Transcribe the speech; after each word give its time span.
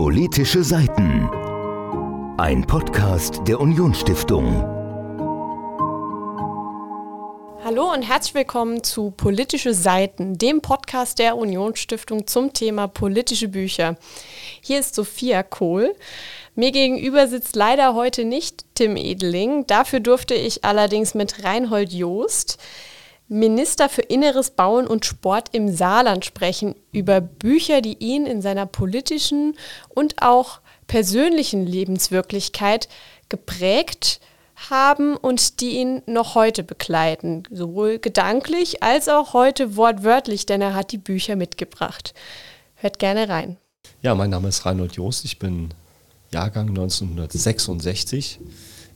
Politische 0.00 0.62
Seiten. 0.62 1.28
Ein 2.38 2.64
Podcast 2.64 3.40
der 3.48 3.58
Unionsstiftung. 3.58 4.62
Hallo 7.64 7.92
und 7.92 8.02
herzlich 8.02 8.34
willkommen 8.34 8.84
zu 8.84 9.10
Politische 9.10 9.74
Seiten, 9.74 10.38
dem 10.38 10.60
Podcast 10.60 11.18
der 11.18 11.36
Unionsstiftung 11.36 12.28
zum 12.28 12.52
Thema 12.52 12.86
politische 12.86 13.48
Bücher. 13.48 13.96
Hier 14.60 14.78
ist 14.78 14.94
Sophia 14.94 15.42
Kohl. 15.42 15.92
Mir 16.54 16.70
gegenüber 16.70 17.26
sitzt 17.26 17.56
leider 17.56 17.96
heute 17.96 18.24
nicht 18.24 18.66
Tim 18.76 18.96
Edeling. 18.96 19.66
Dafür 19.66 19.98
durfte 19.98 20.34
ich 20.34 20.64
allerdings 20.64 21.16
mit 21.16 21.42
Reinhold 21.42 21.92
Joost, 21.92 22.58
Minister 23.28 23.90
für 23.90 24.02
Inneres 24.02 24.50
Bauen 24.50 24.86
und 24.86 25.04
Sport 25.04 25.50
im 25.52 25.74
Saarland 25.74 26.24
sprechen 26.24 26.74
über 26.92 27.20
Bücher, 27.20 27.82
die 27.82 27.98
ihn 27.98 28.24
in 28.24 28.40
seiner 28.40 28.64
politischen 28.64 29.54
und 29.90 30.22
auch 30.22 30.60
persönlichen 30.86 31.66
Lebenswirklichkeit 31.66 32.88
geprägt 33.28 34.20
haben 34.70 35.16
und 35.16 35.60
die 35.60 35.76
ihn 35.76 36.02
noch 36.06 36.34
heute 36.34 36.64
begleiten, 36.64 37.44
sowohl 37.50 37.98
gedanklich 37.98 38.82
als 38.82 39.08
auch 39.08 39.34
heute 39.34 39.76
wortwörtlich, 39.76 40.46
denn 40.46 40.62
er 40.62 40.74
hat 40.74 40.90
die 40.92 40.98
Bücher 40.98 41.36
mitgebracht. 41.36 42.14
Hört 42.76 42.98
gerne 42.98 43.28
rein. 43.28 43.58
Ja, 44.02 44.14
mein 44.14 44.30
Name 44.30 44.48
ist 44.48 44.64
Reinhold 44.64 44.96
Joost, 44.96 45.24
ich 45.24 45.38
bin 45.38 45.74
Jahrgang 46.32 46.70
1966, 46.70 48.40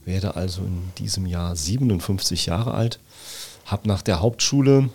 werde 0.05 0.35
also 0.35 0.61
in 0.61 0.91
diesem 0.97 1.27
Jahr 1.27 1.55
57 1.55 2.47
Jahre 2.47 2.73
alt 2.73 2.99
habe 3.65 3.87
nach 3.87 4.01
der 4.01 4.21
Hauptschule 4.21 4.89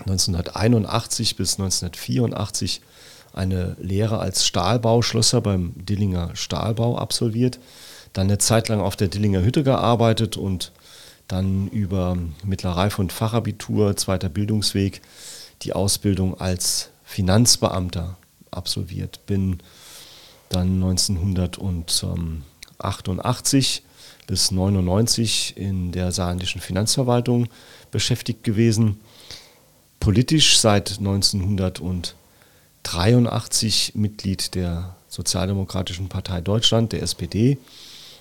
1981 0.00 1.36
bis 1.36 1.58
1984 1.58 2.82
eine 3.32 3.76
Lehre 3.80 4.18
als 4.18 4.44
Stahlbauschlosser 4.46 5.40
beim 5.40 5.72
Dillinger 5.76 6.34
Stahlbau 6.34 6.98
absolviert, 6.98 7.58
dann 8.12 8.26
eine 8.26 8.36
Zeit 8.38 8.68
lang 8.68 8.80
auf 8.80 8.96
der 8.96 9.06
Dillinger 9.08 9.42
Hütte 9.42 9.62
gearbeitet 9.62 10.36
und 10.36 10.72
dann 11.28 11.68
über 11.68 12.18
Mittlerreife 12.44 13.00
und 13.00 13.12
Fachabitur, 13.12 13.96
zweiter 13.96 14.28
Bildungsweg, 14.28 15.00
die 15.62 15.72
Ausbildung 15.72 16.38
als 16.38 16.90
Finanzbeamter 17.04 18.18
absolviert. 18.50 19.24
Bin 19.26 19.60
dann 20.50 20.82
1988 20.82 23.82
bis 24.26 24.50
99 24.50 25.56
in 25.56 25.92
der 25.92 26.12
saarländischen 26.12 26.60
Finanzverwaltung 26.60 27.48
beschäftigt 27.92 28.42
gewesen. 28.42 28.98
Politisch 30.00 30.58
seit 30.58 30.98
1983 30.98 33.92
Mitglied 33.94 34.56
der 34.56 34.96
Sozialdemokratischen 35.06 36.08
Partei 36.08 36.40
Deutschland, 36.40 36.90
der 36.92 37.02
SPD. 37.02 37.58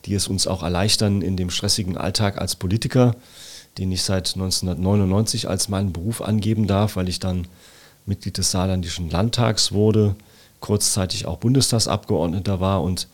die 0.06 0.14
es 0.14 0.28
uns 0.28 0.48
auch 0.48 0.64
erleichtern 0.64 1.22
in 1.22 1.38
dem 1.38 1.50
stressigen 1.50 1.98
Alltag 1.98 2.38
als 2.38 2.56
Politiker 2.56 3.16
den 3.78 3.92
ich 3.92 4.04
seit 4.04 4.34
1999 4.36 5.50
als 5.50 5.70
meinen 5.70 5.94
Beruf 5.94 6.22
angeben 6.22 6.68
darf, 6.68 6.96
weil 6.96 7.10
ich 7.10 7.20
dann 7.20 7.48
Mitglied 8.06 8.38
des 8.38 8.52
Saarländischen 8.52 9.10
Landtags 9.10 9.72
wurde, 9.72 10.16
kurzzeitig 10.60 11.26
auch 11.26 11.38
Bundestagsabgeordneter 11.38 12.60
war 12.60 12.82
und 12.82 13.08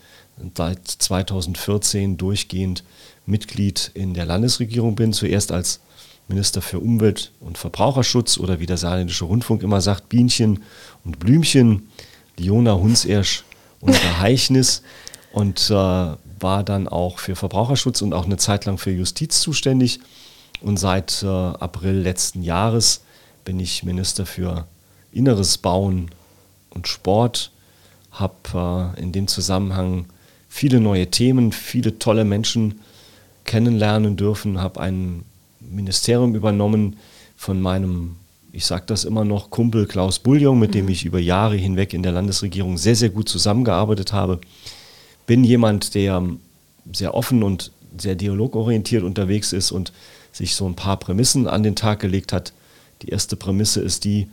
seit 0.55 0.87
2014 0.87 2.17
durchgehend 2.17 2.83
Mitglied 3.25 3.91
in 3.93 4.13
der 4.13 4.25
Landesregierung 4.25 4.95
bin. 4.95 5.13
Zuerst 5.13 5.51
als 5.51 5.79
Minister 6.27 6.61
für 6.61 6.79
Umwelt 6.79 7.31
und 7.39 7.57
Verbraucherschutz 7.57 8.37
oder 8.37 8.59
wie 8.59 8.65
der 8.65 8.77
Saarländische 8.77 9.25
Rundfunk 9.25 9.63
immer 9.63 9.81
sagt, 9.81 10.09
Bienchen 10.09 10.63
und 11.03 11.19
Blümchen, 11.19 11.89
Liona 12.37 12.75
Hunsersch 12.75 13.43
und 13.79 13.95
Heichnis 14.19 14.83
und 15.33 15.69
äh, 15.69 15.73
war 15.73 16.63
dann 16.63 16.87
auch 16.87 17.19
für 17.19 17.35
Verbraucherschutz 17.35 18.01
und 18.01 18.13
auch 18.13 18.25
eine 18.25 18.37
Zeit 18.37 18.65
lang 18.65 18.77
für 18.77 18.91
Justiz 18.91 19.41
zuständig 19.41 19.99
und 20.61 20.77
seit 20.77 21.23
äh, 21.23 21.27
April 21.27 21.95
letzten 21.95 22.43
Jahres 22.43 23.01
bin 23.45 23.59
ich 23.59 23.83
Minister 23.83 24.25
für 24.25 24.67
Inneres 25.11 25.57
Bauen 25.57 26.11
und 26.69 26.87
Sport, 26.87 27.51
habe 28.11 28.93
äh, 28.95 29.01
in 29.01 29.11
dem 29.11 29.27
Zusammenhang 29.27 30.05
viele 30.47 30.79
neue 30.79 31.09
Themen, 31.09 31.51
viele 31.51 31.99
tolle 31.99 32.25
Menschen 32.25 32.81
kennenlernen 33.45 34.17
dürfen, 34.17 34.59
habe 34.61 34.81
ein 34.81 35.23
Ministerium 35.59 36.35
übernommen 36.35 36.97
von 37.35 37.61
meinem, 37.61 38.17
ich 38.51 38.65
sage 38.65 38.83
das 38.87 39.05
immer 39.05 39.23
noch, 39.23 39.49
Kumpel 39.49 39.87
Klaus 39.87 40.19
Bullion, 40.19 40.59
mit 40.59 40.73
dem 40.73 40.85
mhm. 40.85 40.91
ich 40.91 41.05
über 41.05 41.19
Jahre 41.19 41.55
hinweg 41.55 41.93
in 41.93 42.03
der 42.03 42.11
Landesregierung 42.11 42.77
sehr, 42.77 42.95
sehr 42.95 43.09
gut 43.09 43.29
zusammengearbeitet 43.29 44.13
habe. 44.13 44.39
Bin 45.25 45.43
jemand, 45.43 45.95
der 45.95 46.23
sehr 46.91 47.13
offen 47.13 47.43
und 47.43 47.71
sehr 47.97 48.15
dialogorientiert 48.15 49.03
unterwegs 49.03 49.53
ist 49.53 49.71
und 49.71 49.91
sich 50.31 50.55
so 50.55 50.67
ein 50.67 50.75
paar 50.75 50.97
Prämissen 50.97 51.47
an 51.47 51.63
den 51.63 51.75
Tag 51.75 51.99
gelegt 51.99 52.33
hat. 52.33 52.53
Die 53.01 53.09
erste 53.09 53.35
Prämisse 53.35 53.81
ist 53.81 54.03
die, 54.03 54.27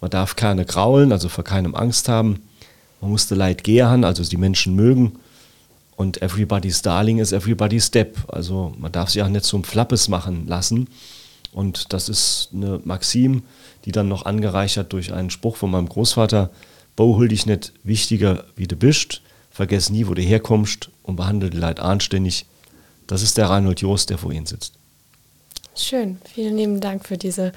man 0.00 0.10
darf 0.10 0.36
keine 0.36 0.64
graulen, 0.64 1.12
also 1.12 1.28
vor 1.28 1.44
keinem 1.44 1.74
Angst 1.74 2.08
haben. 2.08 2.42
Man 3.00 3.10
musste 3.10 3.34
Leid 3.34 3.64
gehen, 3.64 4.04
also 4.04 4.22
die 4.24 4.36
Menschen 4.36 4.74
mögen. 4.74 5.18
Und 5.96 6.22
everybody's 6.22 6.82
darling 6.82 7.18
is 7.18 7.32
everybody's 7.32 7.86
step. 7.86 8.16
Also 8.28 8.72
man 8.78 8.92
darf 8.92 9.10
sich 9.10 9.22
auch 9.22 9.28
nicht 9.28 9.44
zum 9.44 9.64
Flappes 9.64 10.08
machen 10.08 10.46
lassen. 10.46 10.88
Und 11.52 11.92
das 11.92 12.08
ist 12.08 12.50
eine 12.54 12.80
Maxim, 12.84 13.42
die 13.84 13.92
dann 13.92 14.08
noch 14.08 14.24
angereichert 14.24 14.92
durch 14.92 15.12
einen 15.12 15.30
Spruch 15.30 15.56
von 15.56 15.70
meinem 15.70 15.88
Großvater, 15.88 16.50
Bau 16.98 17.14
hol 17.14 17.28
dich 17.28 17.46
nicht 17.46 17.72
wichtiger 17.84 18.44
wie 18.56 18.66
du 18.66 18.74
bist, 18.74 19.22
vergess 19.52 19.88
nie, 19.88 20.08
wo 20.08 20.14
du 20.14 20.22
herkommst 20.22 20.90
und 21.04 21.14
behandle 21.14 21.48
die 21.48 21.56
Leid 21.56 21.78
anständig. 21.78 22.44
Das 23.06 23.22
ist 23.22 23.38
der 23.38 23.48
Reinhold 23.48 23.82
Joost, 23.82 24.10
der 24.10 24.18
vor 24.18 24.32
Ihnen 24.32 24.46
sitzt. 24.46 24.77
Schön, 25.80 26.18
vielen 26.34 26.56
lieben 26.56 26.80
Dank 26.80 27.06
für 27.06 27.16
diese 27.16 27.52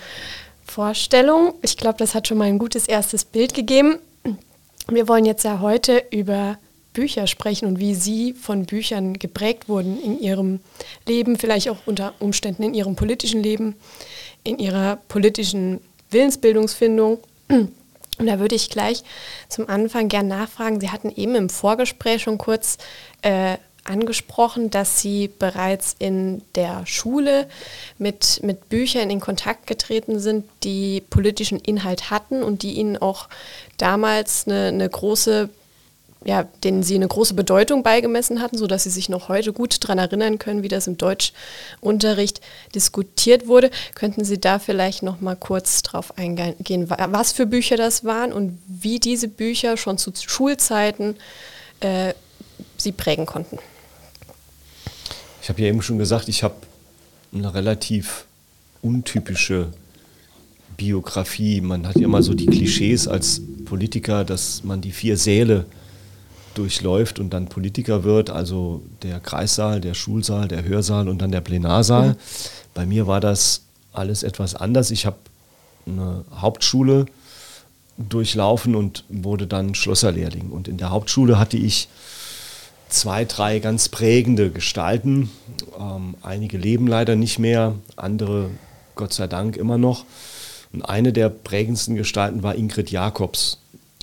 Vorstellung. 0.64 1.56
Ich 1.64 1.76
glaube, 1.76 1.98
das 1.98 2.14
hat 2.14 2.28
schon 2.28 2.38
mal 2.38 2.46
ein 2.46 2.60
gutes 2.60 2.88
erstes 2.88 3.26
Bild 3.26 3.56
gegeben. 3.56 3.98
Wir 4.88 5.08
wollen 5.08 5.26
jetzt 5.26 5.44
ja 5.44 5.60
heute 5.60 6.04
über 6.12 6.60
Bücher 6.94 7.26
sprechen 7.26 7.66
und 7.66 7.80
wie 7.80 7.96
Sie 7.96 8.34
von 8.34 8.66
Büchern 8.68 9.18
geprägt 9.18 9.68
wurden 9.68 10.00
in 10.00 10.20
Ihrem 10.20 10.60
Leben, 11.08 11.36
vielleicht 11.36 11.68
auch 11.70 11.80
unter 11.88 12.14
Umständen 12.20 12.62
in 12.62 12.74
Ihrem 12.76 12.96
politischen 12.96 13.42
Leben, 13.42 13.76
in 14.44 14.60
Ihrer 14.60 14.98
politischen 15.08 15.82
Willensbildungsfindung. 16.12 17.18
Und 17.50 18.28
da 18.28 18.40
würde 18.40 18.54
ich 18.54 18.70
gleich 18.70 19.04
zum 19.50 19.68
Anfang 19.68 20.10
gern 20.10 20.28
nachfragen. 20.28 20.80
Sie 20.80 20.92
hatten 20.92 21.12
eben 21.16 21.34
im 21.34 21.50
Vorgespräch 21.50 22.22
schon 22.22 22.38
kurz 22.38 22.78
äh, 23.24 23.58
angesprochen, 23.84 24.70
dass 24.70 25.02
Sie 25.02 25.28
bereits 25.28 25.96
in 25.98 26.42
der 26.56 26.86
Schule 26.86 27.48
mit, 27.98 28.42
mit 28.44 28.70
Büchern 28.70 29.10
in 29.10 29.20
Kontakt 29.20 29.68
getreten 29.68 30.20
sind, 30.20 30.46
die 30.64 31.02
politischen 31.10 31.60
Inhalt 31.60 32.12
hatten 32.12 32.44
und 32.44 32.64
die 32.64 32.74
Ihnen 32.74 32.98
auch 32.98 33.28
damals 33.78 34.48
eine, 34.48 34.68
eine 34.68 34.90
große 34.90 35.50
ja, 36.24 36.44
denen 36.64 36.84
sie 36.84 36.96
eine 36.96 37.08
große 37.08 37.34
Bedeutung 37.34 37.82
beigemessen 37.82 38.42
hatten, 38.42 38.58
sodass 38.58 38.84
sie 38.84 38.92
sich 38.92 39.10
noch 39.10 39.28
heute 39.28 39.54
gut 39.54 39.84
daran 39.84 39.98
erinnern 39.98 40.38
können, 40.38 40.62
wie 40.62 40.68
das 40.68 40.86
im 40.86 40.98
Deutschunterricht 40.98 42.42
diskutiert 42.76 43.48
wurde. 43.48 43.72
Könnten 43.96 44.24
Sie 44.24 44.40
da 44.40 44.60
vielleicht 44.60 45.02
noch 45.02 45.20
mal 45.20 45.36
kurz 45.36 45.82
drauf 45.82 46.18
eingehen, 46.18 46.90
was 46.90 47.32
für 47.32 47.48
Bücher 47.48 47.76
das 47.76 48.06
waren 48.06 48.34
und 48.34 48.60
wie 48.68 49.00
diese 49.00 49.28
Bücher 49.28 49.78
schon 49.78 49.98
zu 49.98 50.12
Schulzeiten 50.16 51.16
äh, 51.80 52.14
Sie 52.78 52.92
prägen 52.92 53.26
konnten? 53.26 53.58
Ich 55.42 55.50
habe 55.50 55.62
ja 55.62 55.68
eben 55.68 55.82
schon 55.82 55.98
gesagt, 55.98 56.28
ich 56.28 56.44
habe 56.44 56.56
eine 57.34 57.54
relativ 57.54 58.26
untypische 58.82 59.68
Biografie. 60.78 61.62
Man 61.62 61.88
hat 61.88 61.96
ja 61.96 62.06
immer 62.06 62.24
so 62.24 62.34
die 62.34 62.46
Klischees 62.46 63.08
als 63.08 63.42
Politiker, 63.66 64.24
dass 64.24 64.64
man 64.64 64.82
die 64.82 64.92
vier 64.92 65.18
Säle 65.18 65.66
durchläuft 66.54 67.20
und 67.20 67.32
dann 67.32 67.48
Politiker 67.48 68.04
wird, 68.04 68.30
also 68.30 68.82
der 69.02 69.20
Kreissaal, 69.20 69.82
der 69.82 69.94
Schulsaal, 69.94 70.48
der 70.48 70.64
Hörsaal 70.64 71.08
und 71.08 71.22
dann 71.22 71.32
der 71.32 71.42
Plenarsaal. 71.42 72.10
Mhm. 72.10 72.16
Bei 72.74 72.86
mir 72.86 73.08
war 73.08 73.20
das 73.20 73.62
alles 73.94 74.24
etwas 74.24 74.56
anders. 74.56 74.92
Ich 74.92 75.06
habe 75.06 75.18
eine 75.86 76.26
Hauptschule 76.36 77.06
durchlaufen 77.98 78.76
und 78.76 79.06
wurde 79.10 79.48
dann 79.48 79.76
Schlosserlehrling. 79.76 80.50
Und 80.50 80.68
in 80.68 80.78
der 80.78 80.90
Hauptschule 80.90 81.40
hatte 81.40 81.58
ich 81.58 81.88
zwei, 82.92 83.26
drei 83.26 83.60
ganz 83.60 83.90
prägende 83.90 84.52
Gestalten. 84.52 85.32
Ähm, 85.80 86.16
einige 86.22 86.58
leben 86.58 86.88
leider 86.88 87.16
nicht 87.16 87.40
mehr, 87.40 87.76
andere 87.96 88.52
Gott 88.96 89.14
sei 89.14 89.28
Dank 89.28 89.58
immer 89.58 89.78
noch. 89.78 90.06
Und 90.74 90.84
eine 90.84 91.12
der 91.14 91.30
prägendsten 91.30 91.96
Gestalten 91.96 92.44
war 92.44 92.56
Ingrid 92.56 92.92
Jakobs. 92.92 93.60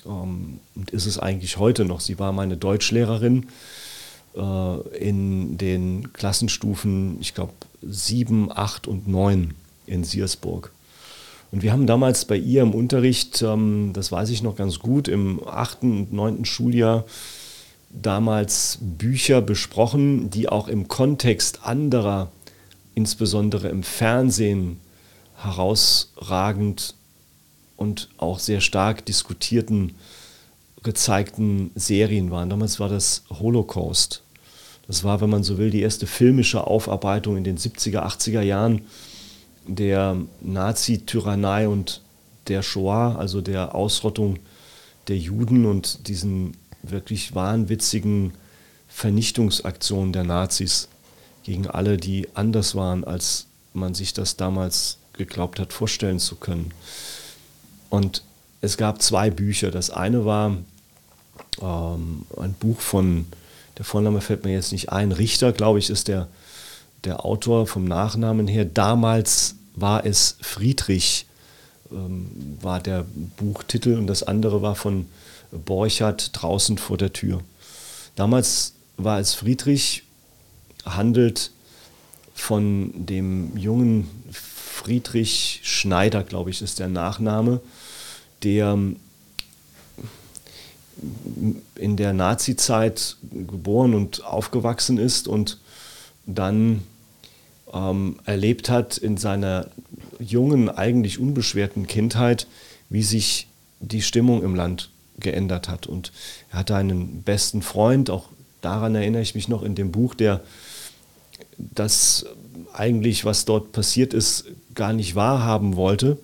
Ähm, 0.07 0.61
und 0.75 0.91
ist 0.91 1.07
es 1.07 1.19
eigentlich 1.19 1.59
heute 1.59 1.85
noch. 1.85 2.01
Sie 2.01 2.19
war 2.19 2.33
meine 2.33 2.57
Deutschlehrerin 2.57 3.47
äh, 4.35 4.99
in 4.99 5.59
den 5.59 6.13
Klassenstufen, 6.13 7.19
ich 7.21 7.35
glaube, 7.35 7.53
sieben, 7.83 8.51
acht 8.51 8.87
und 8.87 9.07
neun 9.07 9.55
in 9.87 10.05
Siersburg. 10.05 10.73
Und 11.51 11.63
wir 11.63 11.73
haben 11.73 11.87
damals 11.87 12.27
bei 12.27 12.37
ihr 12.37 12.63
im 12.63 12.75
Unterricht, 12.75 13.43
ähm, 13.43 13.93
das 13.93 14.13
weiß 14.13 14.31
ich 14.31 14.43
noch 14.43 14.57
ganz 14.57 14.79
gut, 14.79 15.09
im 15.09 15.47
achten 15.47 16.01
und 16.01 16.13
neunten 16.13 16.45
Schuljahr 16.45 17.05
damals 17.91 18.79
Bücher 18.81 19.41
besprochen, 19.41 20.31
die 20.31 20.49
auch 20.49 20.69
im 20.69 20.89
Kontext 20.89 21.65
anderer, 21.65 22.31
insbesondere 22.95 23.69
im 23.69 23.83
Fernsehen, 23.83 24.81
herausragend 25.37 26.95
und 27.77 28.09
auch 28.19 28.39
sehr 28.41 28.61
stark 28.61 29.07
diskutierten, 29.07 29.95
gezeigten 30.83 31.71
Serien 31.75 32.31
waren. 32.31 32.51
Damals 32.51 32.81
war 32.81 32.89
das 32.89 33.23
Holocaust. 33.31 34.23
Das 34.87 35.05
war, 35.05 35.21
wenn 35.21 35.31
man 35.31 35.45
so 35.45 35.59
will, 35.59 35.71
die 35.71 35.83
erste 35.83 36.07
filmische 36.07 36.67
Aufarbeitung 36.67 37.37
in 37.37 37.45
den 37.45 37.59
70er, 37.59 38.01
80er 38.01 38.41
Jahren 38.41 38.83
der 39.67 40.17
Nazi-Tyrannei 40.41 41.69
und 41.69 42.01
der 42.49 42.63
Shoah, 42.63 43.17
also 43.17 43.41
der 43.41 43.75
Ausrottung 43.75 44.39
der 45.09 45.19
Juden 45.19 45.67
und 45.67 46.09
diesen 46.09 46.57
wirklich 46.83 47.35
wahnwitzigen 47.35 48.33
Vernichtungsaktionen 48.89 50.13
der 50.13 50.25
Nazis 50.25 50.89
gegen 51.43 51.67
alle, 51.67 51.97
die 51.97 52.29
anders 52.35 52.75
waren, 52.75 53.05
als 53.05 53.47
man 53.73 53.95
sich 53.95 54.13
das 54.13 54.37
damals 54.37 54.99
geglaubt 55.13 55.61
hat, 55.61 55.73
vorstellen 55.73 56.19
zu 56.19 56.37
können. 56.37 56.73
Und 57.91 58.23
es 58.61 58.77
gab 58.77 59.03
zwei 59.03 59.31
Bücher. 59.31 59.71
Das 59.71 59.91
eine 59.91 60.25
war 60.25 60.57
ähm, 61.61 62.27
ein 62.37 62.55
Buch 62.55 62.81
von, 62.81 63.27
der 63.77 63.85
Vorname 63.85 64.21
fällt 64.21 64.45
mir 64.45 64.53
jetzt 64.53 64.73
nicht 64.73 64.91
ein, 64.91 65.13
Richter, 65.13 65.53
glaube 65.53 65.79
ich, 65.79 65.91
ist 65.91 66.09
der, 66.09 66.29
der 67.05 67.25
Autor 67.25 67.67
vom 67.67 67.85
Nachnamen 67.85 68.49
her. 68.49 68.65
Damals 68.65 69.55
war 69.75 70.05
es 70.05 70.37
Friedrich, 70.41 71.27
ähm, 71.93 72.59
war 72.61 72.81
der 72.81 73.05
Buchtitel 73.37 73.97
und 73.97 74.07
das 74.07 74.23
andere 74.23 74.63
war 74.63 74.75
von 74.75 75.07
Borchardt 75.53 76.31
draußen 76.33 76.79
vor 76.79 76.97
der 76.97 77.13
Tür. 77.13 77.41
Damals 78.15 78.75
war 78.97 79.21
es 79.21 79.35
Friedrich, 79.35 80.03
handelt 80.85 81.51
von 82.35 82.93
dem 82.95 83.57
jungen 83.57 84.09
Friedrich 84.31 85.61
Schneider, 85.65 86.23
glaube 86.23 86.51
ich, 86.51 86.63
ist 86.63 86.79
der 86.79 86.89
Nachname, 86.89 87.61
der 88.43 88.79
in 91.77 91.97
der 91.97 92.13
Nazi-Zeit 92.13 93.17
geboren 93.31 93.95
und 93.95 94.25
aufgewachsen 94.25 94.99
ist 94.99 95.29
und 95.29 95.59
dann 96.27 96.83
ähm, 97.73 98.19
erlebt 98.25 98.69
hat 98.69 98.99
in 98.99 99.17
seiner 99.17 99.69
jungen, 100.19 100.69
eigentlich 100.69 101.19
unbeschwerten 101.19 101.87
Kindheit, 101.87 102.47
wie 102.89 103.03
sich 103.03 103.47
die 103.81 104.03
Stimmung 104.03 104.43
im 104.43 104.55
Land 104.55 104.91
geändert 105.19 105.69
hat. 105.69 105.87
Und 105.87 106.13
er 106.51 106.61
hatte 106.61 106.75
einen 106.77 107.23
besten 107.23 107.63
Freund, 107.63 108.11
auch 108.11 108.29
daran 108.61 108.95
erinnere 108.95 109.23
ich 109.23 109.35
mich 109.35 109.49
noch 109.49 109.63
in 109.63 109.75
dem 109.75 109.93
Buch, 109.93 110.15
der 110.15 110.41
das 111.57 112.27
eigentlich, 112.73 113.25
was 113.25 113.45
dort 113.45 113.73
passiert 113.73 114.15
ist, 114.15 114.47
gar 114.75 114.93
nicht 114.93 115.15
wahrhaben 115.15 115.77
wollte 115.77 116.19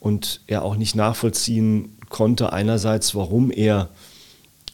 und 0.00 0.40
er 0.46 0.62
auch 0.62 0.76
nicht 0.76 0.94
nachvollziehen 0.94 1.96
konnte, 2.08 2.52
einerseits, 2.52 3.14
warum 3.14 3.50
er 3.50 3.88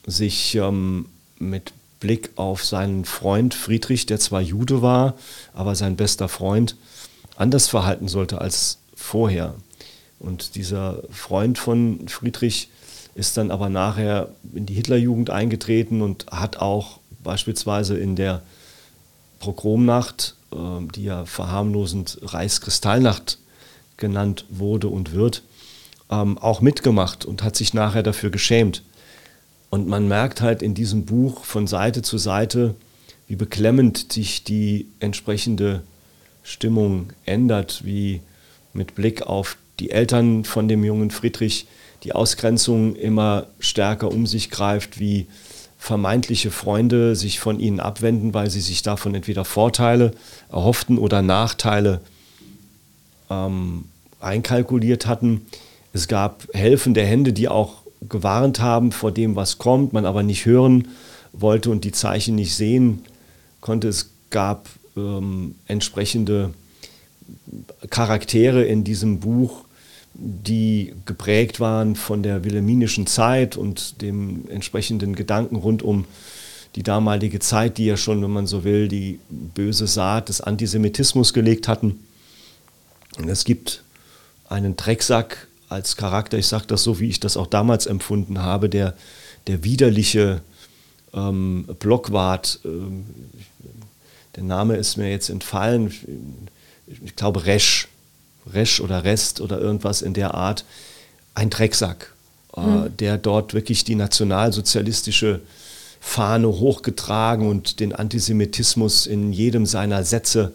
sich 0.06 0.54
ähm, 0.54 1.06
mit 1.38 1.72
Blick 2.00 2.30
auf 2.36 2.64
seinen 2.64 3.04
Freund 3.04 3.54
Friedrich, 3.54 4.06
der 4.06 4.18
zwar 4.18 4.40
Jude 4.40 4.82
war, 4.82 5.14
aber 5.52 5.74
sein 5.74 5.96
bester 5.96 6.28
Freund, 6.28 6.76
anders 7.36 7.68
verhalten 7.68 8.08
sollte 8.08 8.40
als 8.40 8.78
vorher. 8.94 9.54
Und 10.18 10.54
dieser 10.54 11.02
Freund 11.10 11.58
von 11.58 12.08
Friedrich 12.08 12.68
ist 13.14 13.36
dann 13.36 13.50
aber 13.50 13.68
nachher 13.68 14.28
in 14.54 14.66
die 14.66 14.74
Hitlerjugend 14.74 15.30
eingetreten 15.30 16.02
und 16.02 16.26
hat 16.30 16.58
auch 16.58 17.00
beispielsweise 17.22 17.98
in 17.98 18.16
der 18.16 18.42
Pogromnacht, 19.40 20.36
äh, 20.52 20.56
die 20.94 21.04
ja 21.04 21.24
verharmlosend 21.24 22.18
Reichskristallnacht 22.22 23.38
genannt 23.96 24.44
wurde 24.48 24.88
und 24.88 25.12
wird, 25.12 25.42
ähm, 26.10 26.38
auch 26.38 26.60
mitgemacht 26.60 27.24
und 27.24 27.42
hat 27.42 27.56
sich 27.56 27.74
nachher 27.74 28.02
dafür 28.02 28.30
geschämt. 28.30 28.82
Und 29.70 29.86
man 29.86 30.08
merkt 30.08 30.40
halt 30.40 30.62
in 30.62 30.74
diesem 30.74 31.04
Buch 31.04 31.44
von 31.44 31.66
Seite 31.66 32.02
zu 32.02 32.18
Seite, 32.18 32.74
wie 33.28 33.36
beklemmend 33.36 34.12
sich 34.12 34.42
die 34.42 34.88
entsprechende 34.98 35.82
Stimmung 36.42 37.12
ändert, 37.24 37.84
wie 37.84 38.20
mit 38.72 38.96
Blick 38.96 39.22
auf 39.22 39.56
die 39.78 39.90
Eltern 39.90 40.44
von 40.44 40.66
dem 40.66 40.82
jungen 40.82 41.10
Friedrich 41.10 41.66
die 42.02 42.12
Ausgrenzung 42.12 42.96
immer 42.96 43.46
stärker 43.58 44.10
um 44.10 44.26
sich 44.26 44.50
greift, 44.50 44.98
wie 44.98 45.26
vermeintliche 45.78 46.50
Freunde 46.50 47.16
sich 47.16 47.40
von 47.40 47.58
ihnen 47.58 47.80
abwenden, 47.80 48.34
weil 48.34 48.50
sie 48.50 48.60
sich 48.60 48.82
davon 48.82 49.14
entweder 49.14 49.44
Vorteile 49.44 50.12
erhofften 50.50 50.98
oder 50.98 51.22
Nachteile 51.22 52.00
ähm, 53.30 53.86
einkalkuliert 54.20 55.06
hatten. 55.06 55.46
Es 55.92 56.06
gab 56.06 56.46
helfende 56.52 57.02
Hände, 57.02 57.32
die 57.32 57.48
auch 57.48 57.82
gewarnt 58.08 58.60
haben 58.60 58.92
vor 58.92 59.10
dem, 59.10 59.36
was 59.36 59.58
kommt, 59.58 59.92
man 59.92 60.06
aber 60.06 60.22
nicht 60.22 60.46
hören 60.46 60.88
wollte 61.32 61.70
und 61.70 61.84
die 61.84 61.92
Zeichen 61.92 62.34
nicht 62.34 62.54
sehen 62.54 63.02
konnte. 63.60 63.88
Es 63.88 64.10
gab 64.30 64.68
ähm, 64.96 65.54
entsprechende 65.66 66.52
Charaktere 67.88 68.64
in 68.64 68.84
diesem 68.84 69.20
Buch, 69.20 69.64
die 70.14 70.94
geprägt 71.06 71.60
waren 71.60 71.96
von 71.96 72.22
der 72.22 72.44
wilhelminischen 72.44 73.06
Zeit 73.06 73.56
und 73.56 74.02
dem 74.02 74.48
entsprechenden 74.48 75.14
Gedanken 75.14 75.56
rund 75.56 75.82
um 75.82 76.04
die 76.76 76.82
damalige 76.82 77.38
Zeit, 77.40 77.78
die 77.78 77.86
ja 77.86 77.96
schon, 77.96 78.22
wenn 78.22 78.30
man 78.30 78.46
so 78.46 78.64
will, 78.64 78.88
die 78.88 79.18
böse 79.28 79.86
Saat 79.86 80.28
des 80.28 80.40
Antisemitismus 80.40 81.32
gelegt 81.32 81.68
hatten. 81.68 81.98
Und 83.18 83.28
es 83.28 83.44
gibt 83.44 83.82
einen 84.48 84.76
Drecksack 84.76 85.48
als 85.68 85.96
Charakter, 85.96 86.38
ich 86.38 86.46
sage 86.46 86.66
das 86.66 86.82
so, 86.82 87.00
wie 87.00 87.08
ich 87.08 87.20
das 87.20 87.36
auch 87.36 87.46
damals 87.46 87.86
empfunden 87.86 88.40
habe, 88.40 88.68
der, 88.68 88.94
der 89.46 89.64
widerliche 89.64 90.42
ähm, 91.14 91.68
Blockwart, 91.78 92.60
ähm, 92.64 93.06
der 94.36 94.42
Name 94.44 94.76
ist 94.76 94.96
mir 94.96 95.10
jetzt 95.10 95.28
entfallen, 95.28 95.88
ich, 96.86 97.02
ich 97.04 97.16
glaube 97.16 97.46
Resch, 97.46 97.88
Resch 98.52 98.80
oder 98.80 99.04
Rest 99.04 99.40
oder 99.40 99.60
irgendwas 99.60 100.02
in 100.02 100.14
der 100.14 100.34
Art, 100.34 100.64
ein 101.34 101.50
Drecksack, 101.50 102.14
äh, 102.56 102.60
mhm. 102.60 102.96
der 102.96 103.18
dort 103.18 103.54
wirklich 103.54 103.84
die 103.84 103.94
nationalsozialistische 103.94 105.40
Fahne 106.00 106.48
hochgetragen 106.48 107.48
und 107.48 107.80
den 107.80 107.94
Antisemitismus 107.94 109.06
in 109.06 109.32
jedem 109.32 109.66
seiner 109.66 110.02
Sätze 110.02 110.52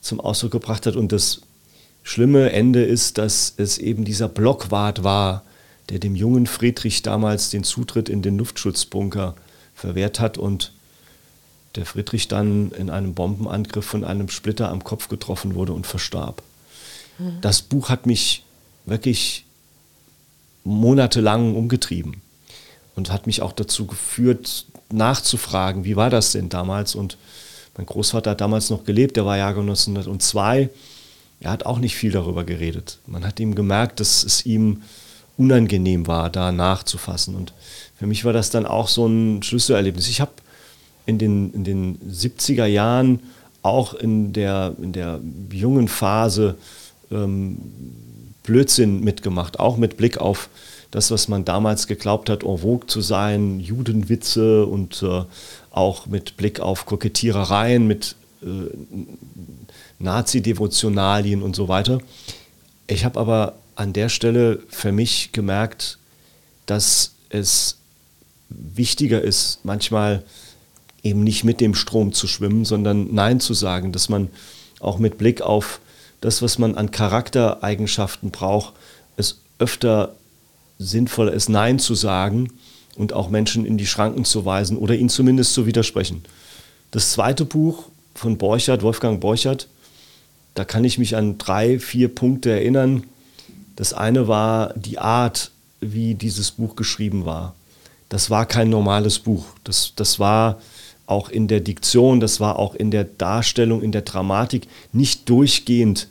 zum 0.00 0.20
Ausdruck 0.20 0.52
gebracht 0.52 0.86
hat 0.86 0.94
und 0.94 1.10
das 1.10 1.40
schlimme 2.04 2.52
Ende 2.52 2.84
ist, 2.84 3.18
dass 3.18 3.52
es 3.56 3.78
eben 3.78 4.04
dieser 4.04 4.28
Blockwart 4.28 5.02
war, 5.02 5.42
der 5.90 5.98
dem 5.98 6.14
jungen 6.14 6.46
Friedrich 6.46 7.02
damals 7.02 7.50
den 7.50 7.64
Zutritt 7.64 8.08
in 8.08 8.22
den 8.22 8.38
Luftschutzbunker 8.38 9.34
verwehrt 9.74 10.20
hat 10.20 10.38
und 10.38 10.72
der 11.74 11.86
Friedrich 11.86 12.28
dann 12.28 12.70
in 12.72 12.88
einem 12.90 13.14
Bombenangriff 13.14 13.84
von 13.84 14.04
einem 14.04 14.28
Splitter 14.28 14.70
am 14.70 14.84
Kopf 14.84 15.08
getroffen 15.08 15.54
wurde 15.54 15.72
und 15.72 15.86
verstarb. 15.86 16.42
Das 17.40 17.62
Buch 17.62 17.88
hat 17.88 18.06
mich 18.06 18.44
wirklich 18.86 19.44
monatelang 20.64 21.56
umgetrieben 21.56 22.20
und 22.94 23.12
hat 23.12 23.26
mich 23.26 23.42
auch 23.42 23.52
dazu 23.52 23.86
geführt, 23.86 24.66
nachzufragen, 24.90 25.84
wie 25.84 25.96
war 25.96 26.10
das 26.10 26.32
denn 26.32 26.48
damals? 26.48 26.94
Und 26.94 27.16
mein 27.76 27.86
Großvater 27.86 28.32
hat 28.32 28.40
damals 28.40 28.70
noch 28.70 28.84
gelebt, 28.84 29.16
der 29.16 29.24
war 29.24 29.36
Jahrgang 29.36 29.62
1902. 29.62 30.70
Er 31.40 31.50
hat 31.50 31.66
auch 31.66 31.78
nicht 31.78 31.96
viel 31.96 32.10
darüber 32.10 32.44
geredet. 32.44 32.98
Man 33.06 33.24
hat 33.24 33.38
ihm 33.40 33.54
gemerkt, 33.54 34.00
dass 34.00 34.24
es 34.24 34.44
ihm 34.46 34.82
unangenehm 35.36 36.06
war, 36.06 36.30
da 36.30 36.50
nachzufassen. 36.50 37.36
Und 37.36 37.52
für 37.96 38.06
mich 38.06 38.24
war 38.24 38.32
das 38.32 38.50
dann 38.50 38.66
auch 38.66 38.88
so 38.88 39.06
ein 39.06 39.42
Schlüsselerlebnis. 39.42 40.08
Ich 40.08 40.20
habe 40.20 40.32
in 41.06 41.18
den, 41.18 41.52
in 41.54 41.64
den 41.64 41.98
70er 42.00 42.66
Jahren 42.66 43.20
auch 43.62 43.94
in 43.94 44.32
der, 44.32 44.74
in 44.82 44.92
der 44.92 45.20
jungen 45.50 45.88
Phase 45.88 46.56
ähm, 47.10 47.58
Blödsinn 48.42 49.00
mitgemacht, 49.00 49.60
auch 49.60 49.76
mit 49.76 49.96
Blick 49.96 50.18
auf 50.18 50.48
das, 50.90 51.10
was 51.10 51.28
man 51.28 51.44
damals 51.44 51.86
geglaubt 51.86 52.30
hat, 52.30 52.42
en 52.44 52.58
vogue 52.58 52.86
zu 52.86 53.00
sein, 53.00 53.60
Judenwitze 53.60 54.64
und 54.64 55.02
äh, 55.02 55.24
auch 55.70 56.06
mit 56.06 56.36
Blick 56.36 56.60
auf 56.60 56.86
Kokettierereien, 56.86 57.86
mit 57.86 58.16
äh, 58.42 58.46
Nazi-Devotionalien 59.98 61.42
und 61.42 61.54
so 61.54 61.68
weiter. 61.68 62.00
Ich 62.86 63.04
habe 63.04 63.20
aber 63.20 63.54
an 63.74 63.92
der 63.92 64.08
Stelle 64.08 64.60
für 64.68 64.92
mich 64.92 65.32
gemerkt, 65.32 65.98
dass 66.66 67.12
es 67.28 67.76
wichtiger 68.48 69.20
ist, 69.20 69.60
manchmal 69.64 70.22
eben 71.02 71.22
nicht 71.22 71.44
mit 71.44 71.60
dem 71.60 71.74
Strom 71.74 72.12
zu 72.12 72.26
schwimmen, 72.26 72.64
sondern 72.64 73.14
Nein 73.14 73.40
zu 73.40 73.54
sagen, 73.54 73.92
dass 73.92 74.08
man 74.08 74.28
auch 74.80 74.98
mit 74.98 75.18
Blick 75.18 75.42
auf 75.42 75.80
das, 76.20 76.42
was 76.42 76.58
man 76.58 76.74
an 76.74 76.90
Charaktereigenschaften 76.90 78.30
braucht, 78.30 78.74
es 79.16 79.40
öfter 79.58 80.14
sinnvoller 80.78 81.32
ist, 81.32 81.48
Nein 81.48 81.78
zu 81.78 81.94
sagen 81.94 82.52
und 82.96 83.12
auch 83.12 83.30
Menschen 83.30 83.64
in 83.64 83.78
die 83.78 83.86
Schranken 83.86 84.24
zu 84.24 84.44
weisen 84.44 84.76
oder 84.76 84.94
ihnen 84.94 85.08
zumindest 85.08 85.54
zu 85.54 85.66
widersprechen. 85.66 86.24
Das 86.90 87.12
zweite 87.12 87.44
Buch 87.44 87.84
von 88.14 88.38
Borchert, 88.38 88.82
Wolfgang 88.82 89.20
Borchert, 89.20 89.68
da 90.54 90.64
kann 90.64 90.84
ich 90.84 90.98
mich 90.98 91.14
an 91.14 91.38
drei, 91.38 91.78
vier 91.78 92.12
Punkte 92.12 92.50
erinnern. 92.50 93.04
Das 93.76 93.92
eine 93.92 94.26
war 94.26 94.74
die 94.74 94.98
Art, 94.98 95.52
wie 95.80 96.14
dieses 96.14 96.52
Buch 96.52 96.74
geschrieben 96.74 97.24
war. 97.24 97.54
Das 98.08 98.30
war 98.30 98.46
kein 98.46 98.70
normales 98.70 99.20
Buch. 99.20 99.46
Das, 99.62 99.92
das 99.94 100.18
war 100.18 100.60
auch 101.08 101.30
in 101.30 101.48
der 101.48 101.60
Diktion, 101.60 102.20
das 102.20 102.38
war 102.38 102.58
auch 102.58 102.74
in 102.74 102.90
der 102.90 103.04
Darstellung, 103.04 103.82
in 103.82 103.92
der 103.92 104.02
Dramatik 104.02 104.68
nicht 104.92 105.28
durchgehend 105.28 106.08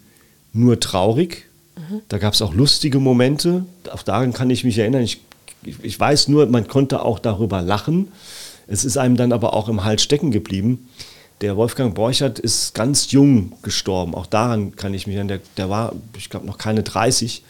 nur 0.54 0.80
traurig. 0.80 1.46
Mhm. 1.76 2.02
Da 2.10 2.18
gab 2.18 2.34
es 2.34 2.42
auch 2.42 2.54
lustige 2.54 3.00
Momente. 3.00 3.66
Auch 3.92 4.02
daran 4.02 4.34
kann 4.34 4.50
ich 4.50 4.64
mich 4.64 4.78
erinnern. 4.80 5.04
Ich, 5.04 5.22
ich 5.64 6.00
weiß 6.00 6.30
nur, 6.30 6.48
man 6.48 6.68
konnte 6.68 7.04
auch 7.04 7.20
darüber 7.20 7.62
lachen. 7.62 8.08
Es 8.66 8.84
ist 8.84 8.98
einem 8.98 9.18
dann 9.18 9.32
aber 9.32 9.54
auch 9.54 9.70
im 9.70 9.84
Hals 9.84 10.02
stecken 10.02 10.32
geblieben. 10.32 10.90
Der 11.42 11.56
Wolfgang 11.56 11.94
Borchert 11.94 12.40
ist 12.40 12.74
ganz 12.74 13.12
jung 13.12 13.54
gestorben. 13.62 14.16
Auch 14.16 14.26
daran 14.26 14.76
kann 14.76 14.96
ich 14.96 15.06
mich 15.06 15.16
erinnern. 15.16 15.28
Der, 15.28 15.40
der 15.58 15.70
war, 15.70 15.94
ich 16.18 16.32
glaube, 16.32 16.48
noch 16.48 16.58
keine 16.58 16.82
30. 16.82 17.44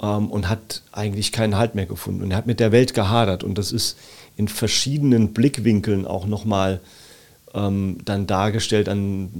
ähm, 0.00 0.30
und 0.30 0.48
hat 0.48 0.82
eigentlich 0.92 1.32
keinen 1.32 1.56
Halt 1.56 1.74
mehr 1.74 1.86
gefunden. 1.86 2.22
Und 2.22 2.30
er 2.30 2.36
hat 2.36 2.46
mit 2.46 2.60
der 2.60 2.70
Welt 2.72 2.94
gehadert 2.94 3.42
und 3.42 3.58
das 3.58 3.72
ist 3.72 3.98
in 4.36 4.48
verschiedenen 4.48 5.32
Blickwinkeln 5.32 6.06
auch 6.06 6.26
nochmal 6.26 6.80
ähm, 7.54 7.98
dann 8.04 8.26
dargestellt. 8.26 8.88
An 8.88 9.30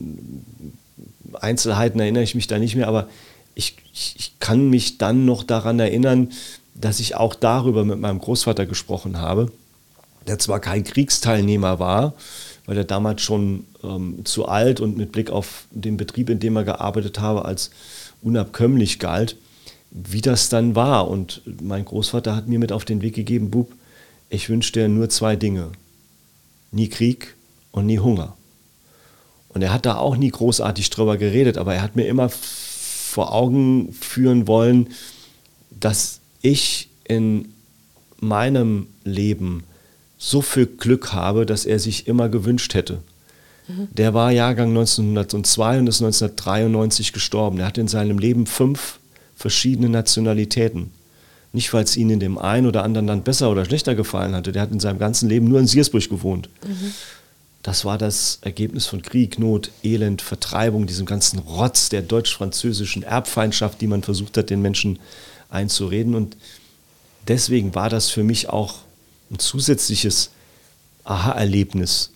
Einzelheiten 1.40 2.00
erinnere 2.00 2.24
ich 2.24 2.34
mich 2.34 2.46
da 2.46 2.58
nicht 2.58 2.76
mehr, 2.76 2.88
aber 2.88 3.08
ich, 3.54 3.76
ich, 3.92 4.32
kann 4.38 4.70
mich 4.70 4.98
dann 4.98 5.24
noch 5.24 5.44
daran 5.44 5.78
erinnern, 5.78 6.30
dass 6.74 7.00
ich 7.00 7.14
auch 7.14 7.34
darüber 7.34 7.84
mit 7.84 8.00
meinem 8.00 8.18
Großvater 8.18 8.66
gesprochen 8.66 9.20
habe, 9.20 9.52
der 10.26 10.38
zwar 10.38 10.60
kein 10.60 10.84
Kriegsteilnehmer 10.84 11.78
war, 11.78 12.14
weil 12.66 12.76
er 12.76 12.84
damals 12.84 13.22
schon 13.22 13.64
ähm, 13.82 14.24
zu 14.24 14.46
alt 14.46 14.80
und 14.80 14.96
mit 14.96 15.12
Blick 15.12 15.30
auf 15.30 15.66
den 15.70 15.96
Betrieb, 15.96 16.30
in 16.30 16.40
dem 16.40 16.56
er 16.56 16.64
gearbeitet 16.64 17.20
habe, 17.20 17.44
als 17.44 17.70
unabkömmlich 18.22 18.98
galt, 18.98 19.36
wie 19.90 20.20
das 20.20 20.48
dann 20.48 20.74
war. 20.74 21.08
Und 21.08 21.42
mein 21.60 21.84
Großvater 21.84 22.34
hat 22.34 22.48
mir 22.48 22.58
mit 22.58 22.72
auf 22.72 22.84
den 22.84 23.02
Weg 23.02 23.14
gegeben, 23.14 23.50
Bub, 23.50 23.72
ich 24.30 24.48
wünsche 24.48 24.72
dir 24.72 24.88
nur 24.88 25.08
zwei 25.10 25.36
Dinge. 25.36 25.72
Nie 26.70 26.88
Krieg 26.88 27.36
und 27.70 27.86
nie 27.86 27.98
Hunger. 27.98 28.36
Und 29.48 29.62
er 29.62 29.72
hat 29.72 29.84
da 29.84 29.96
auch 29.96 30.16
nie 30.16 30.30
großartig 30.30 30.88
drüber 30.90 31.18
geredet, 31.18 31.58
aber 31.58 31.74
er 31.74 31.82
hat 31.82 31.96
mir 31.96 32.06
immer 32.06 32.30
vor 33.12 33.32
Augen 33.32 33.92
führen 33.92 34.46
wollen, 34.46 34.88
dass 35.70 36.20
ich 36.40 36.88
in 37.04 37.52
meinem 38.20 38.86
Leben 39.04 39.64
so 40.16 40.40
viel 40.40 40.66
Glück 40.66 41.12
habe, 41.12 41.44
dass 41.44 41.66
er 41.66 41.78
sich 41.78 42.06
immer 42.06 42.30
gewünscht 42.30 42.72
hätte. 42.72 43.02
Mhm. 43.68 43.88
Der 43.90 44.14
war 44.14 44.30
Jahrgang 44.30 44.70
1902 44.70 45.80
und 45.80 45.86
ist 45.88 46.00
1993 46.00 47.12
gestorben. 47.12 47.58
Er 47.58 47.66
hatte 47.66 47.82
in 47.82 47.88
seinem 47.88 48.18
Leben 48.18 48.46
fünf 48.46 48.98
verschiedene 49.36 49.90
Nationalitäten. 49.90 50.90
Nicht, 51.52 51.74
weil 51.74 51.84
es 51.84 51.96
ihm 51.96 52.08
in 52.08 52.20
dem 52.20 52.38
einen 52.38 52.66
oder 52.66 52.82
anderen 52.82 53.08
Land 53.08 53.24
besser 53.24 53.50
oder 53.50 53.66
schlechter 53.66 53.94
gefallen 53.94 54.34
hatte. 54.34 54.52
Der 54.52 54.62
hat 54.62 54.72
in 54.72 54.80
seinem 54.80 54.98
ganzen 54.98 55.28
Leben 55.28 55.48
nur 55.48 55.60
in 55.60 55.66
Siersburg 55.66 56.08
gewohnt. 56.08 56.48
Mhm. 56.66 56.92
Das 57.62 57.84
war 57.84 57.96
das 57.96 58.38
Ergebnis 58.42 58.86
von 58.86 59.02
Krieg, 59.02 59.38
Not, 59.38 59.70
Elend, 59.84 60.20
Vertreibung, 60.20 60.86
diesem 60.86 61.06
ganzen 61.06 61.38
Rotz 61.38 61.88
der 61.88 62.02
deutsch-französischen 62.02 63.04
Erbfeindschaft, 63.04 63.80
die 63.80 63.86
man 63.86 64.02
versucht 64.02 64.36
hat, 64.36 64.50
den 64.50 64.62
Menschen 64.62 64.98
einzureden. 65.48 66.14
Und 66.14 66.36
deswegen 67.28 67.74
war 67.74 67.88
das 67.88 68.10
für 68.10 68.24
mich 68.24 68.48
auch 68.48 68.76
ein 69.30 69.38
zusätzliches 69.38 70.30
Aha-Erlebnis, 71.04 72.10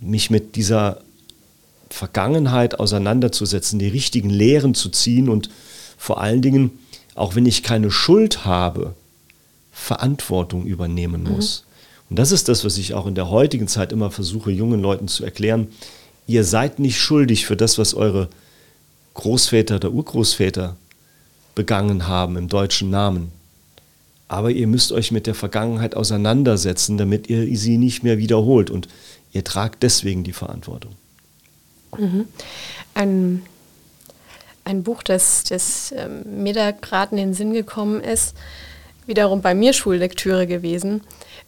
mich 0.00 0.30
mit 0.30 0.56
dieser 0.56 1.02
Vergangenheit 1.90 2.80
auseinanderzusetzen, 2.80 3.78
die 3.78 3.88
richtigen 3.88 4.30
Lehren 4.30 4.74
zu 4.74 4.88
ziehen 4.88 5.28
und 5.28 5.50
vor 5.98 6.20
allen 6.20 6.42
Dingen 6.42 6.78
auch 7.14 7.34
wenn 7.34 7.46
ich 7.46 7.62
keine 7.62 7.90
Schuld 7.90 8.44
habe, 8.44 8.94
Verantwortung 9.72 10.66
übernehmen 10.66 11.22
muss. 11.22 11.64
Mhm. 11.66 11.73
Und 12.14 12.20
das 12.20 12.30
ist 12.30 12.48
das, 12.48 12.64
was 12.64 12.78
ich 12.78 12.94
auch 12.94 13.08
in 13.08 13.16
der 13.16 13.28
heutigen 13.28 13.66
Zeit 13.66 13.90
immer 13.90 14.08
versuche, 14.08 14.52
jungen 14.52 14.80
Leuten 14.80 15.08
zu 15.08 15.24
erklären. 15.24 15.66
Ihr 16.28 16.44
seid 16.44 16.78
nicht 16.78 16.96
schuldig 16.96 17.44
für 17.44 17.56
das, 17.56 17.76
was 17.76 17.92
eure 17.92 18.28
Großväter 19.14 19.74
oder 19.74 19.90
Urgroßväter 19.90 20.76
begangen 21.56 22.06
haben 22.06 22.36
im 22.36 22.46
deutschen 22.46 22.88
Namen. 22.88 23.32
Aber 24.28 24.52
ihr 24.52 24.68
müsst 24.68 24.92
euch 24.92 25.10
mit 25.10 25.26
der 25.26 25.34
Vergangenheit 25.34 25.96
auseinandersetzen, 25.96 26.98
damit 26.98 27.28
ihr 27.28 27.58
sie 27.58 27.78
nicht 27.78 28.04
mehr 28.04 28.16
wiederholt. 28.16 28.70
Und 28.70 28.86
ihr 29.32 29.42
tragt 29.42 29.82
deswegen 29.82 30.22
die 30.22 30.32
Verantwortung. 30.32 30.92
Mhm. 31.98 32.26
Ein 32.94 33.42
ein 34.62 34.84
Buch, 34.84 35.02
das, 35.02 35.42
das 35.42 35.92
ähm, 35.96 36.44
mir 36.44 36.54
da 36.54 36.70
gerade 36.70 37.10
in 37.10 37.16
den 37.16 37.34
Sinn 37.34 37.52
gekommen 37.52 38.00
ist, 38.00 38.36
wiederum 39.06 39.42
bei 39.42 39.54
mir 39.54 39.72
Schullektüre 39.72 40.46
gewesen, 40.46 41.02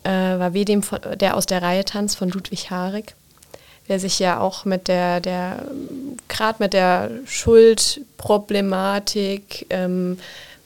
äh, 0.05 0.11
war 0.11 0.55
wie 0.55 0.65
dem, 0.65 0.83
der 1.21 1.37
aus 1.37 1.47
der 1.47 1.63
Reihe 1.63 1.85
Tanz 1.85 2.15
von 2.15 2.31
Ludwig 2.31 2.71
Harig, 2.71 3.15
der 3.89 4.01
sich 4.01 4.19
ja 4.19 4.41
auch 4.41 4.65
mit 4.65 4.89
der, 4.89 5.21
der 5.21 5.67
gerade 6.29 6.63
mit 6.63 6.73
der 6.73 7.11
Schuldproblematik, 7.27 9.67
ähm, 9.71 10.19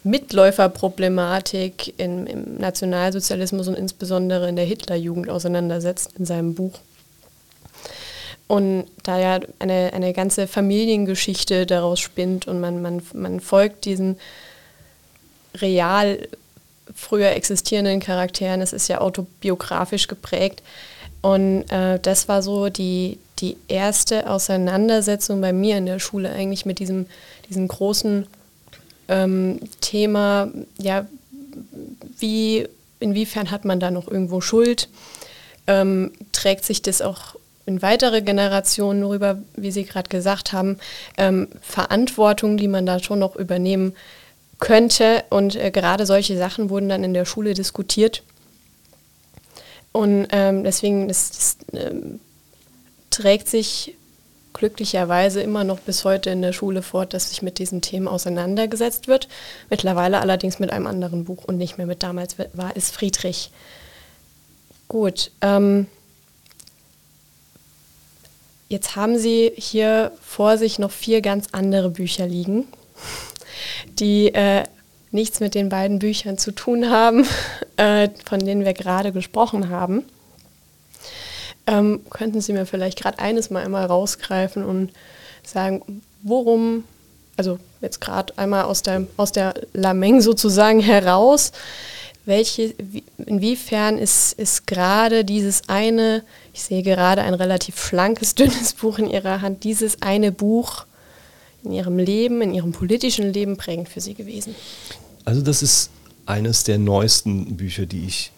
Mitläuferproblematik 0.03 1.93
in, 1.99 2.27
im 2.27 2.57
Nationalsozialismus 2.57 3.69
und 3.69 3.75
insbesondere 3.75 4.49
in 4.49 4.57
der 4.57 4.65
Hitlerjugend 4.65 5.29
auseinandersetzt 5.29 6.13
in 6.19 6.25
seinem 6.25 6.55
Buch. 6.55 6.79
Und 8.47 8.87
da 9.05 9.19
ja 9.19 9.41
eine, 9.59 9.93
eine 9.93 10.13
ganze 10.13 10.49
Familiengeschichte 10.49 11.67
daraus 11.67 12.01
spinnt 12.01 12.49
und 12.49 12.61
man, 12.61 12.83
man, 12.83 13.03
man 13.13 13.41
folgt 13.41 13.85
diesen 13.85 14.17
real 15.55 16.19
früher 16.95 17.31
existierenden 17.31 18.01
Charakteren, 18.01 18.61
es 18.61 18.73
ist 18.73 18.89
ja 18.89 19.01
autobiografisch 19.01 20.09
geprägt. 20.09 20.63
Und 21.23 21.71
äh, 21.71 21.99
das 22.01 22.29
war 22.29 22.43
so 22.43 22.69
die, 22.69 23.19
die 23.41 23.57
erste 23.69 24.29
Auseinandersetzung 24.29 25.41
bei 25.41 25.53
mir 25.53 25.77
in 25.77 25.87
der 25.87 25.99
Schule 25.99 26.31
eigentlich 26.31 26.67
mit 26.67 26.79
diesem, 26.79 27.07
diesem 27.49 27.69
großen 27.69 28.27
ähm, 29.09 29.61
Thema, 29.81 30.49
ja, 30.79 31.07
wie, 32.19 32.67
inwiefern 33.01 33.51
hat 33.51 33.65
man 33.65 33.81
da 33.81 33.91
noch 33.91 34.09
irgendwo 34.09 34.41
Schuld? 34.41 34.89
Ähm, 35.67 36.13
trägt 36.33 36.65
sich 36.65 36.81
das 36.81 37.03
auch 37.03 37.37
in 37.67 37.83
weitere 37.83 38.23
Generationen 38.23 39.05
rüber, 39.05 39.39
wie 39.57 39.71
Sie 39.71 39.85
gerade 39.85 40.09
gesagt 40.09 40.53
haben, 40.53 40.79
ähm, 41.19 41.49
Verantwortung, 41.61 42.57
die 42.57 42.69
man 42.69 42.87
da 42.87 42.99
schon 42.99 43.19
noch 43.19 43.37
übernehmen 43.37 43.95
könnte. 44.61 45.25
Und 45.31 45.57
äh, 45.57 45.71
gerade 45.71 46.07
solche 46.07 46.37
Sachen 46.37 46.71
wurden 46.71 46.89
dann 46.89 47.05
in 47.05 47.15
der 47.15 47.25
Schule 47.25 47.55
diskutiert. 47.55 48.23
Und 49.93 50.29
ähm, 50.31 50.63
deswegen 50.63 51.09
das, 51.09 51.31
das, 51.31 51.57
ähm, 51.73 52.21
trägt 53.11 53.49
sich 53.49 53.97
glücklicherweise 54.53 55.43
immer 55.43 55.65
noch 55.65 55.81
bis 55.81 56.05
heute 56.05 56.31
in 56.31 56.43
der 56.43 56.53
Schule 56.53 56.83
fort, 56.83 57.15
dass 57.15 57.31
sich 57.31 57.43
mit 57.43 57.59
diesen 57.59 57.83
Themen 57.83 58.09
auseinandergesetzt 58.09 59.09
wird. 59.09 59.29
Mittlerweile 59.69 60.21
allerdings 60.21 60.59
mit 60.59 60.71
einem 60.71 60.87
anderen 60.87 61.25
Buch 61.25 61.45
und 61.45 61.57
nicht 61.57 61.79
mehr 61.79 61.87
mit 61.87 62.03
damals 62.03 62.37
war 62.53 62.73
es 62.75 62.91
Friedrich. 62.91 63.51
Gut. 64.89 65.31
Ähm, 65.41 65.87
jetzt 68.69 68.97
haben 68.97 69.19
Sie 69.19 69.53
hier 69.57 70.13
vor 70.21 70.59
sich 70.59 70.79
noch 70.79 70.91
vier 70.91 71.21
ganz 71.21 71.49
andere 71.53 71.91
Bücher 71.91 72.27
liegen, 72.27 72.67
die 73.99 74.35
äh, 74.35 74.65
nichts 75.13 75.41
mit 75.41 75.55
den 75.55 75.69
beiden 75.69 75.99
Büchern 75.99 76.39
zu 76.39 76.53
tun 76.53 76.91
haben, 76.91 77.27
äh, 77.77 78.09
von 78.25 78.41
denen 78.41 78.65
wir 78.65 78.75
gerade 78.75 79.13
gesprochen 79.13 79.71
haben. 79.71 80.05
Ähm, 81.67 82.01
könnten 82.11 82.41
Sie 82.41 82.53
mir 82.53 82.67
vielleicht 82.67 83.01
gerade 83.01 83.19
eines 83.19 83.51
mal 83.51 83.65
einmal 83.65 83.87
rausgreifen 83.87 84.65
und 84.65 84.93
sagen, 85.43 86.03
worum, 86.23 86.85
also 87.37 87.59
jetzt 87.81 88.01
gerade 88.01 88.37
einmal 88.39 88.65
aus 88.65 88.83
der, 88.83 89.07
aus 89.17 89.33
der 89.33 89.55
Lameng 89.73 90.21
sozusagen 90.21 90.81
heraus, 90.81 91.53
welche, 92.27 92.75
inwiefern 93.19 93.99
ist, 93.99 94.33
ist 94.35 94.67
gerade 94.67 95.25
dieses 95.25 95.69
eine, 95.69 96.23
ich 96.53 96.63
sehe 96.63 96.83
gerade 96.83 97.23
ein 97.23 97.35
relativ 97.35 97.83
schlankes, 97.83 98.35
dünnes 98.37 98.75
Buch 98.75 98.99
in 98.99 99.09
Ihrer 99.09 99.41
Hand, 99.41 99.65
dieses 99.65 100.03
eine 100.03 100.33
Buch 100.33 100.87
in 101.65 101.73
Ihrem 101.73 101.99
Leben, 101.99 102.43
in 102.43 102.55
Ihrem 102.55 102.73
politischen 102.73 103.33
Leben 103.33 103.57
prägend 103.57 103.89
für 103.89 104.01
Sie 104.01 104.15
gewesen? 104.15 104.55
Also 105.25 105.43
das 105.43 105.63
ist 105.63 105.91
eines 106.27 106.65
der 106.65 106.79
neuesten 106.79 107.57
Bücher, 107.57 107.87
die 107.87 108.07
ich 108.07 108.33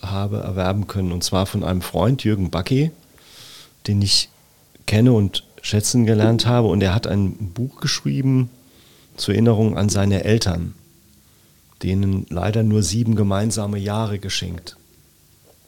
habe 0.00 0.38
erwerben 0.38 0.86
können. 0.86 1.12
Und 1.12 1.24
zwar 1.24 1.46
von 1.46 1.64
einem 1.64 1.82
Freund, 1.82 2.24
Jürgen 2.24 2.50
Backe, 2.50 2.90
den 3.86 4.02
ich 4.02 4.28
kenne 4.86 5.12
und 5.12 5.44
schätzen 5.62 6.04
gelernt 6.06 6.46
habe. 6.46 6.68
Und 6.68 6.82
er 6.82 6.94
hat 6.94 7.06
ein 7.06 7.52
Buch 7.54 7.80
geschrieben 7.80 8.50
zur 9.16 9.34
Erinnerung 9.34 9.76
an 9.76 9.88
seine 9.88 10.24
Eltern, 10.24 10.74
denen 11.82 12.26
leider 12.28 12.62
nur 12.62 12.82
sieben 12.82 13.16
gemeinsame 13.16 13.78
Jahre 13.78 14.18
geschenkt 14.18 14.76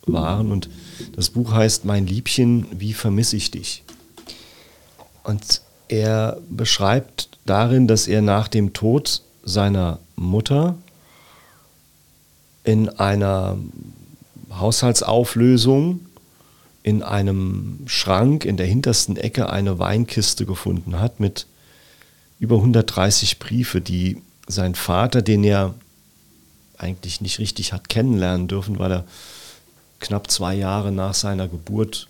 waren. 0.06 0.52
Und 0.52 0.68
das 1.14 1.30
Buch 1.30 1.52
heißt 1.52 1.84
Mein 1.84 2.06
Liebchen, 2.06 2.66
wie 2.70 2.92
vermisse 2.92 3.36
ich 3.36 3.50
dich? 3.50 3.82
Und 5.24 5.62
er 5.88 6.38
beschreibt 6.50 7.28
darin, 7.44 7.86
dass 7.86 8.08
er 8.08 8.22
nach 8.22 8.48
dem 8.48 8.72
Tod 8.72 9.22
seiner 9.44 9.98
Mutter 10.16 10.76
in 12.64 12.88
einer 12.88 13.56
Haushaltsauflösung 14.50 16.00
in 16.82 17.02
einem 17.02 17.80
Schrank 17.86 18.44
in 18.44 18.56
der 18.56 18.66
hintersten 18.66 19.16
Ecke 19.16 19.50
eine 19.50 19.78
Weinkiste 19.78 20.46
gefunden 20.46 21.00
hat 21.00 21.18
mit 21.18 21.46
über 22.38 22.56
130 22.56 23.38
Briefe, 23.38 23.80
die 23.80 24.22
sein 24.46 24.74
Vater, 24.74 25.22
den 25.22 25.42
er 25.42 25.74
eigentlich 26.78 27.20
nicht 27.20 27.38
richtig 27.38 27.72
hat 27.72 27.88
kennenlernen 27.88 28.48
dürfen, 28.48 28.78
weil 28.78 28.92
er 28.92 29.04
knapp 29.98 30.30
zwei 30.30 30.54
Jahre 30.54 30.92
nach 30.92 31.14
seiner 31.14 31.48
Geburt 31.48 32.08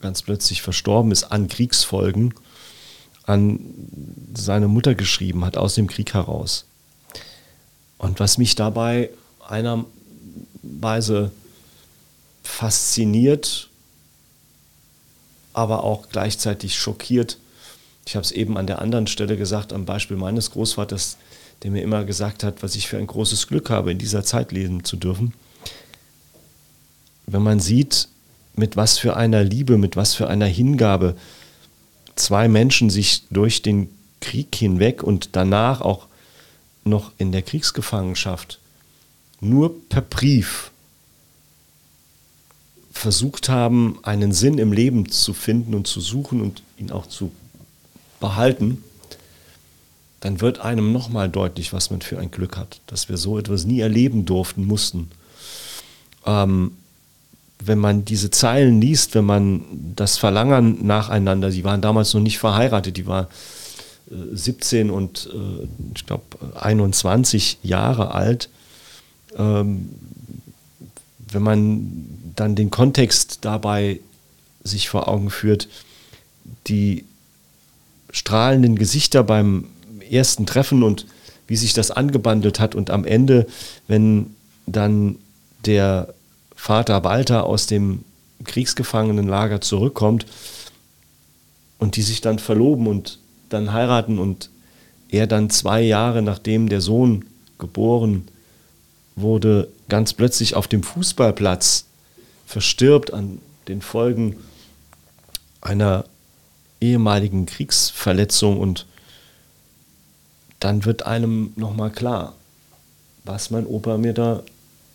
ganz 0.00 0.22
plötzlich 0.22 0.62
verstorben 0.62 1.12
ist 1.12 1.24
an 1.24 1.48
Kriegsfolgen, 1.48 2.34
an 3.30 3.60
seine 4.34 4.68
Mutter 4.68 4.94
geschrieben 4.94 5.44
hat 5.44 5.56
aus 5.56 5.74
dem 5.74 5.86
Krieg 5.86 6.14
heraus. 6.14 6.64
Und 7.98 8.18
was 8.20 8.38
mich 8.38 8.54
dabei 8.54 9.10
einerweise 9.46 11.30
fasziniert, 12.42 13.68
aber 15.52 15.84
auch 15.84 16.08
gleichzeitig 16.08 16.78
schockiert. 16.78 17.38
Ich 18.06 18.16
habe 18.16 18.24
es 18.24 18.32
eben 18.32 18.56
an 18.56 18.66
der 18.66 18.80
anderen 18.80 19.06
Stelle 19.06 19.36
gesagt, 19.36 19.72
am 19.72 19.84
Beispiel 19.84 20.16
meines 20.16 20.50
Großvaters, 20.52 21.16
der 21.62 21.70
mir 21.70 21.82
immer 21.82 22.04
gesagt 22.04 22.42
hat, 22.42 22.62
was 22.62 22.74
ich 22.74 22.88
für 22.88 22.98
ein 22.98 23.06
großes 23.06 23.46
Glück 23.46 23.70
habe, 23.70 23.92
in 23.92 23.98
dieser 23.98 24.24
Zeit 24.24 24.52
leben 24.52 24.84
zu 24.84 24.96
dürfen. 24.96 25.34
Wenn 27.26 27.42
man 27.42 27.60
sieht, 27.60 28.08
mit 28.54 28.76
was 28.76 28.98
für 28.98 29.16
einer 29.16 29.44
Liebe, 29.44 29.76
mit 29.76 29.96
was 29.96 30.14
für 30.14 30.28
einer 30.28 30.46
Hingabe 30.46 31.16
zwei 32.20 32.48
Menschen 32.48 32.90
sich 32.90 33.24
durch 33.30 33.62
den 33.62 33.88
Krieg 34.20 34.54
hinweg 34.54 35.02
und 35.02 35.30
danach 35.32 35.80
auch 35.80 36.06
noch 36.84 37.12
in 37.18 37.32
der 37.32 37.42
Kriegsgefangenschaft 37.42 38.58
nur 39.40 39.74
per 39.88 40.02
Brief 40.02 40.70
versucht 42.92 43.48
haben, 43.48 43.98
einen 44.02 44.32
Sinn 44.32 44.58
im 44.58 44.72
Leben 44.72 45.10
zu 45.10 45.32
finden 45.32 45.74
und 45.74 45.86
zu 45.86 46.00
suchen 46.00 46.42
und 46.42 46.62
ihn 46.76 46.90
auch 46.90 47.06
zu 47.06 47.32
behalten, 48.20 48.84
dann 50.20 50.42
wird 50.42 50.58
einem 50.58 50.92
nochmal 50.92 51.30
deutlich, 51.30 51.72
was 51.72 51.90
man 51.90 52.02
für 52.02 52.18
ein 52.18 52.30
Glück 52.30 52.58
hat, 52.58 52.82
dass 52.86 53.08
wir 53.08 53.16
so 53.16 53.38
etwas 53.38 53.64
nie 53.64 53.80
erleben 53.80 54.26
durften, 54.26 54.66
mussten. 54.66 55.10
Ähm, 56.26 56.72
wenn 57.62 57.78
man 57.78 58.04
diese 58.04 58.30
Zeilen 58.30 58.80
liest, 58.80 59.14
wenn 59.14 59.24
man 59.24 59.64
das 59.96 60.16
Verlangen 60.18 60.86
nacheinander, 60.86 61.50
sie 61.50 61.64
waren 61.64 61.80
damals 61.80 62.14
noch 62.14 62.20
nicht 62.20 62.38
verheiratet, 62.38 62.96
die 62.96 63.06
war 63.06 63.28
äh, 64.10 64.34
17 64.34 64.90
und 64.90 65.28
äh, 65.32 65.68
ich 65.94 66.06
glaube 66.06 66.24
21 66.58 67.58
Jahre 67.62 68.14
alt, 68.14 68.48
ähm, 69.36 69.90
wenn 71.32 71.42
man 71.42 72.06
dann 72.34 72.56
den 72.56 72.70
Kontext 72.70 73.38
dabei 73.42 74.00
sich 74.64 74.88
vor 74.88 75.08
Augen 75.08 75.30
führt, 75.30 75.68
die 76.66 77.04
strahlenden 78.10 78.76
Gesichter 78.76 79.22
beim 79.22 79.66
ersten 80.10 80.46
Treffen 80.46 80.82
und 80.82 81.06
wie 81.46 81.56
sich 81.56 81.72
das 81.72 81.90
angebandelt 81.90 82.58
hat 82.58 82.74
und 82.74 82.90
am 82.90 83.04
Ende, 83.04 83.46
wenn 83.86 84.34
dann 84.66 85.16
der 85.66 86.14
Vater 86.60 87.04
Walter 87.04 87.46
aus 87.46 87.66
dem 87.66 88.04
Kriegsgefangenenlager 88.44 89.62
zurückkommt 89.62 90.26
und 91.78 91.96
die 91.96 92.02
sich 92.02 92.20
dann 92.20 92.38
verloben 92.38 92.86
und 92.86 93.18
dann 93.48 93.72
heiraten 93.72 94.18
und 94.18 94.50
er 95.08 95.26
dann 95.26 95.48
zwei 95.48 95.80
Jahre 95.80 96.20
nachdem 96.20 96.68
der 96.68 96.82
Sohn 96.82 97.24
geboren 97.58 98.28
wurde, 99.16 99.68
ganz 99.88 100.12
plötzlich 100.12 100.54
auf 100.54 100.68
dem 100.68 100.82
Fußballplatz 100.82 101.86
verstirbt 102.44 103.14
an 103.14 103.40
den 103.66 103.80
Folgen 103.80 104.36
einer 105.62 106.04
ehemaligen 106.78 107.46
Kriegsverletzung 107.46 108.60
und 108.60 108.84
dann 110.60 110.84
wird 110.84 111.06
einem 111.06 111.54
nochmal 111.56 111.90
klar, 111.90 112.34
was 113.24 113.50
mein 113.50 113.66
Opa 113.66 113.96
mir 113.96 114.12
da 114.12 114.42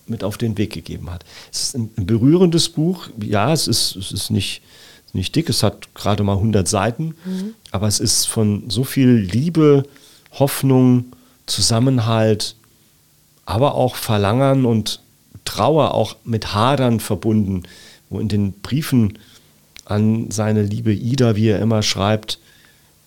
mit 0.07 0.23
auf 0.23 0.37
den 0.37 0.57
Weg 0.57 0.73
gegeben 0.73 1.09
hat. 1.11 1.25
Es 1.51 1.63
ist 1.63 1.75
ein 1.75 1.91
berührendes 1.95 2.69
Buch, 2.69 3.09
ja, 3.21 3.51
es 3.51 3.67
ist, 3.67 3.95
es 3.95 4.11
ist 4.11 4.29
nicht, 4.29 4.61
nicht 5.13 5.35
dick, 5.35 5.49
es 5.49 5.63
hat 5.63 5.93
gerade 5.95 6.23
mal 6.23 6.33
100 6.35 6.67
Seiten, 6.67 7.15
mhm. 7.25 7.53
aber 7.71 7.87
es 7.87 7.99
ist 7.99 8.25
von 8.25 8.69
so 8.69 8.83
viel 8.83 9.09
Liebe, 9.09 9.83
Hoffnung, 10.33 11.05
Zusammenhalt, 11.45 12.55
aber 13.45 13.75
auch 13.75 13.95
Verlangen 13.95 14.65
und 14.65 14.99
Trauer 15.45 15.93
auch 15.93 16.15
mit 16.23 16.53
Hadern 16.53 16.99
verbunden, 16.99 17.63
wo 18.09 18.19
in 18.19 18.27
den 18.27 18.53
Briefen 18.53 19.19
an 19.85 20.31
seine 20.31 20.63
liebe 20.63 20.93
Ida, 20.93 21.35
wie 21.35 21.49
er 21.49 21.59
immer 21.59 21.83
schreibt, 21.83 22.39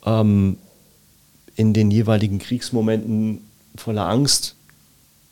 ähm, 0.06 0.56
in 1.56 1.74
den 1.74 1.90
jeweiligen 1.90 2.38
Kriegsmomenten 2.38 3.40
voller 3.74 4.08
Angst 4.08 4.54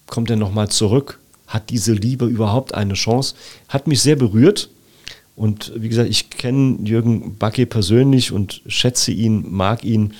kommt 0.06 0.30
er 0.30 0.36
nochmal 0.36 0.68
zurück. 0.68 1.20
Hat 1.56 1.70
diese 1.70 1.94
Liebe 1.94 2.26
überhaupt 2.26 2.74
eine 2.74 2.92
Chance? 2.92 3.34
Hat 3.68 3.86
mich 3.86 4.02
sehr 4.02 4.16
berührt. 4.16 4.68
Und 5.36 5.72
wie 5.74 5.88
gesagt, 5.88 6.10
ich 6.10 6.28
kenne 6.28 6.80
Jürgen 6.84 7.38
Backe 7.38 7.64
persönlich 7.64 8.30
und 8.30 8.60
schätze 8.66 9.10
ihn, 9.10 9.42
mag 9.50 9.82
ihn. 9.82 10.12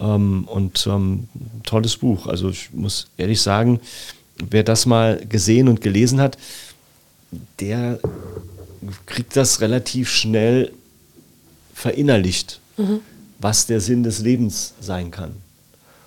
Ähm, 0.00 0.42
und 0.48 0.84
ähm, 0.88 1.28
tolles 1.62 1.96
Buch. 1.98 2.26
Also 2.26 2.48
ich 2.48 2.72
muss 2.72 3.06
ehrlich 3.16 3.40
sagen, 3.40 3.78
wer 4.50 4.64
das 4.64 4.84
mal 4.84 5.24
gesehen 5.24 5.68
und 5.68 5.82
gelesen 5.82 6.20
hat, 6.20 6.36
der 7.60 8.00
kriegt 9.06 9.36
das 9.36 9.60
relativ 9.60 10.10
schnell 10.10 10.72
verinnerlicht, 11.74 12.58
mhm. 12.76 12.98
was 13.38 13.66
der 13.66 13.80
Sinn 13.80 14.02
des 14.02 14.18
Lebens 14.18 14.74
sein 14.80 15.12
kann. 15.12 15.36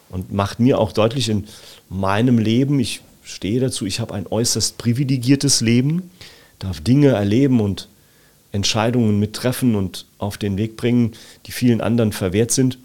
und 0.10 0.34
macht 0.34 0.60
mir 0.60 0.80
auch 0.80 0.92
deutlich 0.92 1.30
in 1.30 1.48
meinem 1.88 2.40
Leben, 2.40 2.78
ich 2.82 3.00
stehe 3.26 3.60
dazu, 3.60 3.86
ich 3.86 4.00
habe 4.00 4.14
ein 4.14 4.28
äußerst 4.28 4.78
privilegiertes 4.78 5.62
Leben, 5.62 6.10
darf 6.60 6.80
Dinge 6.80 7.10
erleben 7.10 7.60
und 7.60 7.90
Entscheidungen 8.52 9.20
mittreffen 9.20 9.76
und 9.76 10.06
auf 10.18 10.38
den 10.38 10.58
Weg 10.58 10.78
bringen, 10.78 11.14
die 11.46 11.52
vielen 11.52 11.82
anderen 11.82 12.14
verwehrt 12.14 12.52
sind. 12.52 12.78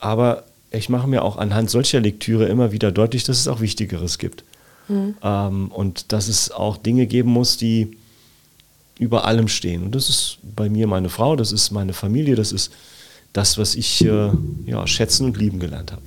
Aber 0.00 0.44
ich 0.70 0.88
mache 0.88 1.08
mir 1.08 1.22
auch 1.22 1.36
anhand 1.36 1.70
solcher 1.70 2.00
Lektüre 2.00 2.46
immer 2.46 2.72
wieder 2.72 2.92
deutlich, 2.92 3.24
dass 3.24 3.38
es 3.38 3.48
auch 3.48 3.60
Wichtigeres 3.60 4.18
gibt. 4.18 4.44
Mhm. 4.88 5.16
Ähm, 5.22 5.68
und 5.68 6.12
dass 6.12 6.28
es 6.28 6.50
auch 6.50 6.76
Dinge 6.76 7.06
geben 7.06 7.30
muss, 7.30 7.56
die 7.56 7.96
über 8.98 9.24
allem 9.24 9.48
stehen. 9.48 9.84
Und 9.84 9.94
das 9.94 10.08
ist 10.08 10.38
bei 10.42 10.68
mir 10.68 10.86
meine 10.86 11.08
Frau, 11.08 11.36
das 11.36 11.52
ist 11.52 11.70
meine 11.70 11.92
Familie, 11.94 12.34
das 12.34 12.52
ist 12.52 12.72
das, 13.32 13.56
was 13.56 13.76
ich 13.76 14.04
äh, 14.04 14.30
ja, 14.66 14.86
schätzen 14.86 15.24
und 15.24 15.36
lieben 15.36 15.60
gelernt 15.60 15.92
habe. 15.92 16.02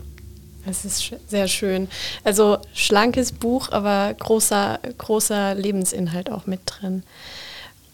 Das 0.66 0.86
ist 0.86 1.12
sehr 1.28 1.48
schön. 1.48 1.90
Also 2.24 2.60
schlankes 2.74 3.32
Buch, 3.32 3.72
aber 3.72 4.14
großer, 4.14 4.80
großer 4.98 5.56
Lebensinhalt 5.56 6.32
auch 6.32 6.46
mit 6.46 6.62
drin. 6.66 7.04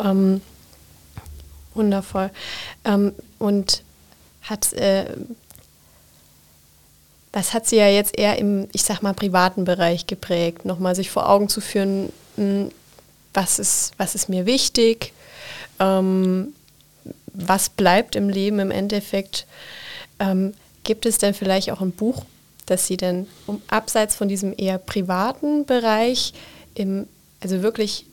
Ähm, 0.03 0.41
wundervoll. 1.73 2.29
Ähm, 2.83 3.13
und 3.39 3.83
hat, 4.41 4.73
äh, 4.73 5.05
das 7.31 7.53
hat 7.53 7.67
sie 7.67 7.77
ja 7.77 7.87
jetzt 7.87 8.17
eher 8.17 8.37
im, 8.37 8.67
ich 8.73 8.83
sag 8.83 9.01
mal, 9.01 9.13
privaten 9.13 9.63
Bereich 9.63 10.07
geprägt, 10.07 10.65
nochmal 10.65 10.95
sich 10.95 11.09
vor 11.09 11.29
Augen 11.29 11.49
zu 11.49 11.61
führen, 11.61 12.11
mh, 12.35 12.43
hm, 12.43 12.71
was, 13.33 13.59
ist, 13.59 13.91
was 13.97 14.15
ist 14.15 14.29
mir 14.29 14.45
wichtig, 14.45 15.13
ähm, 15.79 16.53
was 17.27 17.69
bleibt 17.69 18.15
im 18.15 18.29
Leben 18.29 18.59
im 18.59 18.71
Endeffekt. 18.71 19.45
Ähm, 20.19 20.55
gibt 20.83 21.05
es 21.05 21.19
denn 21.19 21.35
vielleicht 21.35 21.69
auch 21.71 21.81
ein 21.81 21.91
Buch, 21.91 22.25
dass 22.67 22.85
sie 22.85 22.97
dann 22.97 23.25
um, 23.47 23.61
abseits 23.67 24.15
von 24.15 24.27
diesem 24.27 24.53
eher 24.55 24.77
privaten 24.77 25.65
Bereich, 25.65 26.33
im, 26.75 27.07
also 27.41 27.63
wirklich 27.63 28.05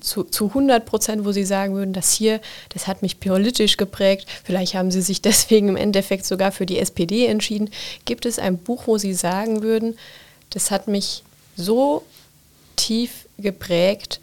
zu, 0.00 0.24
zu 0.24 0.46
100 0.46 0.86
Prozent, 0.86 1.24
wo 1.24 1.32
sie 1.32 1.44
sagen 1.44 1.74
würden, 1.74 1.92
das 1.92 2.12
hier, 2.12 2.40
das 2.70 2.86
hat 2.86 3.02
mich 3.02 3.20
politisch 3.20 3.76
geprägt, 3.76 4.26
vielleicht 4.44 4.74
haben 4.74 4.90
sie 4.90 5.02
sich 5.02 5.20
deswegen 5.22 5.68
im 5.68 5.76
Endeffekt 5.76 6.24
sogar 6.24 6.52
für 6.52 6.64
die 6.64 6.78
SPD 6.78 7.26
entschieden. 7.26 7.70
Gibt 8.04 8.24
es 8.24 8.38
ein 8.38 8.56
Buch, 8.56 8.86
wo 8.86 8.96
sie 8.96 9.14
sagen 9.14 9.62
würden, 9.62 9.98
das 10.50 10.70
hat 10.70 10.88
mich 10.88 11.22
so 11.56 12.04
tief 12.76 13.26
geprägt, 13.36 14.20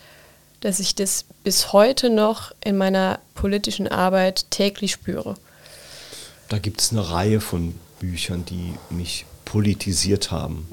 dass 0.61 0.79
ich 0.79 0.95
das 0.95 1.25
bis 1.43 1.73
heute 1.73 2.09
noch 2.09 2.51
in 2.63 2.77
meiner 2.77 3.19
politischen 3.35 3.87
Arbeit 3.87 4.49
täglich 4.49 4.93
spüre? 4.93 5.35
Da 6.49 6.57
gibt 6.59 6.81
es 6.81 6.91
eine 6.91 7.09
Reihe 7.09 7.41
von 7.41 7.75
Büchern, 7.99 8.45
die 8.45 8.73
mich 8.89 9.25
politisiert 9.45 10.31
haben. 10.31 10.67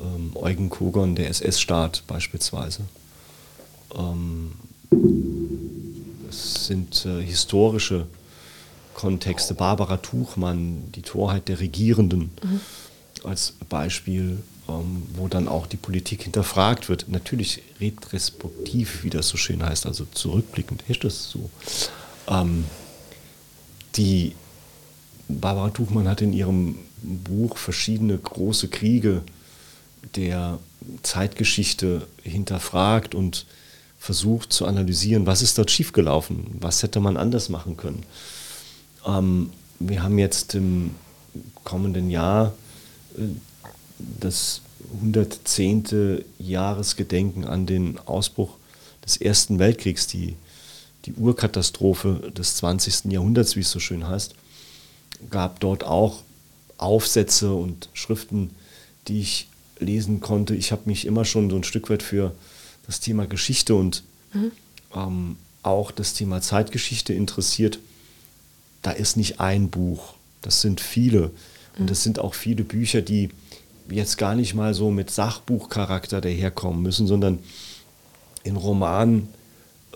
Ähm, 0.00 0.32
Eugen 0.34 0.70
Kogon, 0.70 1.14
der 1.14 1.28
SS-Staat 1.28 2.04
beispielsweise. 2.06 2.80
Ähm, 3.94 4.52
es 6.28 6.66
sind 6.66 7.06
äh, 7.06 7.22
historische 7.22 8.06
Kontexte. 8.94 9.54
Barbara 9.54 9.98
Tuchmann, 9.98 10.90
die 10.94 11.02
Torheit 11.02 11.48
der 11.48 11.60
Regierenden 11.60 12.30
mhm. 12.42 12.60
als 13.24 13.54
Beispiel, 13.68 14.38
ähm, 14.68 15.02
wo 15.14 15.28
dann 15.28 15.48
auch 15.48 15.66
die 15.66 15.76
Politik 15.76 16.22
hinterfragt 16.22 16.88
wird. 16.88 17.06
Natürlich 17.08 17.62
retrospektiv, 17.80 19.04
wie 19.04 19.10
das 19.10 19.28
so 19.28 19.36
schön 19.36 19.62
heißt, 19.62 19.86
also 19.86 20.06
zurückblickend 20.12 20.84
ist 20.88 21.04
das 21.04 21.30
so. 21.30 21.50
Ähm, 22.28 22.64
die 23.96 24.34
Barbara 25.28 25.70
Tuchmann 25.70 26.08
hat 26.08 26.22
in 26.22 26.32
ihrem 26.32 26.78
Buch 27.02 27.56
verschiedene 27.56 28.16
große 28.16 28.68
Kriege 28.68 29.22
der 30.16 30.58
Zeitgeschichte 31.02 32.06
hinterfragt 32.22 33.14
und 33.14 33.46
versucht 33.98 34.52
zu 34.52 34.66
analysieren, 34.66 35.26
was 35.26 35.42
ist 35.42 35.58
dort 35.58 35.70
schiefgelaufen, 35.70 36.46
was 36.60 36.82
hätte 36.82 37.00
man 37.00 37.16
anders 37.16 37.48
machen 37.48 37.76
können. 37.76 38.02
Ähm, 39.06 39.50
wir 39.78 40.02
haben 40.02 40.18
jetzt 40.18 40.54
im 40.54 40.94
kommenden 41.64 42.10
Jahr 42.10 42.52
äh, 43.16 43.22
das 44.20 44.62
110. 44.94 46.24
Jahresgedenken 46.38 47.44
an 47.44 47.66
den 47.66 47.98
Ausbruch 48.00 48.56
des 49.04 49.16
Ersten 49.16 49.58
Weltkriegs, 49.58 50.06
die, 50.06 50.36
die 51.06 51.14
Urkatastrophe 51.14 52.32
des 52.36 52.56
20. 52.56 53.12
Jahrhunderts, 53.12 53.56
wie 53.56 53.60
es 53.60 53.70
so 53.70 53.78
schön 53.78 54.06
heißt, 54.06 54.34
gab 55.30 55.60
dort 55.60 55.84
auch 55.84 56.22
Aufsätze 56.82 57.52
und 57.52 57.88
Schriften, 57.94 58.50
die 59.08 59.20
ich 59.20 59.48
lesen 59.78 60.20
konnte. 60.20 60.54
Ich 60.54 60.72
habe 60.72 60.82
mich 60.86 61.06
immer 61.06 61.24
schon 61.24 61.50
so 61.50 61.56
ein 61.56 61.64
Stück 61.64 61.90
weit 61.90 62.02
für 62.02 62.32
das 62.86 63.00
Thema 63.00 63.26
Geschichte 63.26 63.74
und 63.74 64.02
mhm. 64.32 64.52
ähm, 64.94 65.36
auch 65.62 65.90
das 65.90 66.14
Thema 66.14 66.40
Zeitgeschichte 66.40 67.14
interessiert. 67.14 67.78
Da 68.82 68.90
ist 68.90 69.16
nicht 69.16 69.40
ein 69.40 69.70
Buch, 69.70 70.14
das 70.40 70.60
sind 70.60 70.80
viele. 70.80 71.30
Und 71.78 71.90
es 71.90 72.02
sind 72.02 72.18
auch 72.18 72.34
viele 72.34 72.64
Bücher, 72.64 73.00
die 73.00 73.30
jetzt 73.88 74.18
gar 74.18 74.34
nicht 74.34 74.54
mal 74.54 74.74
so 74.74 74.90
mit 74.90 75.10
Sachbuchcharakter 75.10 76.20
daherkommen 76.20 76.82
müssen, 76.82 77.06
sondern 77.06 77.38
in 78.44 78.56
Romanform 78.56 79.28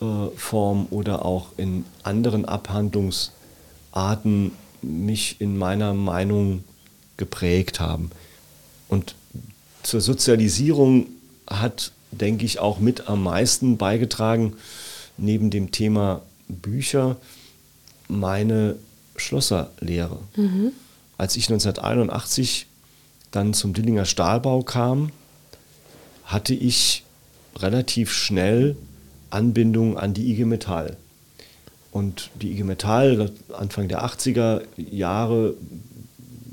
äh, 0.01 0.95
oder 0.95 1.25
auch 1.25 1.49
in 1.57 1.85
anderen 2.03 2.45
Abhandlungsarten 2.45 4.53
mich 4.83 5.41
in 5.41 5.59
meiner 5.59 5.95
Meinung 5.95 6.65
geprägt 7.17 7.81
haben. 7.81 8.11
Und 8.89 9.15
zur 9.83 10.01
Sozialisierung 10.01 11.07
hat, 11.47 11.93
denke 12.11 12.45
ich, 12.45 12.59
auch 12.59 12.79
mit 12.79 13.09
am 13.09 13.23
meisten 13.23 13.77
beigetragen, 13.77 14.55
neben 15.17 15.51
dem 15.51 15.71
Thema 15.71 16.23
Bücher, 16.49 17.17
meine 18.09 18.77
Schlosserlehre. 19.17 20.19
Mhm. 20.37 20.73
Als 21.19 21.37
ich 21.37 21.45
1981 21.49 22.67
dann 23.31 23.55
zum 23.55 23.73
Dillinger 23.73 24.05
Stahlbau 24.05 24.63
kam, 24.63 25.11
hatte 26.25 26.55
ich 26.55 27.05
relativ 27.57 28.13
schnell 28.13 28.77
Anbindung 29.31 29.99
an 29.99 30.15
die 30.15 30.31
IG 30.33 30.45
Metall. 30.45 30.97
Und 31.93 32.31
die 32.41 32.53
IG 32.53 32.65
Metall, 32.65 33.33
Anfang 33.57 33.89
der 33.89 34.05
80er 34.05 34.63
Jahre, 34.77 35.55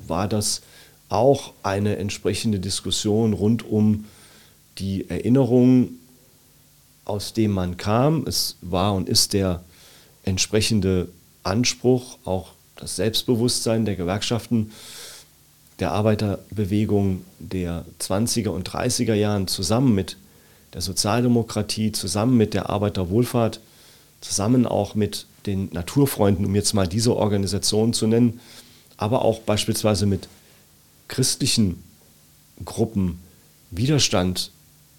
war 0.08 0.28
das 0.28 0.62
auch 1.10 1.54
eine 1.62 1.98
entsprechende 1.98 2.60
Diskussion 2.60 3.34
rund 3.34 3.64
um 3.64 4.06
die 4.80 5.10
Erinnerung, 5.10 5.90
aus 7.06 7.34
dem 7.34 7.52
man 7.52 7.78
kam. 7.78 8.26
Es 8.28 8.58
war 8.62 8.96
und 8.96 9.10
ist 9.10 9.34
der 9.34 9.64
entsprechende 10.24 11.10
Anspruch, 11.44 12.18
auch 12.26 12.50
das 12.78 12.96
Selbstbewusstsein 12.96 13.86
der 13.86 13.96
Gewerkschaften, 13.96 14.72
der 15.80 15.92
Arbeiterbewegung 15.92 17.24
der 17.40 17.86
20er 18.00 18.50
und 18.50 18.70
30er 18.70 19.14
Jahren 19.14 19.48
zusammen 19.48 19.94
mit 19.94 20.18
der 20.74 20.82
Sozialdemokratie, 20.82 21.92
zusammen 21.92 22.38
mit 22.38 22.54
der 22.54 22.70
Arbeiterwohlfahrt, 22.70 23.60
zusammen 24.22 24.66
auch 24.66 24.96
mit 24.96 25.28
den 25.46 25.70
Naturfreunden, 25.74 26.46
um 26.46 26.56
jetzt 26.56 26.74
mal 26.74 26.88
diese 26.88 27.16
Organisation 27.16 27.94
zu 27.94 28.08
nennen, 28.08 28.40
aber 28.98 29.24
auch 29.24 29.40
beispielsweise 29.40 30.06
mit 30.06 30.28
christlichen 31.08 31.84
Gruppen 32.64 33.20
Widerstand 33.72 34.52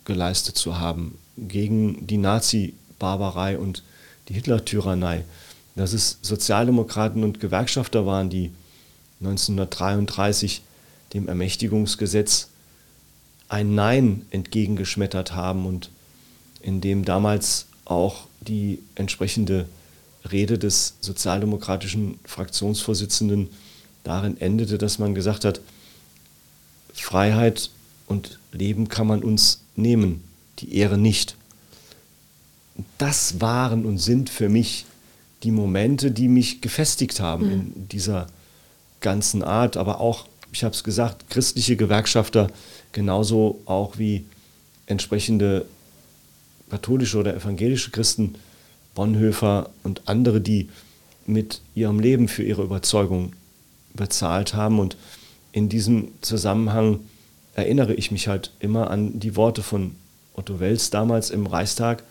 geleistet 0.04 0.57
zu 0.57 0.78
haben 0.78 1.18
gegen 1.37 2.07
die 2.07 2.18
Nazi-Barbarei 2.18 3.59
und 3.59 3.83
die 4.28 4.35
Hitler-Tyrannei. 4.35 5.24
Dass 5.76 5.92
es 5.92 6.18
Sozialdemokraten 6.22 7.24
und 7.24 7.40
Gewerkschafter 7.40 8.07
waren, 8.07 8.30
die 8.30 8.52
1933 9.20 10.62
dem 11.14 11.28
Ermächtigungsgesetz 11.28 12.48
ein 13.48 13.74
Nein 13.74 14.26
entgegengeschmettert 14.30 15.33
haben 15.33 15.66
und 15.66 15.90
in 16.61 16.80
dem 16.80 17.04
damals 17.04 17.66
auch 17.85 18.26
die 18.40 18.80
entsprechende 18.94 19.68
Rede 20.30 20.59
des 20.59 20.94
sozialdemokratischen 21.00 22.18
Fraktionsvorsitzenden 22.24 23.50
darin 24.05 24.40
endete, 24.40 24.79
dass 24.79 24.99
man 24.99 25.14
gesagt 25.14 25.45
hat, 25.45 25.61
Freiheit 26.95 27.71
und 28.07 28.38
Leben 28.53 28.88
kann 28.88 29.07
man 29.07 29.23
uns 29.23 29.61
nehmen, 29.77 30.23
die 30.61 30.77
Ehre 30.77 30.99
nicht. 30.99 31.37
Das 32.99 33.40
waren 33.40 33.85
und 33.85 33.99
sind 33.99 34.31
für 34.31 34.49
mich 34.49 34.87
die 35.43 35.51
Momente, 35.51 36.11
die 36.11 36.29
mich 36.29 36.61
gefestigt 36.61 37.21
haben 37.21 37.47
mhm. 37.47 37.53
in 37.53 37.88
dieser 37.88 38.27
ganzen 39.01 39.43
Art, 39.43 39.77
aber 39.77 40.01
auch, 40.01 40.27
ich 40.53 40.64
habe 40.64 40.75
es 40.75 40.83
gesagt, 40.83 41.29
christliche 41.29 41.77
Gewerkschafter 41.77 42.49
genauso 42.93 43.61
auch 43.67 43.99
wie 43.99 44.25
entsprechende 44.87 45.67
katholische 46.71 47.19
oder 47.19 47.35
evangelische 47.35 47.90
Christen, 47.90 48.37
Bonhoeffer 48.95 49.71
und 49.83 50.03
andere, 50.07 50.40
die 50.40 50.71
mit 51.27 51.61
ihrem 51.75 52.01
Leben 52.01 52.29
für 52.29 52.43
ihre 52.43 52.62
Überzeugung 52.62 53.33
bezahlt 53.94 54.54
haben. 54.54 54.78
Und 54.78 54.96
in 55.52 55.68
diesem 55.68 56.09
Zusammenhang 56.20 57.00
erinnere 57.54 57.94
ich 57.94 58.11
mich 58.11 58.28
halt 58.28 58.50
immer 58.61 58.90
an 58.90 59.18
die 59.18 59.37
Worte 59.37 59.62
von 59.62 59.94
Otto 60.35 60.61
Wels 60.61 60.90
damals 60.90 61.30
im 61.30 61.46
Reichstag. 61.46 62.02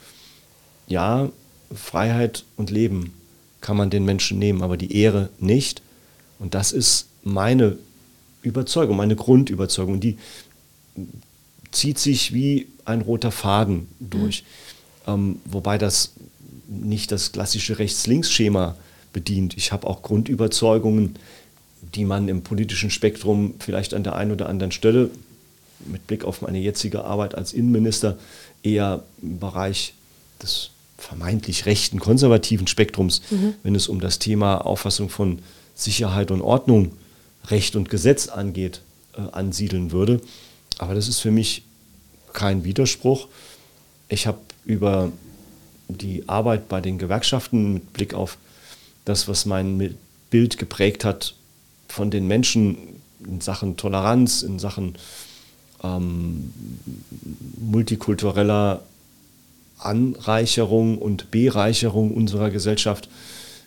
Ja, 0.88 1.30
Freiheit 1.74 2.46
und 2.58 2.72
Leben 2.72 3.14
kann 3.62 3.78
man 3.78 3.90
den 3.90 4.06
Menschen 4.06 4.40
nehmen, 4.40 4.62
aber 4.62 4.78
die 4.78 4.96
Ehre 4.96 5.30
nicht. 5.40 5.82
Und 6.40 6.54
das 6.54 6.72
ist 6.72 7.08
meine 7.24 7.78
Überzeugung, 8.42 8.98
meine 8.98 9.16
Grundüberzeugung. 9.16 10.00
Die 10.00 10.18
zieht 11.72 12.00
sich 12.00 12.34
wie 12.34 12.68
ein 12.86 13.02
roter 13.02 13.32
Faden 13.32 13.88
durch. 14.00 14.44
Mhm. 15.06 15.14
Ähm, 15.14 15.42
wobei 15.46 15.78
das 15.78 16.14
nicht 16.68 17.12
das 17.12 17.32
klassische 17.32 17.80
Rechts-Links-Schema 17.80 18.76
bedient. 19.12 19.56
Ich 19.58 19.72
habe 19.72 19.88
auch 19.88 20.02
Grundüberzeugungen, 20.02 21.16
die 21.96 22.06
man 22.06 22.28
im 22.28 22.42
politischen 22.42 22.90
Spektrum 22.90 23.56
vielleicht 23.60 23.94
an 23.94 24.04
der 24.04 24.16
einen 24.16 24.32
oder 24.32 24.50
anderen 24.50 24.72
Stelle 24.72 25.10
mit 25.86 26.08
Blick 26.08 26.24
auf 26.24 26.42
meine 26.42 26.60
jetzige 26.60 27.04
Arbeit 27.04 27.36
als 27.36 27.54
Innenminister 27.54 28.18
eher 28.64 29.04
im 29.22 29.40
Bereich 29.40 29.94
des 30.42 30.70
vermeintlich 30.98 31.66
rechten 31.66 32.00
konservativen 32.00 32.68
Spektrums, 32.68 33.22
mhm. 33.30 33.56
wenn 33.64 33.76
es 33.76 33.88
um 33.88 34.00
das 34.00 34.20
Thema 34.20 34.58
Auffassung 34.58 35.10
von 35.10 35.40
Sicherheit 35.76 36.32
und 36.32 36.42
Ordnung, 36.42 36.94
Recht 37.48 37.76
und 37.76 37.90
Gesetz 37.90 38.28
angeht, 38.30 38.82
äh, 39.18 39.22
ansiedeln 39.32 39.92
würde. 39.92 40.22
Aber 40.78 40.96
das 40.96 41.08
ist 41.08 41.20
für 41.20 41.32
mich 41.32 41.64
kein 42.32 42.64
Widerspruch. 42.64 43.28
Ich 44.08 44.28
habe 44.28 44.40
über 44.66 45.12
die 45.90 46.28
Arbeit 46.28 46.70
bei 46.70 46.80
den 46.80 46.98
Gewerkschaften 46.98 47.74
mit 47.74 47.94
Blick 47.94 48.14
auf 48.14 48.38
das, 49.06 49.28
was 49.28 49.46
mein 49.46 49.98
Bild 50.30 50.58
geprägt 50.58 51.04
hat 51.04 51.36
von 51.94 52.10
den 52.10 52.28
Menschen 52.28 52.78
in 53.24 53.40
Sachen 53.40 53.78
Toleranz, 53.78 54.42
in 54.42 54.58
Sachen 54.58 54.96
ähm, 55.84 56.52
multikultureller 57.58 58.82
Anreicherung 59.78 60.98
und 60.98 61.30
Bereicherung 61.30 62.12
unserer 62.12 62.50
Gesellschaft 62.50 63.10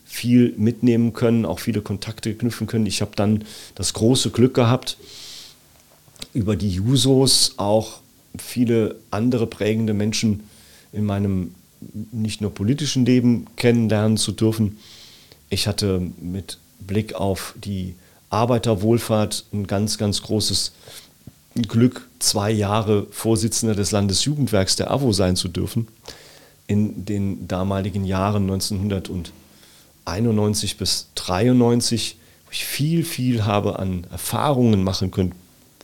viel 0.05 0.55
mitnehmen 0.57 1.12
können, 1.12 1.47
auch 1.47 1.61
viele 1.61 1.83
Kontakte 1.83 2.35
knüpfen 2.35 2.67
können. 2.67 2.87
Ich 2.87 3.01
habe 3.01 3.12
dann 3.15 3.45
das 3.77 3.93
große 3.93 4.31
Glück 4.31 4.55
gehabt, 4.55 4.97
über 6.35 6.57
die 6.57 6.71
Jusos 6.71 7.55
auch 7.59 8.01
viele 8.39 8.97
andere 9.12 9.47
prägende 9.47 9.95
Menschen 9.95 10.45
in 10.93 11.05
meinem 11.05 11.55
nicht 12.11 12.41
nur 12.41 12.53
politischen 12.53 13.07
Leben 13.07 13.47
kennenlernen 13.55 14.17
zu 14.17 14.33
dürfen. 14.33 14.79
Ich 15.49 15.69
hatte 15.69 16.03
mit 16.21 16.59
Blick 16.81 17.15
auf 17.15 17.55
die 17.62 17.95
Arbeiterwohlfahrt 18.37 19.46
ein 19.53 19.66
ganz, 19.66 19.96
ganz 19.96 20.22
großes 20.22 20.72
Glück, 21.55 22.07
zwei 22.18 22.51
Jahre 22.51 23.07
Vorsitzender 23.11 23.75
des 23.75 23.92
Landesjugendwerks 23.92 24.77
der 24.77 24.90
AWO 24.90 25.12
sein 25.12 25.37
zu 25.37 25.49
dürfen. 25.49 25.88
In 26.66 27.07
den 27.07 27.49
damaligen 27.49 28.05
Jahren 28.05 28.42
1991 28.42 30.77
bis 30.77 31.07
1993, 31.14 32.18
wo 32.44 32.51
ich 32.53 32.66
viel, 32.66 33.05
viel 33.05 33.46
habe 33.46 33.79
an 33.79 34.07
Erfahrungen 34.11 34.85
machen 34.85 35.11
können, 35.11 35.33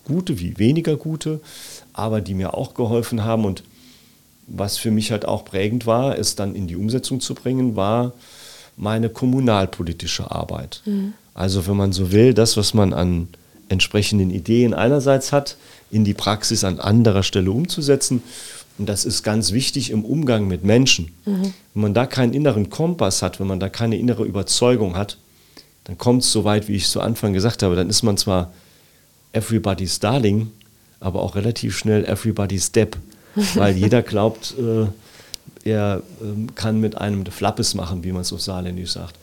gute 0.05 0.39
wie 0.39 0.59
weniger 0.59 0.97
gute, 0.97 1.41
aber 1.95 2.21
die 2.21 2.35
mir 2.35 2.53
auch 2.53 2.75
geholfen 2.75 3.25
haben. 3.25 3.47
Und 3.47 3.63
was 4.47 4.77
für 4.77 4.91
mich 4.91 5.11
halt 5.11 5.25
auch 5.25 5.47
prägend 5.47 5.87
war, 5.87 6.19
es 6.19 6.37
dann 6.37 6.55
in 6.55 6.67
die 6.67 6.77
Umsetzung 6.77 7.21
zu 7.21 7.35
bringen, 7.35 7.77
war 7.77 8.13
meine 8.77 9.09
kommunalpolitische 9.09 10.31
Arbeit. 10.31 10.83
Mhm. 10.85 11.15
Also 11.35 11.67
wenn 11.67 11.77
man 11.77 11.93
so 11.93 12.13
will, 12.13 12.35
das, 12.35 12.57
was 12.57 12.75
man 12.75 12.93
an 12.93 13.29
entsprechenden 13.69 14.31
Ideen 14.31 14.75
einerseits 14.75 15.33
hat, 15.33 15.57
in 15.91 16.05
die 16.05 16.15
Praxis 16.15 16.65
an 16.65 16.81
anderer 16.81 17.23
Stelle 17.23 17.51
umzusetzen. 17.51 18.23
Und 18.79 18.89
das 18.89 19.05
ist 19.05 19.23
ganz 19.23 19.53
wichtig 19.53 19.91
im 19.91 20.05
Umgang 20.05 20.49
mit 20.49 20.65
Menschen. 20.65 21.13
Mhm. 21.25 21.53
Wenn 21.75 21.83
man 21.83 21.95
da 21.95 22.07
keinen 22.07 22.33
inneren 22.33 22.71
Kompass 22.71 23.23
hat, 23.23 23.41
wenn 23.41 23.47
man 23.47 23.61
da 23.61 23.69
keine 23.69 23.97
innere 23.97 24.25
Überzeugung 24.25 24.97
hat, 24.97 25.19
dann 25.85 25.99
kommt 25.99 26.23
es 26.23 26.33
so 26.33 26.45
weit, 26.45 26.69
wie 26.69 26.77
ich 26.77 26.89
zu 26.89 27.01
Anfang 27.01 27.33
gesagt 27.33 27.63
habe, 27.63 27.77
dann 27.77 27.91
ist 27.91 28.03
man 28.03 28.17
zwar 28.17 28.53
everybody's 29.33 29.99
darling, 29.99 30.51
aber 31.01 31.23
auch 31.23 31.35
relativ 31.35 31.77
schnell 31.77 32.05
everybody's 32.05 32.67
step, 32.67 32.97
weil 33.55 33.77
jeder 33.77 34.03
glaubt, 34.03 34.55
äh, 34.59 34.87
er 35.69 36.03
äh, 36.21 36.53
kann 36.55 36.81
mit 36.81 36.97
einem 36.97 37.27
Flappes 37.27 37.75
machen, 37.75 38.05
wie 38.05 38.13
man 38.13 38.23
es 38.23 38.33
auf 38.33 38.41
Saarländisch 38.41 38.93
sagt. 38.93 39.17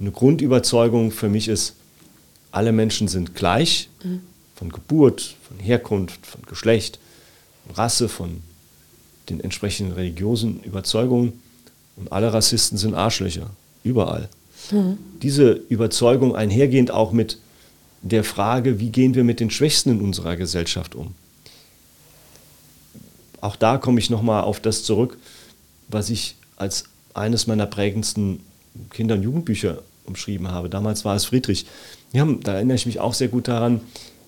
Eine 0.00 0.10
Grundüberzeugung 0.10 1.10
für 1.10 1.28
mich 1.28 1.48
ist, 1.48 1.74
alle 2.50 2.72
Menschen 2.72 3.08
sind 3.08 3.34
gleich, 3.34 3.88
mhm. 4.02 4.20
von 4.54 4.70
Geburt, 4.70 5.36
von 5.46 5.58
Herkunft, 5.58 6.26
von 6.26 6.42
Geschlecht, 6.42 6.98
von 7.66 7.74
Rasse, 7.74 8.08
von 8.08 8.42
den 9.28 9.40
entsprechenden 9.40 9.94
religiösen 9.94 10.62
Überzeugungen. 10.62 11.40
Und 11.96 12.12
alle 12.12 12.32
Rassisten 12.32 12.76
sind 12.76 12.94
Arschlöcher, 12.94 13.50
überall. 13.82 14.28
Mhm. 14.70 14.98
Diese 15.22 15.52
Überzeugung 15.52 16.34
einhergehend 16.34 16.90
auch 16.90 17.12
mit 17.12 17.38
der 18.02 18.24
Frage, 18.24 18.80
wie 18.80 18.90
gehen 18.90 19.14
wir 19.14 19.24
mit 19.24 19.40
den 19.40 19.50
Schwächsten 19.50 19.90
in 19.90 20.00
unserer 20.00 20.36
Gesellschaft 20.36 20.94
um. 20.94 21.14
Auch 23.40 23.56
da 23.56 23.78
komme 23.78 23.98
ich 23.98 24.10
nochmal 24.10 24.42
auf 24.42 24.60
das 24.60 24.84
zurück, 24.84 25.18
was 25.88 26.10
ich 26.10 26.36
als 26.56 26.84
eines 27.14 27.46
meiner 27.46 27.66
prägendsten 27.66 28.40
Kinder- 28.90 29.14
und 29.14 29.22
Jugendbücher 29.22 29.82
umschrieben 30.04 30.48
habe. 30.48 30.68
Damals 30.68 31.04
war 31.04 31.16
es 31.16 31.24
Friedrich. 31.24 31.66
Wir 32.12 32.24
da 32.42 32.54
erinnere 32.54 32.76
ich 32.76 32.86
mich 32.86 33.00
auch 33.00 33.14
sehr 33.14 33.28
gut 33.28 33.48
daran, 33.48 33.80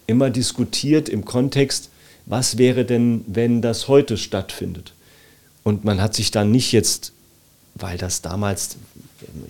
immer 0.07 0.31
diskutiert 0.31 1.09
im 1.09 1.25
Kontext, 1.25 1.91
was 2.27 2.59
wäre 2.59 2.85
denn, 2.85 3.25
wenn 3.27 3.63
das 3.63 3.89
heute 3.89 4.17
stattfindet. 4.17 4.93
Und 5.63 5.85
man 5.85 6.01
hat 6.01 6.15
sich 6.15 6.31
dann 6.31 6.51
nicht 6.51 6.73
jetzt, 6.73 7.13
weil 7.75 7.99
das 7.99 8.23
damals, 8.23 8.77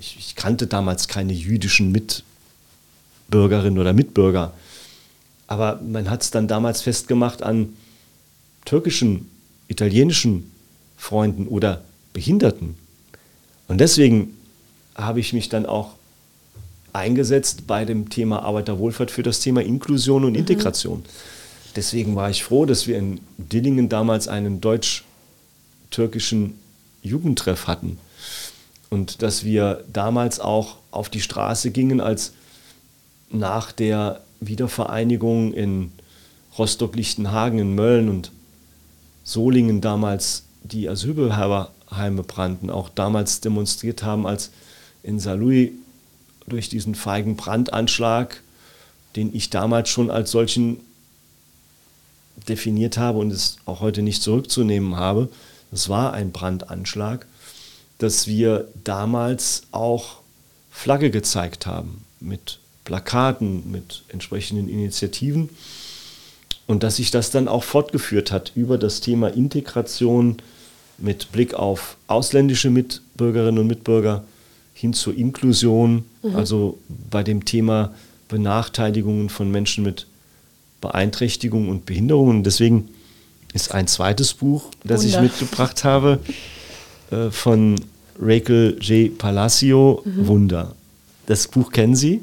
ich, 0.01 0.17
ich 0.19 0.35
kannte 0.37 0.67
damals 0.67 1.09
keine 1.09 1.33
jüdischen 1.33 1.93
Mitbürgerinnen 1.93 3.79
oder 3.79 3.93
Mitbürger, 3.93 4.53
aber 5.47 5.81
man 5.81 6.11
hat 6.11 6.23
es 6.23 6.31
dann 6.31 6.49
damals 6.49 6.83
festgemacht 6.83 7.43
an 7.43 7.75
türkischen, 8.65 9.31
italienischen 9.69 10.51
Freunden 10.97 11.47
oder 11.47 11.85
Behinderten. 12.13 12.77
Und 13.69 13.79
deswegen 13.79 14.36
habe 14.97 15.21
ich 15.21 15.33
mich 15.33 15.49
dann 15.49 15.67
auch 15.67 15.91
eingesetzt 16.93 17.67
bei 17.67 17.85
dem 17.85 18.09
Thema 18.09 18.43
Arbeiterwohlfahrt 18.43 19.11
für 19.11 19.23
das 19.23 19.41
Thema 19.41 19.63
Inklusion 19.63 20.25
und 20.25 20.33
mhm. 20.33 20.39
Integration. 20.39 21.05
Deswegen 21.77 22.17
war 22.17 22.31
ich 22.31 22.43
froh, 22.43 22.65
dass 22.65 22.87
wir 22.87 22.97
in 22.97 23.21
Dillingen 23.37 23.91
damals 23.91 24.29
einen 24.29 24.63
deutsch-türkischen 24.63 26.59
Jugendtreff 27.03 27.67
hatten 27.67 27.99
und 28.89 29.21
dass 29.21 29.45
wir 29.45 29.85
damals 29.93 30.41
auch 30.41 30.77
auf 30.91 31.11
die 31.11 31.21
Straße 31.21 31.71
gingen, 31.71 32.01
als 32.01 32.33
nach 33.31 33.73
der 33.73 34.23
Wiedervereinigung 34.41 35.53
in 35.53 35.93
Rostock-Lichtenhagen, 36.59 37.59
in 37.59 37.75
Mölln 37.75 38.09
und 38.09 38.33
Solingen 39.25 39.81
damals 39.81 40.45
die 40.63 40.89
Asylbewerberheime 40.89 42.23
brannten, 42.23 42.71
auch 42.71 42.89
damals 42.89 43.41
demonstriert 43.41 44.03
haben, 44.03 44.27
als 44.27 44.51
in 45.07 45.21
Saarlouis 45.21 45.71
durch 46.49 46.69
diesen 46.69 46.95
feigen 46.95 47.37
Brandanschlag, 47.37 48.43
den 49.15 49.35
ich 49.35 49.51
damals 49.51 49.89
schon 49.89 50.11
als 50.11 50.33
solchen 50.33 50.81
definiert 52.49 52.99
habe 52.99 53.19
und 53.19 53.31
es 53.31 53.57
auch 53.65 53.81
heute 53.81 54.03
nicht 54.03 54.23
zurückzunehmen 54.23 54.97
habe. 54.97 55.29
Es 55.73 55.89
war 55.89 56.13
ein 56.13 56.33
Brandanschlag, 56.33 57.27
dass 57.99 58.27
wir 58.27 58.69
damals 58.85 59.63
auch 59.71 60.19
Flagge 60.71 61.11
gezeigt 61.11 61.67
haben 61.67 62.05
mit 62.21 62.59
Plakaten, 62.85 63.71
mit 63.71 64.03
entsprechenden 64.09 64.69
Initiativen 64.69 65.49
und 66.67 66.83
dass 66.83 66.97
sich 66.97 67.11
das 67.13 67.31
dann 67.31 67.49
auch 67.49 67.63
fortgeführt 67.63 68.33
hat 68.33 68.53
über 68.57 68.77
das 68.77 69.01
Thema 69.01 69.29
Integration 69.29 70.37
mit 70.99 71.31
Blick 71.31 71.55
auf 71.55 71.97
ausländische 72.09 72.71
Mitbürgerinnen 72.71 73.61
und 73.61 73.67
Mitbürger 73.67 74.25
hin 74.77 74.93
zur 74.93 75.17
Inklusion, 75.17 76.05
mhm. 76.23 76.37
also 76.37 76.77
bei 77.11 77.23
dem 77.23 77.47
Thema 77.47 77.95
Benachteiligungen 78.29 79.31
von 79.31 79.51
Menschen 79.51 79.83
mit 79.85 80.07
Beeinträchtigungen 80.83 81.71
und 81.71 81.87
Behinderungen. 81.87 82.45
Deswegen 82.45 82.91
ist 83.55 83.73
ein 83.73 83.87
zweites 83.87 84.35
Buch, 84.35 84.71
das 84.85 85.03
Wunder. 85.03 85.17
ich 85.17 85.23
mitgebracht 85.23 85.83
habe, 85.83 86.21
äh, 87.11 87.31
von 87.31 87.81
Rachel 88.21 88.77
J. 88.83 89.17
Palacio, 89.17 90.03
mhm. 90.05 90.27
Wunder. 90.27 90.75
Das 91.25 91.49
Buch 91.49 91.73
kennen 91.73 91.97
Sie? 91.97 92.23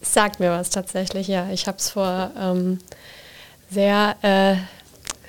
Sagt 0.00 0.40
mir 0.40 0.50
was 0.52 0.70
tatsächlich, 0.70 1.28
ja. 1.28 1.50
Ich 1.52 1.66
habe 1.66 1.76
es 1.76 1.90
vor 1.90 2.30
ähm, 2.40 2.78
sehr 3.70 4.16
äh, 4.22 4.56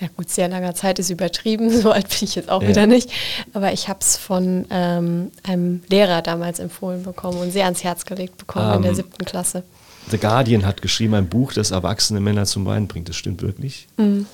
ja 0.02 0.08
gut, 0.18 0.30
sehr 0.30 0.50
langer 0.50 0.74
Zeit 0.74 1.00
ist 1.00 1.12
übertrieben, 1.12 1.70
so 1.82 1.92
alt 1.92 2.10
bin 2.10 2.18
ich 2.22 2.36
jetzt 2.36 2.50
auch 2.50 2.62
ja. 2.64 2.68
wieder 2.68 2.88
nicht. 2.88 3.10
Aber 3.54 3.72
ich 3.72 3.88
habe 3.88 4.00
es 4.02 4.18
von 4.18 4.66
ähm, 4.72 5.32
einem 5.44 5.84
Lehrer 5.90 6.22
damals 6.22 6.60
empfohlen 6.60 7.04
bekommen 7.04 7.38
und 7.38 7.52
sehr 7.52 7.66
ans 7.66 7.84
Herz 7.84 8.06
gelegt 8.06 8.38
bekommen 8.38 8.68
ähm, 8.70 8.76
in 8.78 8.82
der 8.82 8.92
ähm, 8.92 8.98
siebten 8.98 9.26
Klasse. 9.26 9.64
The 10.10 10.18
Guardian 10.18 10.66
hat 10.66 10.82
geschrieben, 10.82 11.14
ein 11.14 11.30
Buch, 11.30 11.54
das 11.54 11.72
erwachsene 11.72 12.20
Männer 12.20 12.46
zum 12.46 12.66
Weinen 12.66 12.88
bringt. 12.88 13.08
Das 13.08 13.16
stimmt 13.16 13.44
wirklich. 13.44 13.88
Mhm. 13.98 14.26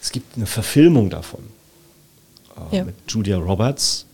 Es 0.00 0.12
gibt 0.12 0.36
eine 0.36 0.46
Verfilmung 0.46 1.08
davon 1.08 1.40
äh, 2.70 2.76
ja. 2.76 2.84
mit 2.84 2.94
Julia 3.08 3.38
Roberts. 3.38 4.04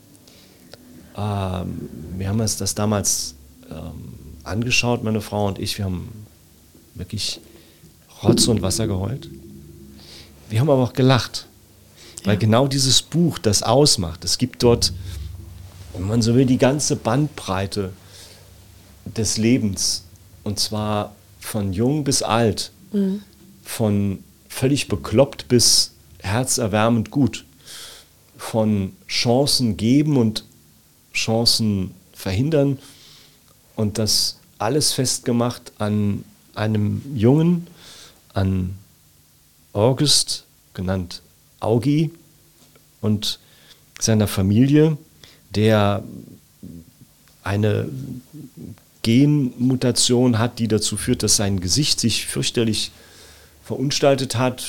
Ähm, 1.16 1.88
wir 2.16 2.28
haben 2.28 2.40
uns 2.40 2.56
das 2.56 2.76
damals 2.76 3.34
ähm, 3.68 4.14
angeschaut, 4.44 5.02
meine 5.02 5.20
Frau 5.20 5.48
und 5.48 5.58
ich. 5.58 5.76
Wir 5.76 5.86
haben 5.86 6.08
wirklich 6.94 7.40
Rotz 8.22 8.46
und 8.46 8.62
Wasser 8.62 8.86
geheult. 8.86 9.28
Wir 10.48 10.60
haben 10.60 10.70
aber 10.70 10.82
auch 10.82 10.92
gelacht, 10.92 11.46
weil 12.24 12.36
genau 12.36 12.68
dieses 12.68 13.02
Buch 13.02 13.38
das 13.38 13.62
ausmacht. 13.62 14.24
Es 14.24 14.38
gibt 14.38 14.62
dort, 14.62 14.92
wenn 15.92 16.06
man 16.06 16.22
so 16.22 16.34
will, 16.34 16.46
die 16.46 16.58
ganze 16.58 16.96
Bandbreite 16.96 17.92
des 19.04 19.36
Lebens. 19.36 20.04
Und 20.42 20.58
zwar 20.58 21.14
von 21.40 21.72
jung 21.72 22.04
bis 22.04 22.22
alt, 22.22 22.72
mhm. 22.92 23.22
von 23.64 24.22
völlig 24.48 24.88
bekloppt 24.88 25.48
bis 25.48 25.92
herzerwärmend 26.20 27.10
gut, 27.10 27.44
von 28.36 28.92
Chancen 29.08 29.76
geben 29.76 30.16
und 30.16 30.44
Chancen 31.12 31.92
verhindern 32.12 32.78
und 33.76 33.98
das 33.98 34.38
alles 34.58 34.92
festgemacht 34.92 35.72
an 35.78 36.24
einem 36.54 37.02
Jungen, 37.14 37.66
an 38.32 38.76
August, 39.74 40.44
genannt 40.72 41.20
Augi, 41.60 42.10
und 43.00 43.38
seiner 44.00 44.26
Familie, 44.26 44.96
der 45.54 46.02
eine 47.42 47.88
Genmutation 49.02 50.38
hat, 50.38 50.58
die 50.58 50.68
dazu 50.68 50.96
führt, 50.96 51.22
dass 51.22 51.36
sein 51.36 51.60
Gesicht 51.60 52.00
sich 52.00 52.24
fürchterlich 52.26 52.90
verunstaltet 53.62 54.36
hat, 54.36 54.64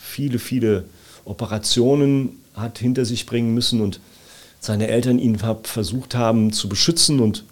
viele, 0.00 0.38
viele 0.38 0.84
Operationen 1.24 2.38
hat 2.54 2.78
hinter 2.78 3.04
sich 3.04 3.26
bringen 3.26 3.52
müssen 3.54 3.80
und 3.80 4.00
seine 4.60 4.88
Eltern 4.88 5.18
ihn 5.18 5.38
versucht 5.62 6.14
haben 6.14 6.52
zu 6.52 6.68
beschützen 6.68 7.20
und 7.20 7.44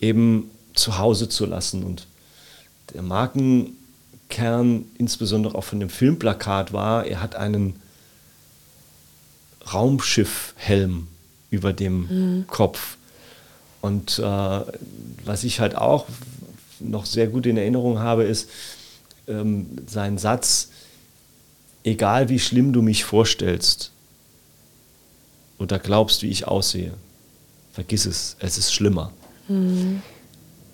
eben 0.00 0.50
zu 0.74 0.98
Hause 0.98 1.28
zu 1.28 1.46
lassen. 1.46 1.82
Und 1.82 2.06
der 2.94 3.02
Markenkern, 4.30 4.84
insbesondere 4.96 5.56
auch 5.56 5.64
von 5.64 5.80
dem 5.80 5.90
Filmplakat, 5.90 6.72
war, 6.72 7.04
er 7.06 7.20
hat 7.20 7.34
einen 7.34 7.74
Raumschiffhelm 9.72 11.08
über 11.50 11.72
dem 11.72 12.38
mhm. 12.38 12.46
Kopf. 12.46 12.96
Und 13.80 14.18
äh, 14.18 14.22
was 15.24 15.44
ich 15.44 15.60
halt 15.60 15.74
auch 15.74 16.06
noch 16.78 17.06
sehr 17.06 17.26
gut 17.26 17.46
in 17.46 17.56
Erinnerung 17.56 17.98
habe, 17.98 18.24
ist 18.24 18.48
ähm, 19.26 19.66
sein 19.86 20.18
Satz, 20.18 20.70
egal 21.84 22.28
wie 22.28 22.38
schlimm 22.38 22.72
du 22.72 22.82
mich 22.82 23.04
vorstellst 23.04 23.90
oder 25.58 25.78
glaubst, 25.78 26.22
wie 26.22 26.28
ich 26.28 26.46
aussehe, 26.46 26.92
vergiss 27.72 28.06
es, 28.06 28.36
es 28.38 28.58
ist 28.58 28.72
schlimmer. 28.72 29.12
Mhm. 29.48 30.02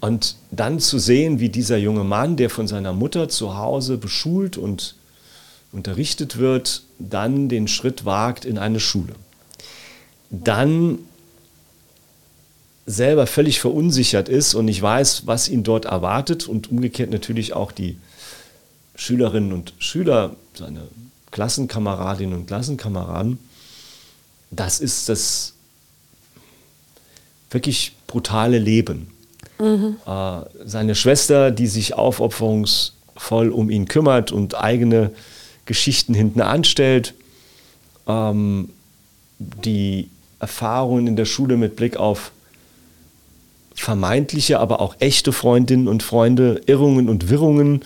Und 0.00 0.36
dann 0.50 0.78
zu 0.78 0.98
sehen, 0.98 1.40
wie 1.40 1.48
dieser 1.48 1.78
junge 1.78 2.04
Mann, 2.04 2.36
der 2.36 2.50
von 2.50 2.68
seiner 2.68 2.92
Mutter 2.92 3.28
zu 3.28 3.56
Hause 3.56 3.96
beschult 3.96 4.56
und 4.56 4.94
unterrichtet 5.72 6.38
wird, 6.38 6.82
dann 6.98 7.48
den 7.48 7.68
Schritt 7.68 8.04
wagt 8.04 8.44
in 8.44 8.58
eine 8.58 8.80
Schule. 8.80 9.14
Dann 10.30 10.98
selber 12.86 13.26
völlig 13.26 13.58
verunsichert 13.58 14.28
ist 14.28 14.54
und 14.54 14.66
nicht 14.66 14.80
weiß, 14.80 15.26
was 15.26 15.48
ihn 15.48 15.64
dort 15.64 15.86
erwartet 15.86 16.46
und 16.46 16.70
umgekehrt 16.70 17.10
natürlich 17.10 17.52
auch 17.52 17.72
die 17.72 17.98
Schülerinnen 18.94 19.52
und 19.52 19.74
Schüler, 19.78 20.36
seine 20.54 20.82
Klassenkameradinnen 21.32 22.38
und 22.38 22.46
Klassenkameraden, 22.46 23.38
das 24.50 24.80
ist 24.80 25.08
das 25.08 25.52
wirklich 27.50 27.92
brutale 28.06 28.58
Leben. 28.58 29.08
Mhm. 29.58 29.96
Äh, 30.06 30.40
seine 30.64 30.94
Schwester, 30.94 31.50
die 31.50 31.66
sich 31.66 31.94
aufopferungsvoll 31.94 33.50
um 33.50 33.70
ihn 33.70 33.86
kümmert 33.86 34.32
und 34.32 34.54
eigene 34.54 35.10
Geschichten 35.64 36.14
hinten 36.14 36.40
anstellt, 36.40 37.14
ähm, 38.06 38.70
die 39.38 40.08
Erfahrungen 40.38 41.06
in 41.06 41.16
der 41.16 41.24
Schule 41.24 41.56
mit 41.56 41.76
Blick 41.76 41.96
auf 41.96 42.32
vermeintliche, 43.74 44.58
aber 44.58 44.80
auch 44.80 44.96
echte 45.00 45.32
Freundinnen 45.32 45.88
und 45.88 46.02
Freunde, 46.02 46.62
Irrungen 46.66 47.08
und 47.08 47.28
Wirrungen, 47.28 47.84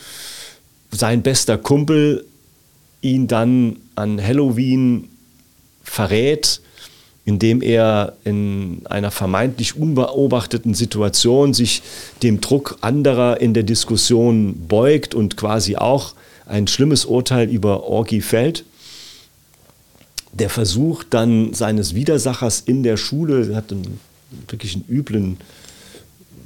sein 0.91 1.23
bester 1.23 1.59
Kumpel 1.59 2.25
ihn 3.03 3.27
dann 3.27 3.77
an 3.97 4.23
Halloween 4.23 5.09
verrät, 5.83 6.61
indem 7.31 7.63
er 7.63 8.15
in 8.25 8.83
einer 8.87 9.13
vermeintlich 9.13 9.77
unbeobachteten 9.77 10.75
Situation 10.75 11.55
sich 11.55 11.81
dem 12.25 12.41
Druck 12.41 12.79
anderer 12.81 13.41
in 13.41 13.55
der 13.55 13.63
Diskussion 13.63 14.67
beugt 14.67 15.15
und 15.15 15.37
quasi 15.37 15.77
auch 15.77 16.15
ein 16.47 16.67
schlimmes 16.67 17.05
Urteil 17.05 17.49
über 17.49 17.85
Orgi 17.85 18.21
fällt. 18.21 18.65
Der 20.33 20.51
Versuch 20.51 21.05
dann 21.09 21.55
seines 21.55 21.95
Widersachers 21.95 22.59
in 22.67 22.83
der 22.83 22.97
Schule, 22.97 23.49
er 23.49 23.57
hat 23.57 23.71
einen 23.71 24.01
wirklich 24.49 24.75
einen 24.75 24.87
üblen, 24.89 25.37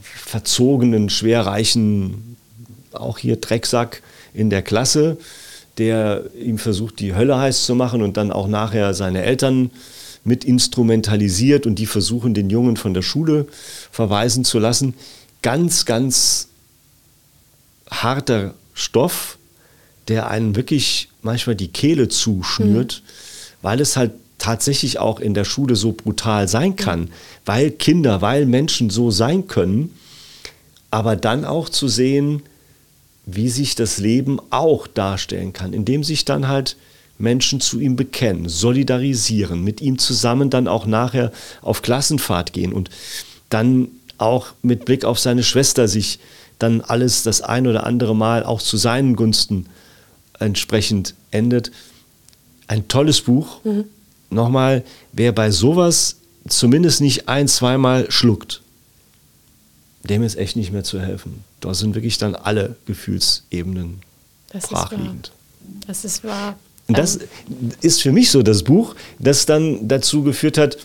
verzogenen, 0.02 1.08
schwerreichen, 1.08 2.36
auch 2.92 3.16
hier 3.16 3.36
Drecksack 3.36 4.02
in 4.34 4.50
der 4.50 4.60
Klasse, 4.60 5.16
der 5.78 6.24
ihm 6.38 6.58
versucht, 6.58 7.00
die 7.00 7.14
Hölle 7.14 7.38
heiß 7.38 7.64
zu 7.64 7.74
machen 7.74 8.02
und 8.02 8.18
dann 8.18 8.30
auch 8.30 8.48
nachher 8.48 8.92
seine 8.92 9.22
Eltern 9.22 9.70
mit 10.24 10.44
instrumentalisiert 10.44 11.66
und 11.66 11.78
die 11.78 11.86
versuchen, 11.86 12.34
den 12.34 12.50
Jungen 12.50 12.76
von 12.76 12.94
der 12.94 13.02
Schule 13.02 13.46
verweisen 13.90 14.44
zu 14.44 14.58
lassen. 14.58 14.94
Ganz, 15.42 15.84
ganz 15.84 16.48
harter 17.90 18.54
Stoff, 18.72 19.38
der 20.08 20.30
einen 20.30 20.56
wirklich 20.56 21.10
manchmal 21.22 21.56
die 21.56 21.68
Kehle 21.68 22.08
zuschnürt, 22.08 23.02
mhm. 23.04 23.62
weil 23.62 23.80
es 23.80 23.96
halt 23.96 24.12
tatsächlich 24.38 24.98
auch 24.98 25.20
in 25.20 25.34
der 25.34 25.44
Schule 25.44 25.76
so 25.76 25.92
brutal 25.92 26.48
sein 26.48 26.76
kann, 26.76 27.10
weil 27.44 27.70
Kinder, 27.70 28.20
weil 28.20 28.46
Menschen 28.46 28.90
so 28.90 29.10
sein 29.10 29.46
können, 29.46 29.94
aber 30.90 31.16
dann 31.16 31.44
auch 31.44 31.68
zu 31.68 31.88
sehen, 31.88 32.42
wie 33.26 33.48
sich 33.48 33.74
das 33.74 33.98
Leben 33.98 34.38
auch 34.50 34.86
darstellen 34.86 35.52
kann, 35.52 35.72
indem 35.72 36.04
sich 36.04 36.24
dann 36.24 36.48
halt 36.48 36.76
Menschen 37.18 37.60
zu 37.60 37.80
ihm 37.80 37.96
bekennen, 37.96 38.48
solidarisieren, 38.48 39.62
mit 39.62 39.80
ihm 39.80 39.98
zusammen 39.98 40.50
dann 40.50 40.68
auch 40.68 40.86
nachher 40.86 41.32
auf 41.62 41.82
Klassenfahrt 41.82 42.52
gehen 42.52 42.72
und 42.72 42.90
dann 43.50 43.88
auch 44.18 44.48
mit 44.62 44.84
Blick 44.84 45.04
auf 45.04 45.18
seine 45.18 45.42
Schwester 45.42 45.88
sich 45.88 46.18
dann 46.58 46.80
alles 46.80 47.22
das 47.22 47.40
ein 47.40 47.66
oder 47.66 47.84
andere 47.84 48.14
Mal 48.14 48.44
auch 48.44 48.62
zu 48.62 48.76
seinen 48.76 49.16
Gunsten 49.16 49.66
entsprechend 50.38 51.14
endet. 51.30 51.72
Ein 52.66 52.88
tolles 52.88 53.20
Buch. 53.20 53.62
Mhm. 53.64 53.84
Nochmal, 54.30 54.84
wer 55.12 55.32
bei 55.32 55.50
sowas 55.50 56.16
zumindest 56.48 57.00
nicht 57.00 57.28
ein, 57.28 57.48
zweimal 57.48 58.10
schluckt, 58.10 58.62
dem 60.02 60.22
ist 60.22 60.36
echt 60.36 60.56
nicht 60.56 60.72
mehr 60.72 60.84
zu 60.84 61.00
helfen. 61.00 61.44
Da 61.60 61.74
sind 61.74 61.94
wirklich 61.94 62.18
dann 62.18 62.34
alle 62.34 62.76
Gefühlsebenen 62.86 64.02
das 64.52 64.68
brachliegend. 64.68 65.32
Ist 65.80 65.88
das 65.88 66.04
ist 66.04 66.24
wahr. 66.24 66.56
Und 66.86 66.98
das 66.98 67.18
ist 67.80 68.02
für 68.02 68.12
mich 68.12 68.30
so 68.30 68.42
das 68.42 68.62
Buch, 68.62 68.94
das 69.18 69.46
dann 69.46 69.88
dazu 69.88 70.22
geführt 70.22 70.58
hat, 70.58 70.76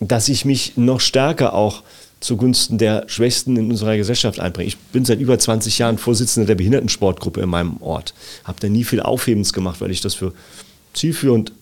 dass 0.00 0.28
ich 0.28 0.44
mich 0.44 0.76
noch 0.76 1.00
stärker 1.00 1.54
auch 1.54 1.82
zugunsten 2.20 2.78
der 2.78 3.04
Schwächsten 3.08 3.56
in 3.56 3.70
unserer 3.70 3.96
Gesellschaft 3.96 4.40
einbringe. 4.40 4.68
Ich 4.68 4.76
bin 4.76 5.04
seit 5.04 5.20
über 5.20 5.38
20 5.38 5.78
Jahren 5.78 5.98
Vorsitzender 5.98 6.48
der 6.48 6.56
Behindertensportgruppe 6.56 7.40
in 7.40 7.48
meinem 7.48 7.80
Ort. 7.80 8.12
Habe 8.44 8.60
da 8.60 8.68
nie 8.68 8.84
viel 8.84 9.00
Aufhebens 9.00 9.52
gemacht, 9.52 9.80
weil 9.80 9.90
ich 9.90 10.00
das 10.00 10.14
für 10.14 10.32
zielführend 10.94 11.52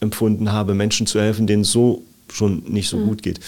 empfunden 0.00 0.52
habe, 0.52 0.74
Menschen 0.74 1.06
zu 1.06 1.20
helfen, 1.20 1.46
denen 1.46 1.62
es 1.62 1.72
so 1.72 2.02
schon 2.32 2.62
nicht 2.66 2.88
so 2.88 2.98
mhm. 2.98 3.06
gut 3.06 3.22
geht. 3.22 3.40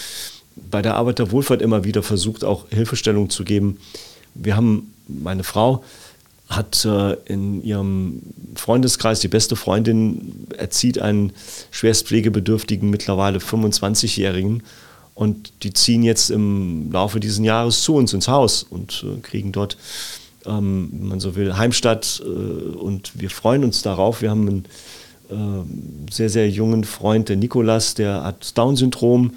Bei 0.69 0.81
der 0.81 0.95
Arbeiterwohlfahrt 0.95 1.61
immer 1.61 1.83
wieder 1.83 2.03
versucht, 2.03 2.43
auch 2.43 2.65
Hilfestellung 2.69 3.29
zu 3.29 3.43
geben. 3.43 3.77
Wir 4.33 4.55
haben, 4.55 4.93
meine 5.07 5.43
Frau 5.43 5.83
hat 6.51 6.85
äh, 6.85 7.13
in 7.25 7.63
ihrem 7.63 8.21
Freundeskreis, 8.55 9.19
die 9.19 9.27
beste 9.27 9.55
Freundin 9.55 10.47
erzieht 10.57 10.99
einen 10.99 11.33
schwerstpflegebedürftigen, 11.71 12.89
mittlerweile 12.89 13.39
25-Jährigen 13.39 14.63
und 15.15 15.53
die 15.63 15.73
ziehen 15.73 16.03
jetzt 16.03 16.29
im 16.29 16.91
Laufe 16.91 17.19
dieses 17.19 17.39
Jahres 17.39 17.81
zu 17.81 17.95
uns 17.95 18.13
ins 18.13 18.27
Haus 18.27 18.63
und 18.63 19.05
äh, 19.05 19.19
kriegen 19.21 19.51
dort, 19.51 19.77
ähm, 20.45 20.89
wenn 20.91 21.07
man 21.07 21.19
so 21.19 21.35
will, 21.35 21.57
Heimstatt. 21.57 22.23
Äh, 22.25 22.27
und 22.27 23.11
wir 23.19 23.29
freuen 23.29 23.63
uns 23.63 23.81
darauf. 23.81 24.21
Wir 24.21 24.31
haben 24.31 24.47
einen 24.47 24.65
äh, 25.29 26.11
sehr, 26.11 26.29
sehr 26.29 26.49
jungen 26.49 26.83
Freund, 26.83 27.29
der 27.29 27.35
Nikolas, 27.35 27.93
der 27.93 28.23
hat 28.23 28.57
Down-Syndrom. 28.57 29.33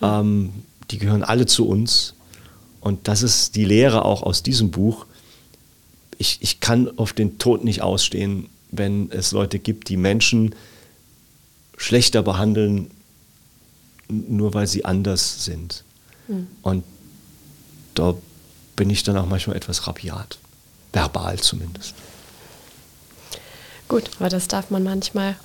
Ähm, 0.00 0.52
die 0.90 0.98
gehören 0.98 1.24
alle 1.24 1.46
zu 1.46 1.66
uns. 1.66 2.14
Und 2.80 3.08
das 3.08 3.22
ist 3.22 3.56
die 3.56 3.64
Lehre 3.64 4.04
auch 4.04 4.22
aus 4.22 4.42
diesem 4.42 4.70
Buch. 4.70 5.06
Ich, 6.18 6.38
ich 6.40 6.60
kann 6.60 6.98
auf 6.98 7.12
den 7.12 7.38
Tod 7.38 7.64
nicht 7.64 7.82
ausstehen, 7.82 8.48
wenn 8.70 9.10
es 9.10 9.32
Leute 9.32 9.58
gibt, 9.58 9.88
die 9.88 9.96
Menschen 9.96 10.54
schlechter 11.76 12.22
behandeln, 12.22 12.90
nur 14.08 14.54
weil 14.54 14.66
sie 14.66 14.84
anders 14.84 15.44
sind. 15.44 15.84
Mhm. 16.28 16.46
Und 16.62 16.84
da 17.94 18.14
bin 18.76 18.90
ich 18.90 19.02
dann 19.02 19.16
auch 19.16 19.26
manchmal 19.26 19.56
etwas 19.56 19.86
rabiat. 19.86 20.38
Verbal 20.92 21.38
zumindest. 21.38 21.94
Gut, 23.88 24.10
aber 24.18 24.28
das 24.28 24.48
darf 24.48 24.70
man 24.70 24.82
manchmal. 24.82 25.36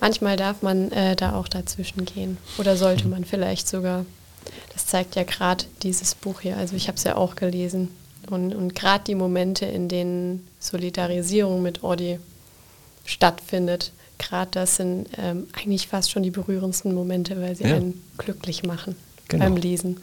Manchmal 0.00 0.36
darf 0.36 0.62
man 0.62 0.90
äh, 0.90 1.14
da 1.16 1.34
auch 1.34 1.48
dazwischen 1.48 2.04
gehen. 2.04 2.38
Oder 2.58 2.76
sollte 2.76 3.06
man 3.08 3.24
vielleicht 3.24 3.68
sogar. 3.68 4.04
Das 4.72 4.86
zeigt 4.86 5.14
ja 5.14 5.22
gerade 5.22 5.64
dieses 5.82 6.14
Buch 6.14 6.40
hier. 6.40 6.56
Also 6.56 6.74
ich 6.74 6.88
habe 6.88 6.96
es 6.96 7.04
ja 7.04 7.16
auch 7.16 7.36
gelesen. 7.36 7.88
Und, 8.30 8.54
und 8.54 8.74
gerade 8.74 9.04
die 9.04 9.14
Momente, 9.14 9.66
in 9.66 9.88
denen 9.88 10.46
Solidarisierung 10.60 11.62
mit 11.62 11.82
Odi 11.82 12.18
stattfindet, 13.04 13.92
gerade 14.18 14.50
das 14.52 14.76
sind 14.76 15.08
ähm, 15.18 15.48
eigentlich 15.52 15.88
fast 15.88 16.10
schon 16.10 16.22
die 16.22 16.30
berührendsten 16.30 16.94
Momente, 16.94 17.40
weil 17.40 17.56
sie 17.56 17.64
ja. 17.64 17.76
einen 17.76 18.02
glücklich 18.18 18.62
machen 18.62 18.96
genau. 19.28 19.44
beim 19.44 19.56
Lesen. 19.56 19.98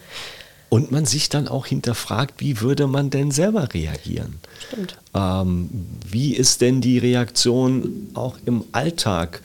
Und 0.69 0.91
man 0.91 1.05
sich 1.05 1.29
dann 1.29 1.47
auch 1.47 1.65
hinterfragt, 1.65 2.35
wie 2.37 2.61
würde 2.61 2.85
man 2.85 3.09
denn 3.09 3.31
selber 3.31 3.73
reagieren? 3.73 4.35
Stimmt. 4.67 4.97
Ähm, 5.15 5.69
wie 6.07 6.35
ist 6.35 6.61
denn 6.61 6.79
die 6.79 6.99
Reaktion 6.99 8.11
auch 8.13 8.37
im 8.45 8.63
Alltag? 8.71 9.41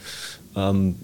Ähm, 0.57 0.97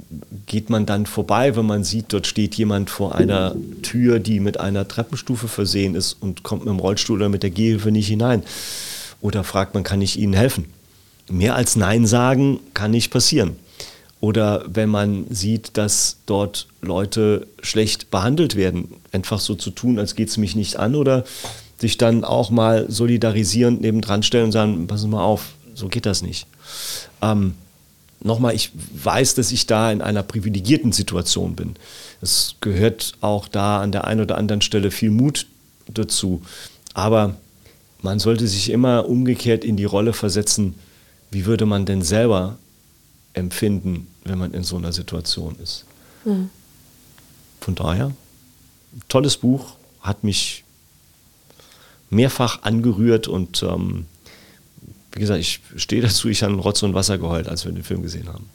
geht 0.47 0.71
man 0.71 0.87
dann 0.87 1.07
vorbei, 1.07 1.57
wenn 1.57 1.67
man 1.67 1.83
sieht, 1.83 2.13
dort 2.13 2.27
steht 2.27 2.55
jemand 2.55 2.89
vor 2.89 3.15
einer 3.15 3.55
Tür, 3.83 4.21
die 4.21 4.39
mit 4.39 4.61
einer 4.61 4.87
Treppenstufe 4.87 5.49
versehen 5.49 5.95
ist 5.95 6.17
und 6.21 6.43
kommt 6.43 6.65
mit 6.65 6.73
dem 6.73 6.79
Rollstuhl 6.79 7.17
oder 7.17 7.29
mit 7.29 7.43
der 7.43 7.51
Gehhilfe 7.51 7.91
nicht 7.91 8.07
hinein? 8.07 8.43
Oder 9.21 9.45
fragt 9.45 9.75
man, 9.75 9.83
kann 9.83 10.01
ich 10.03 10.19
Ihnen 10.19 10.33
helfen? 10.33 10.67
Mehr 11.29 11.55
als 11.55 11.77
Nein 11.77 12.07
sagen 12.07 12.61
kann 12.75 12.91
nicht 12.91 13.11
passieren. 13.11 13.57
Oder 14.21 14.65
wenn 14.69 14.91
man 14.91 15.27
sieht, 15.31 15.77
dass 15.77 16.19
dort 16.27 16.67
Leute 16.83 17.47
schlecht 17.63 18.11
behandelt 18.11 18.55
werden, 18.55 18.89
einfach 19.13 19.41
so 19.41 19.55
zu 19.55 19.71
tun, 19.71 19.99
als 19.99 20.15
geht 20.15 20.29
es 20.29 20.37
mich 20.37 20.55
nicht 20.55 20.77
an 20.77 20.95
oder 20.95 21.25
sich 21.79 21.97
dann 21.97 22.25
auch 22.25 22.51
mal 22.51 22.85
solidarisierend 22.91 23.81
nebendran 23.81 24.23
stellen 24.23 24.47
und 24.47 24.53
sagen, 24.53 24.87
passen 24.87 25.03
Sie 25.03 25.09
mal 25.09 25.23
auf, 25.23 25.55
so 25.75 25.89
geht 25.89 26.05
das 26.05 26.21
nicht. 26.21 26.47
Ähm, 27.23 27.55
Nochmal, 28.23 28.55
ich 28.55 28.71
weiß, 28.75 29.35
dass 29.35 29.51
ich 29.51 29.67
da 29.67 29.91
in 29.91 30.03
einer 30.03 30.23
privilegierten 30.23 30.93
Situation 30.93 31.57
bin. 31.57 31.77
Es 32.21 32.57
gehört 32.61 33.15
auch 33.21 33.49
da 33.49 33.81
an 33.81 33.93
der 33.93 34.05
einen 34.07 34.21
oder 34.21 34.37
anderen 34.37 34.61
Stelle 34.61 34.91
viel 34.91 35.11
Mut 35.11 35.47
dazu. 35.89 36.43
Aber 36.93 37.37
man 38.03 38.19
sollte 38.19 38.47
sich 38.47 38.71
immer 38.71 39.09
umgekehrt 39.09 39.65
in 39.65 39.77
die 39.77 39.85
Rolle 39.85 40.13
versetzen, 40.13 40.75
wie 41.31 41.47
würde 41.47 41.65
man 41.65 41.87
denn 41.87 42.03
selber 42.03 42.59
empfinden, 43.33 44.07
wenn 44.25 44.39
man 44.39 44.53
in 44.53 44.65
so 44.65 44.77
einer 44.77 44.93
Situation 44.93 45.57
ist. 45.63 45.85
Mhm. 46.25 46.51
Von 47.61 47.75
daher, 47.75 48.13
tolles 49.09 49.37
Buch, 49.37 49.75
hat 50.01 50.25
mich 50.25 50.65
mehrfach 52.11 52.63
angerührt 52.63 53.29
und 53.29 53.63
ähm, 53.63 54.07
wie 55.13 55.21
gesagt, 55.21 55.41
ich 55.41 55.61
stehe 55.77 56.03
dazu, 56.03 56.29
ich 56.29 56.43
habe 56.43 56.55
Rotz 56.55 56.83
und 56.83 56.95
Wasser 56.95 57.19
geheult, 57.19 57.49
als 57.49 57.65
wir 57.65 57.73
den 57.73 57.83
Film 57.83 58.03
gesehen 58.03 58.29
haben. 58.29 58.49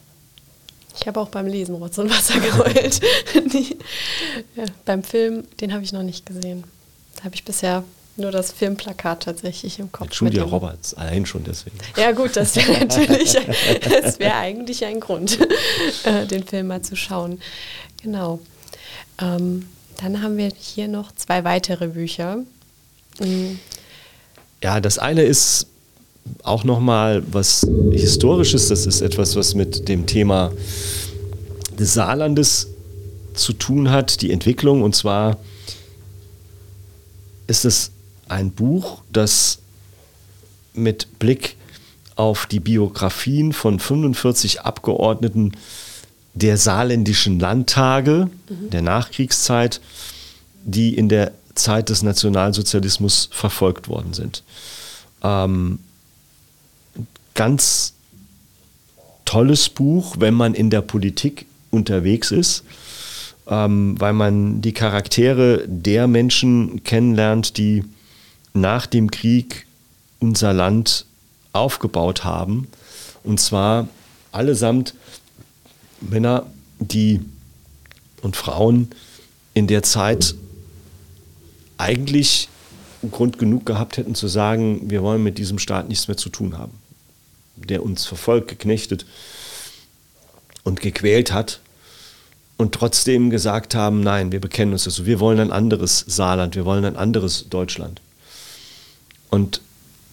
Ich 0.97 1.07
habe 1.07 1.19
auch 1.19 1.29
beim 1.29 1.47
Lesen 1.47 1.75
Rotz 1.75 1.97
und 1.97 2.09
Wasser 2.09 2.39
geheult. 2.39 3.01
ja, 4.55 4.65
beim 4.85 5.03
Film, 5.03 5.43
den 5.59 5.73
habe 5.73 5.83
ich 5.83 5.91
noch 5.91 6.03
nicht 6.03 6.25
gesehen. 6.25 6.63
Da 7.17 7.25
habe 7.25 7.35
ich 7.35 7.43
bisher 7.43 7.83
nur 8.17 8.31
das 8.31 8.53
Filmplakat 8.53 9.23
tatsächlich 9.23 9.79
im 9.79 9.91
Kopf. 9.91 10.21
Mit 10.21 10.33
Julia 10.33 10.43
Roberts, 10.43 10.93
allein 10.93 11.25
schon 11.25 11.43
deswegen. 11.43 11.77
Ja 11.97 12.13
gut, 12.13 12.35
das 12.35 12.55
wäre 12.55 12.71
natürlich, 12.85 13.37
das 13.81 14.19
wäre 14.19 14.35
eigentlich 14.35 14.85
ein 14.85 15.01
Grund, 15.01 15.37
äh, 16.05 16.25
den 16.25 16.45
Film 16.45 16.67
mal 16.67 16.81
zu 16.81 16.95
schauen. 16.95 17.41
Genau. 18.01 18.39
Ähm, 19.19 19.67
dann 19.97 20.21
haben 20.21 20.37
wir 20.37 20.51
hier 20.57 20.87
noch 20.87 21.11
zwei 21.13 21.43
weitere 21.43 21.87
Bücher. 21.87 22.39
Mhm. 23.19 23.59
Ja, 24.63 24.79
das 24.79 24.97
eine 24.97 25.23
ist 25.23 25.67
auch 26.43 26.63
nochmal 26.63 27.23
was 27.31 27.67
Historisches. 27.91 28.67
Das 28.67 28.85
ist 28.85 29.01
etwas, 29.01 29.35
was 29.35 29.55
mit 29.55 29.87
dem 29.87 30.05
Thema 30.05 30.51
des 31.77 31.93
Saarlandes 31.93 32.69
zu 33.33 33.53
tun 33.53 33.91
hat, 33.91 34.21
die 34.21 34.31
Entwicklung. 34.31 34.81
Und 34.81 34.95
zwar 34.95 35.37
ist 37.47 37.65
es 37.65 37.91
ein 38.27 38.51
Buch, 38.51 39.01
das 39.11 39.59
mit 40.73 41.19
Blick 41.19 41.55
auf 42.15 42.45
die 42.45 42.59
Biografien 42.59 43.53
von 43.53 43.79
45 43.79 44.61
Abgeordneten 44.61 45.51
der 46.33 46.57
saarländischen 46.57 47.39
Landtage 47.39 48.29
mhm. 48.49 48.69
der 48.69 48.81
Nachkriegszeit, 48.81 49.81
die 50.63 50.95
in 50.95 51.09
der 51.09 51.33
Zeit 51.55 51.89
des 51.89 52.03
Nationalsozialismus 52.03 53.29
verfolgt 53.31 53.87
worden 53.87 54.13
sind. 54.13 54.43
Ähm, 55.23 55.79
ganz 57.35 57.93
tolles 59.25 59.69
Buch, 59.69 60.15
wenn 60.19 60.33
man 60.33 60.53
in 60.53 60.69
der 60.69 60.81
Politik 60.81 61.45
unterwegs 61.69 62.31
ist, 62.31 62.63
ähm, 63.47 63.95
weil 63.99 64.13
man 64.13 64.61
die 64.61 64.73
Charaktere 64.73 65.67
der 65.67 66.07
Menschen 66.07 66.83
kennenlernt, 66.83 67.57
die 67.57 67.83
nach 68.53 68.87
dem 68.87 69.11
Krieg 69.11 69.67
unser 70.19 70.53
Land 70.53 71.05
aufgebaut 71.53 72.23
haben. 72.23 72.67
Und 73.23 73.39
zwar 73.39 73.87
allesamt 74.31 74.93
Männer, 76.01 76.45
die 76.79 77.21
und 78.21 78.35
Frauen 78.35 78.89
in 79.53 79.67
der 79.67 79.83
Zeit 79.83 80.35
eigentlich 81.77 82.49
Grund 83.11 83.37
genug 83.37 83.65
gehabt 83.65 83.97
hätten 83.97 84.15
zu 84.15 84.27
sagen, 84.27 84.89
wir 84.89 85.03
wollen 85.03 85.23
mit 85.23 85.37
diesem 85.37 85.59
Staat 85.59 85.89
nichts 85.89 86.07
mehr 86.07 86.17
zu 86.17 86.29
tun 86.29 86.57
haben, 86.57 86.71
der 87.55 87.83
uns 87.83 88.05
verfolgt, 88.05 88.47
geknechtet 88.49 89.05
und 90.63 90.81
gequält 90.81 91.31
hat 91.31 91.59
und 92.57 92.73
trotzdem 92.73 93.29
gesagt 93.29 93.75
haben, 93.75 94.01
nein, 94.01 94.31
wir 94.31 94.39
bekennen 94.39 94.73
uns 94.73 94.85
dazu, 94.85 95.05
wir 95.05 95.19
wollen 95.19 95.39
ein 95.39 95.51
anderes 95.51 96.05
Saarland, 96.07 96.55
wir 96.55 96.65
wollen 96.65 96.85
ein 96.85 96.95
anderes 96.95 97.47
Deutschland. 97.49 98.01
Und 99.29 99.61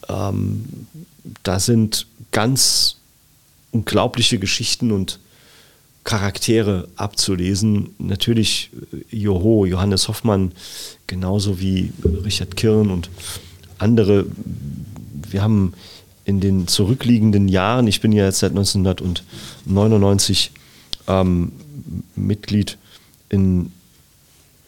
ähm, 0.08 0.86
da 1.42 1.60
sind 1.60 2.06
ganz 2.32 2.96
unglaubliche 3.70 4.38
Geschichten 4.38 4.90
und 4.90 5.20
Charaktere 6.04 6.88
abzulesen. 6.96 7.94
Natürlich 7.98 8.70
äh, 8.92 9.16
Joho, 9.16 9.66
Johannes 9.66 10.08
Hoffmann, 10.08 10.52
genauso 11.06 11.60
wie 11.60 11.92
Richard 12.24 12.56
Kirn 12.56 12.90
und 12.90 13.08
andere. 13.78 14.26
Wir 15.30 15.42
haben 15.42 15.74
in 16.32 16.40
den 16.40 16.66
zurückliegenden 16.66 17.46
Jahren, 17.46 17.86
ich 17.86 18.00
bin 18.00 18.12
ja 18.12 18.24
jetzt 18.24 18.38
seit 18.38 18.52
1999 18.52 20.52
ähm, 21.06 21.52
Mitglied 22.16 22.78
im 23.28 23.70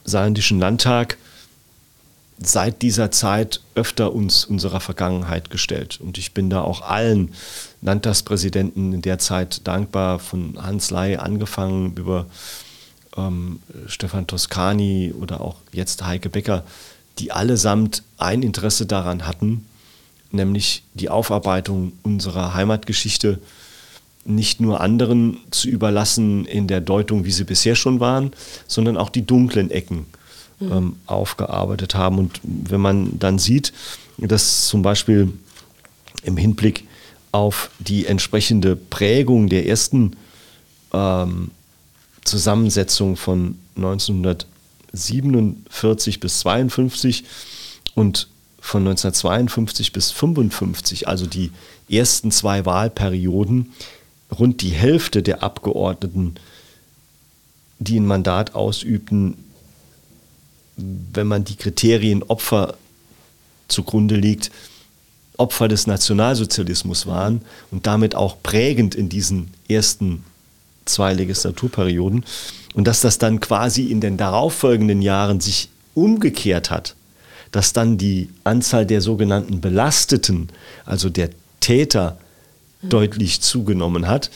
Saarländischen 0.04 0.60
Landtag, 0.60 1.16
seit 2.38 2.82
dieser 2.82 3.10
Zeit 3.10 3.62
öfter 3.74 4.12
uns 4.12 4.44
unserer 4.44 4.80
Vergangenheit 4.80 5.48
gestellt. 5.48 5.98
Und 6.02 6.18
ich 6.18 6.32
bin 6.32 6.50
da 6.50 6.60
auch 6.60 6.82
allen 6.82 7.32
Landtagspräsidenten 7.80 8.92
in 8.92 9.00
der 9.00 9.18
Zeit 9.18 9.66
dankbar, 9.66 10.18
von 10.18 10.62
Hans 10.62 10.90
Ley 10.90 11.16
angefangen 11.16 11.96
über 11.96 12.26
ähm, 13.16 13.60
Stefan 13.86 14.26
Toscani 14.26 15.14
oder 15.18 15.40
auch 15.40 15.56
jetzt 15.72 16.04
Heike 16.04 16.28
Becker, 16.28 16.62
die 17.18 17.32
allesamt 17.32 18.02
ein 18.18 18.42
Interesse 18.42 18.84
daran 18.84 19.26
hatten, 19.26 19.64
nämlich 20.34 20.82
die 20.94 21.08
Aufarbeitung 21.08 21.92
unserer 22.02 22.54
Heimatgeschichte 22.54 23.38
nicht 24.24 24.60
nur 24.60 24.80
anderen 24.80 25.38
zu 25.50 25.68
überlassen 25.68 26.46
in 26.46 26.66
der 26.66 26.80
Deutung, 26.80 27.24
wie 27.24 27.30
sie 27.30 27.44
bisher 27.44 27.74
schon 27.74 28.00
waren, 28.00 28.32
sondern 28.66 28.96
auch 28.96 29.10
die 29.10 29.26
dunklen 29.26 29.70
Ecken 29.70 30.06
mhm. 30.60 30.72
ähm, 30.72 30.96
aufgearbeitet 31.06 31.94
haben. 31.94 32.18
Und 32.18 32.40
wenn 32.42 32.80
man 32.80 33.18
dann 33.18 33.38
sieht, 33.38 33.72
dass 34.18 34.66
zum 34.66 34.82
Beispiel 34.82 35.32
im 36.22 36.36
Hinblick 36.36 36.86
auf 37.32 37.70
die 37.80 38.06
entsprechende 38.06 38.76
Prägung 38.76 39.48
der 39.48 39.66
ersten 39.66 40.12
ähm, 40.92 41.50
Zusammensetzung 42.24 43.16
von 43.16 43.58
1947 43.76 46.20
bis 46.20 46.38
52 46.38 47.24
und 47.94 48.28
von 48.64 48.80
1952 48.80 49.92
bis 49.92 50.10
55, 50.10 51.06
also 51.06 51.26
die 51.26 51.52
ersten 51.90 52.30
zwei 52.30 52.64
Wahlperioden, 52.64 53.74
rund 54.36 54.62
die 54.62 54.70
Hälfte 54.70 55.22
der 55.22 55.42
Abgeordneten, 55.42 56.36
die 57.78 58.00
ein 58.00 58.06
Mandat 58.06 58.54
ausübten, 58.54 59.36
wenn 60.76 61.26
man 61.26 61.44
die 61.44 61.56
Kriterien 61.56 62.22
Opfer 62.22 62.74
zugrunde 63.68 64.16
liegt, 64.16 64.50
Opfer 65.36 65.68
des 65.68 65.86
Nationalsozialismus 65.86 67.06
waren 67.06 67.42
und 67.70 67.86
damit 67.86 68.14
auch 68.14 68.42
prägend 68.42 68.94
in 68.94 69.10
diesen 69.10 69.52
ersten 69.68 70.24
zwei 70.86 71.12
Legislaturperioden. 71.12 72.24
Und 72.72 72.86
dass 72.86 73.02
das 73.02 73.18
dann 73.18 73.40
quasi 73.40 73.90
in 73.90 74.00
den 74.00 74.16
darauffolgenden 74.16 75.02
Jahren 75.02 75.40
sich 75.40 75.68
umgekehrt 75.92 76.70
hat, 76.70 76.96
dass 77.54 77.72
dann 77.72 77.98
die 77.98 78.30
Anzahl 78.42 78.84
der 78.84 79.00
sogenannten 79.00 79.60
Belasteten, 79.60 80.48
also 80.84 81.08
der 81.08 81.30
Täter, 81.60 82.18
mhm. 82.82 82.88
deutlich 82.88 83.42
zugenommen 83.42 84.08
hat, 84.08 84.32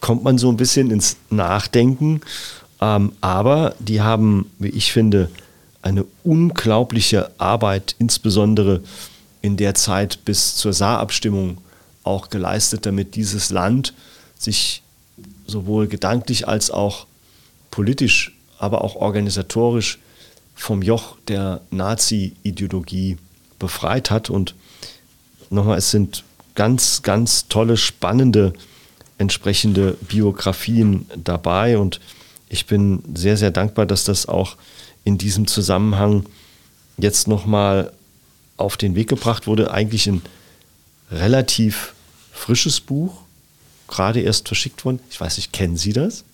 kommt 0.00 0.24
man 0.24 0.38
so 0.38 0.48
ein 0.48 0.56
bisschen 0.56 0.90
ins 0.90 1.18
Nachdenken. 1.28 2.22
Ähm, 2.80 3.12
aber 3.20 3.74
die 3.78 4.00
haben, 4.00 4.50
wie 4.58 4.70
ich 4.70 4.90
finde, 4.90 5.28
eine 5.82 6.06
unglaubliche 6.24 7.30
Arbeit, 7.36 7.94
insbesondere 7.98 8.80
in 9.42 9.58
der 9.58 9.74
Zeit 9.74 10.24
bis 10.24 10.56
zur 10.56 10.72
Saarabstimmung 10.72 11.58
auch 12.04 12.30
geleistet, 12.30 12.86
damit 12.86 13.16
dieses 13.16 13.50
Land 13.50 13.92
sich 14.38 14.82
sowohl 15.46 15.88
gedanklich 15.88 16.48
als 16.48 16.70
auch 16.70 17.06
politisch, 17.70 18.32
aber 18.58 18.82
auch 18.82 18.96
organisatorisch 18.96 19.98
vom 20.54 20.82
Joch 20.82 21.16
der 21.28 21.60
Nazi-Ideologie 21.70 23.18
befreit 23.58 24.10
hat. 24.10 24.30
Und 24.30 24.54
nochmal, 25.50 25.78
es 25.78 25.90
sind 25.90 26.24
ganz, 26.54 27.02
ganz 27.02 27.48
tolle, 27.48 27.76
spannende, 27.76 28.52
entsprechende 29.18 29.96
Biografien 30.08 31.06
dabei. 31.16 31.78
Und 31.78 32.00
ich 32.48 32.66
bin 32.66 33.02
sehr, 33.14 33.36
sehr 33.36 33.50
dankbar, 33.50 33.86
dass 33.86 34.04
das 34.04 34.26
auch 34.26 34.56
in 35.04 35.18
diesem 35.18 35.46
Zusammenhang 35.46 36.26
jetzt 36.98 37.26
nochmal 37.28 37.92
auf 38.56 38.76
den 38.76 38.94
Weg 38.94 39.08
gebracht 39.08 39.46
wurde. 39.46 39.72
Eigentlich 39.72 40.06
ein 40.06 40.22
relativ 41.10 41.94
frisches 42.32 42.80
Buch, 42.80 43.22
gerade 43.88 44.20
erst 44.20 44.48
verschickt 44.48 44.84
worden. 44.84 45.00
Ich 45.10 45.20
weiß 45.20 45.36
nicht, 45.36 45.52
kennen 45.52 45.76
Sie 45.76 45.92
das? 45.92 46.24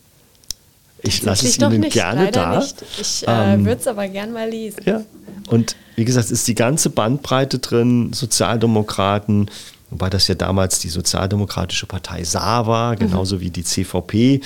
Ich 1.03 1.23
lasse 1.23 1.47
es 1.47 1.59
Ihnen 1.59 1.81
nicht, 1.81 1.93
gerne 1.93 2.31
da. 2.31 2.59
Nicht. 2.59 2.85
Ich 3.01 3.27
äh, 3.27 3.55
ähm, 3.55 3.65
würde 3.65 3.81
es 3.81 3.87
aber 3.87 4.09
gerne 4.09 4.33
mal 4.33 4.49
lesen. 4.49 4.83
Ja. 4.85 5.03
Und 5.49 5.77
wie 5.97 6.05
gesagt, 6.05 6.31
ist 6.31 6.47
die 6.49 6.55
ganze 6.55 6.91
Bandbreite 6.91 7.59
drin, 7.59 8.13
Sozialdemokraten, 8.13 9.51
wobei 9.91 10.11
das 10.11 10.29
ja 10.29 10.35
damals 10.35 10.81
die 10.81 10.89
Sozialdemokratische 10.89 11.87
Partei 11.87 12.25
Saar 12.25 12.67
war, 12.67 12.93
mhm. 12.93 12.99
genauso 12.99 13.37
mhm. 13.37 13.41
wie 13.41 13.51
die 13.51 13.65
CVP. 13.65 14.41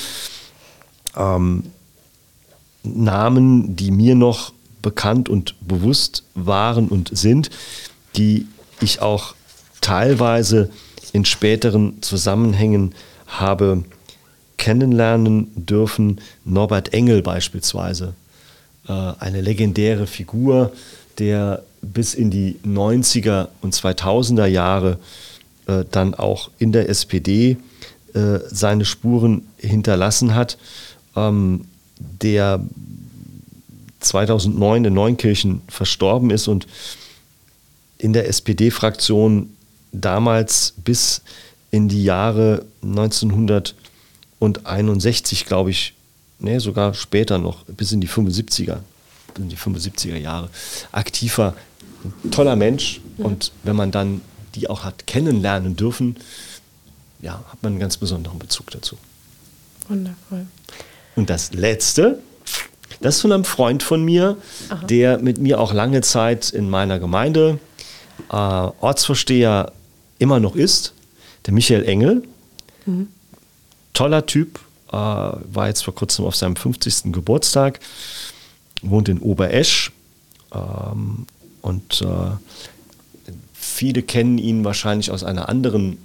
Ähm, 1.16 1.64
Namen, 2.84 3.76
die 3.76 3.90
mir 3.90 4.14
noch 4.14 4.52
bekannt 4.82 5.28
und 5.28 5.54
bewusst 5.66 6.24
waren 6.34 6.88
und 6.88 7.16
sind, 7.16 7.50
die 8.16 8.46
ich 8.80 9.00
auch 9.00 9.34
teilweise 9.80 10.70
in 11.12 11.24
späteren 11.24 12.02
Zusammenhängen 12.02 12.94
habe 13.26 13.84
kennenlernen 14.62 15.50
dürfen. 15.56 16.20
Norbert 16.44 16.94
Engel 16.94 17.20
beispielsweise, 17.20 18.14
äh, 18.86 18.92
eine 18.92 19.40
legendäre 19.40 20.06
Figur, 20.06 20.72
der 21.18 21.64
bis 21.80 22.14
in 22.14 22.30
die 22.30 22.60
90er 22.64 23.48
und 23.60 23.74
2000er 23.74 24.46
Jahre 24.46 25.00
äh, 25.66 25.84
dann 25.90 26.14
auch 26.14 26.48
in 26.60 26.70
der 26.70 26.88
SPD 26.88 27.56
äh, 28.14 28.38
seine 28.46 28.84
Spuren 28.84 29.48
hinterlassen 29.56 30.36
hat, 30.36 30.58
ähm, 31.16 31.64
der 31.98 32.60
2009 33.98 34.84
in 34.84 34.94
Neunkirchen 34.94 35.62
verstorben 35.66 36.30
ist 36.30 36.46
und 36.46 36.68
in 37.98 38.12
der 38.12 38.28
SPD-Fraktion 38.28 39.50
damals 39.90 40.74
bis 40.84 41.22
in 41.72 41.88
die 41.88 42.04
Jahre 42.04 42.64
1961, 44.42 45.46
glaube 45.46 45.70
ich, 45.70 45.94
nee, 46.38 46.58
sogar 46.58 46.94
später 46.94 47.38
noch, 47.38 47.64
bis 47.64 47.92
in 47.92 48.00
die 48.00 48.08
75er, 48.08 48.78
in 49.38 49.48
die 49.48 49.56
75er 49.56 50.16
Jahre, 50.16 50.50
aktiver, 50.90 51.54
toller 52.30 52.56
Mensch. 52.56 53.00
Mhm. 53.16 53.24
Und 53.24 53.52
wenn 53.62 53.76
man 53.76 53.90
dann 53.90 54.20
die 54.54 54.68
auch 54.68 54.84
hat 54.84 55.06
kennenlernen 55.06 55.76
dürfen, 55.76 56.16
ja, 57.20 57.42
hat 57.48 57.62
man 57.62 57.72
einen 57.72 57.80
ganz 57.80 57.96
besonderen 57.96 58.38
Bezug 58.38 58.70
dazu. 58.70 58.96
Wundervoll. 59.88 60.46
Und 61.14 61.30
das 61.30 61.52
Letzte, 61.52 62.18
das 63.00 63.16
ist 63.16 63.20
von 63.22 63.32
einem 63.32 63.44
Freund 63.44 63.82
von 63.82 64.04
mir, 64.04 64.36
Aha. 64.68 64.84
der 64.86 65.18
mit 65.18 65.38
mir 65.38 65.60
auch 65.60 65.72
lange 65.72 66.00
Zeit 66.00 66.50
in 66.50 66.68
meiner 66.68 66.98
Gemeinde 66.98 67.58
äh, 68.30 68.34
Ortsvorsteher 68.34 69.72
immer 70.18 70.40
noch 70.40 70.56
ist, 70.56 70.94
der 71.46 71.54
Michael 71.54 71.84
Engel. 71.84 72.24
Mhm. 72.86 73.08
Toller 74.02 74.26
Typ, 74.26 74.58
äh, 74.88 74.96
war 74.96 75.68
jetzt 75.68 75.84
vor 75.84 75.94
kurzem 75.94 76.24
auf 76.24 76.34
seinem 76.34 76.56
50. 76.56 77.12
Geburtstag, 77.12 77.78
wohnt 78.82 79.08
in 79.08 79.20
Oberesch 79.20 79.92
ähm, 80.52 81.26
und 81.60 82.02
äh, 82.02 83.32
viele 83.52 84.02
kennen 84.02 84.38
ihn 84.38 84.64
wahrscheinlich 84.64 85.12
aus 85.12 85.22
einer 85.22 85.48
anderen, 85.48 85.98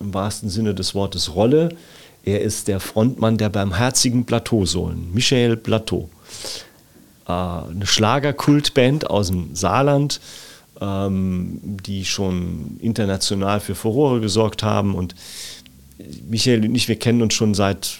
im 0.00 0.14
wahrsten 0.14 0.48
Sinne 0.48 0.74
des 0.74 0.94
Wortes, 0.94 1.34
Rolle. 1.34 1.76
Er 2.24 2.40
ist 2.40 2.68
der 2.68 2.80
Frontmann 2.80 3.36
der 3.36 3.50
Barmherzigen 3.50 4.24
Plateausohlen, 4.24 5.12
Michael 5.12 5.58
Plateau. 5.58 6.08
Äh, 7.28 7.32
eine 7.32 7.84
Schlagerkultband 7.84 9.10
aus 9.10 9.26
dem 9.26 9.54
Saarland, 9.54 10.22
ähm, 10.80 11.60
die 11.62 12.06
schon 12.06 12.78
international 12.80 13.60
für 13.60 13.74
Furore 13.74 14.22
gesorgt 14.22 14.62
haben. 14.62 14.94
Und 14.94 15.14
Michael 16.28 16.64
und 16.64 16.74
ich, 16.74 16.88
wir 16.88 16.96
kennen 16.96 17.22
uns 17.22 17.34
schon 17.34 17.54
seit 17.54 17.98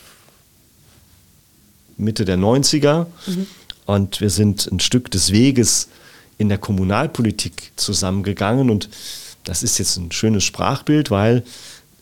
Mitte 1.97 2.25
der 2.25 2.39
90er. 2.39 3.07
Mhm. 3.27 3.47
Und 3.87 4.21
wir 4.21 4.31
sind 4.31 4.71
ein 4.71 4.81
Stück 4.81 5.11
des 5.11 5.33
Weges 5.33 5.89
in 6.39 6.49
der 6.49 6.59
Kommunalpolitik 6.59 7.73
zusammengegangen. 7.77 8.71
Und 8.71 8.89
das 9.45 9.63
ist 9.63 9.79
jetzt 9.79 9.97
ein 9.97 10.13
schönes 10.13 10.45
Sprachbild, 10.45 11.11
weil 11.11 11.43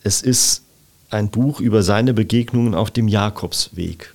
es 0.03 0.21
ist 0.21 0.63
ein 1.09 1.29
Buch 1.29 1.59
über 1.59 1.83
seine 1.83 2.13
Begegnungen 2.13 2.75
auf 2.75 2.91
dem 2.91 3.07
Jakobsweg. 3.07 4.13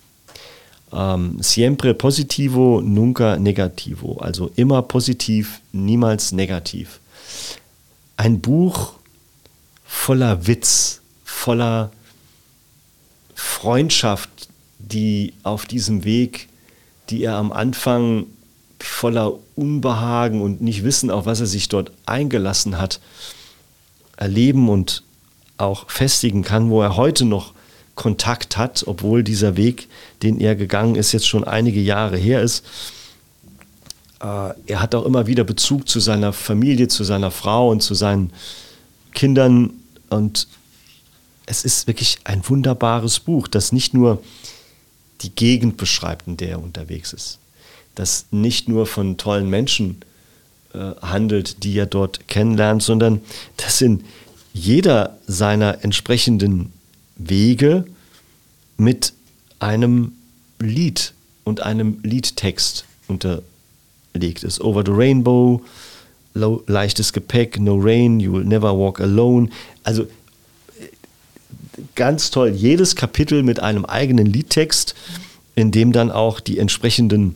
Ähm, 0.92 1.38
siempre 1.40 1.94
positivo, 1.94 2.80
nunca 2.80 3.36
negativo. 3.36 4.18
Also 4.18 4.50
immer 4.56 4.82
positiv, 4.82 5.60
niemals 5.72 6.32
negativ. 6.32 7.00
Ein 8.16 8.40
Buch 8.40 8.94
voller 9.84 10.46
Witz, 10.46 11.00
voller 11.46 11.92
Freundschaft, 13.36 14.48
die 14.80 15.32
auf 15.44 15.64
diesem 15.64 16.02
Weg, 16.02 16.48
die 17.08 17.22
er 17.22 17.36
am 17.36 17.52
Anfang 17.52 18.26
voller 18.80 19.32
Unbehagen 19.54 20.42
und 20.42 20.60
nicht 20.60 20.82
wissen, 20.82 21.08
auf 21.08 21.24
was 21.24 21.38
er 21.38 21.46
sich 21.46 21.68
dort 21.68 21.92
eingelassen 22.04 22.78
hat, 22.78 22.98
erleben 24.16 24.68
und 24.68 25.04
auch 25.56 25.88
festigen 25.88 26.42
kann, 26.42 26.68
wo 26.68 26.82
er 26.82 26.96
heute 26.96 27.24
noch 27.24 27.54
Kontakt 27.94 28.56
hat, 28.56 28.82
obwohl 28.88 29.22
dieser 29.22 29.56
Weg, 29.56 29.86
den 30.24 30.40
er 30.40 30.56
gegangen 30.56 30.96
ist, 30.96 31.12
jetzt 31.12 31.28
schon 31.28 31.44
einige 31.44 31.80
Jahre 31.80 32.16
her 32.16 32.42
ist. 32.42 32.66
Äh, 34.20 34.50
er 34.66 34.80
hat 34.80 34.96
auch 34.96 35.04
immer 35.04 35.28
wieder 35.28 35.44
Bezug 35.44 35.88
zu 35.88 36.00
seiner 36.00 36.32
Familie, 36.32 36.88
zu 36.88 37.04
seiner 37.04 37.30
Frau 37.30 37.70
und 37.70 37.84
zu 37.84 37.94
seinen 37.94 38.32
Kindern. 39.14 39.70
Und 40.10 40.48
es 41.46 41.64
ist 41.64 41.86
wirklich 41.86 42.18
ein 42.24 42.46
wunderbares 42.48 43.20
Buch, 43.20 43.48
das 43.48 43.72
nicht 43.72 43.94
nur 43.94 44.22
die 45.22 45.34
Gegend 45.34 45.76
beschreibt, 45.76 46.26
in 46.26 46.36
der 46.36 46.50
er 46.50 46.62
unterwegs 46.62 47.12
ist, 47.12 47.38
das 47.94 48.26
nicht 48.30 48.68
nur 48.68 48.86
von 48.86 49.16
tollen 49.16 49.48
Menschen 49.48 49.98
äh, 50.74 50.78
handelt, 51.00 51.64
die 51.64 51.78
er 51.78 51.86
dort 51.86 52.28
kennenlernt, 52.28 52.82
sondern 52.82 53.20
das 53.56 53.80
in 53.80 54.04
jeder 54.52 55.18
seiner 55.26 55.84
entsprechenden 55.84 56.72
Wege 57.16 57.86
mit 58.76 59.12
einem 59.58 60.12
Lied 60.58 61.14
und 61.44 61.60
einem 61.60 61.98
Liedtext 62.02 62.84
unterlegt 63.08 64.42
ist. 64.42 64.60
Over 64.60 64.82
the 64.84 64.92
Rainbow, 64.92 65.62
low, 66.34 66.62
leichtes 66.66 67.12
Gepäck, 67.12 67.58
No 67.60 67.76
Rain, 67.76 68.20
You 68.20 68.34
Will 68.34 68.44
Never 68.44 68.78
Walk 68.78 69.00
Alone. 69.00 69.48
Also 69.84 70.06
ganz 71.94 72.30
toll. 72.30 72.50
Jedes 72.50 72.96
Kapitel 72.96 73.42
mit 73.42 73.60
einem 73.60 73.84
eigenen 73.84 74.26
Liedtext, 74.26 74.94
in 75.54 75.70
dem 75.70 75.92
dann 75.92 76.10
auch 76.10 76.40
die 76.40 76.58
entsprechenden 76.58 77.34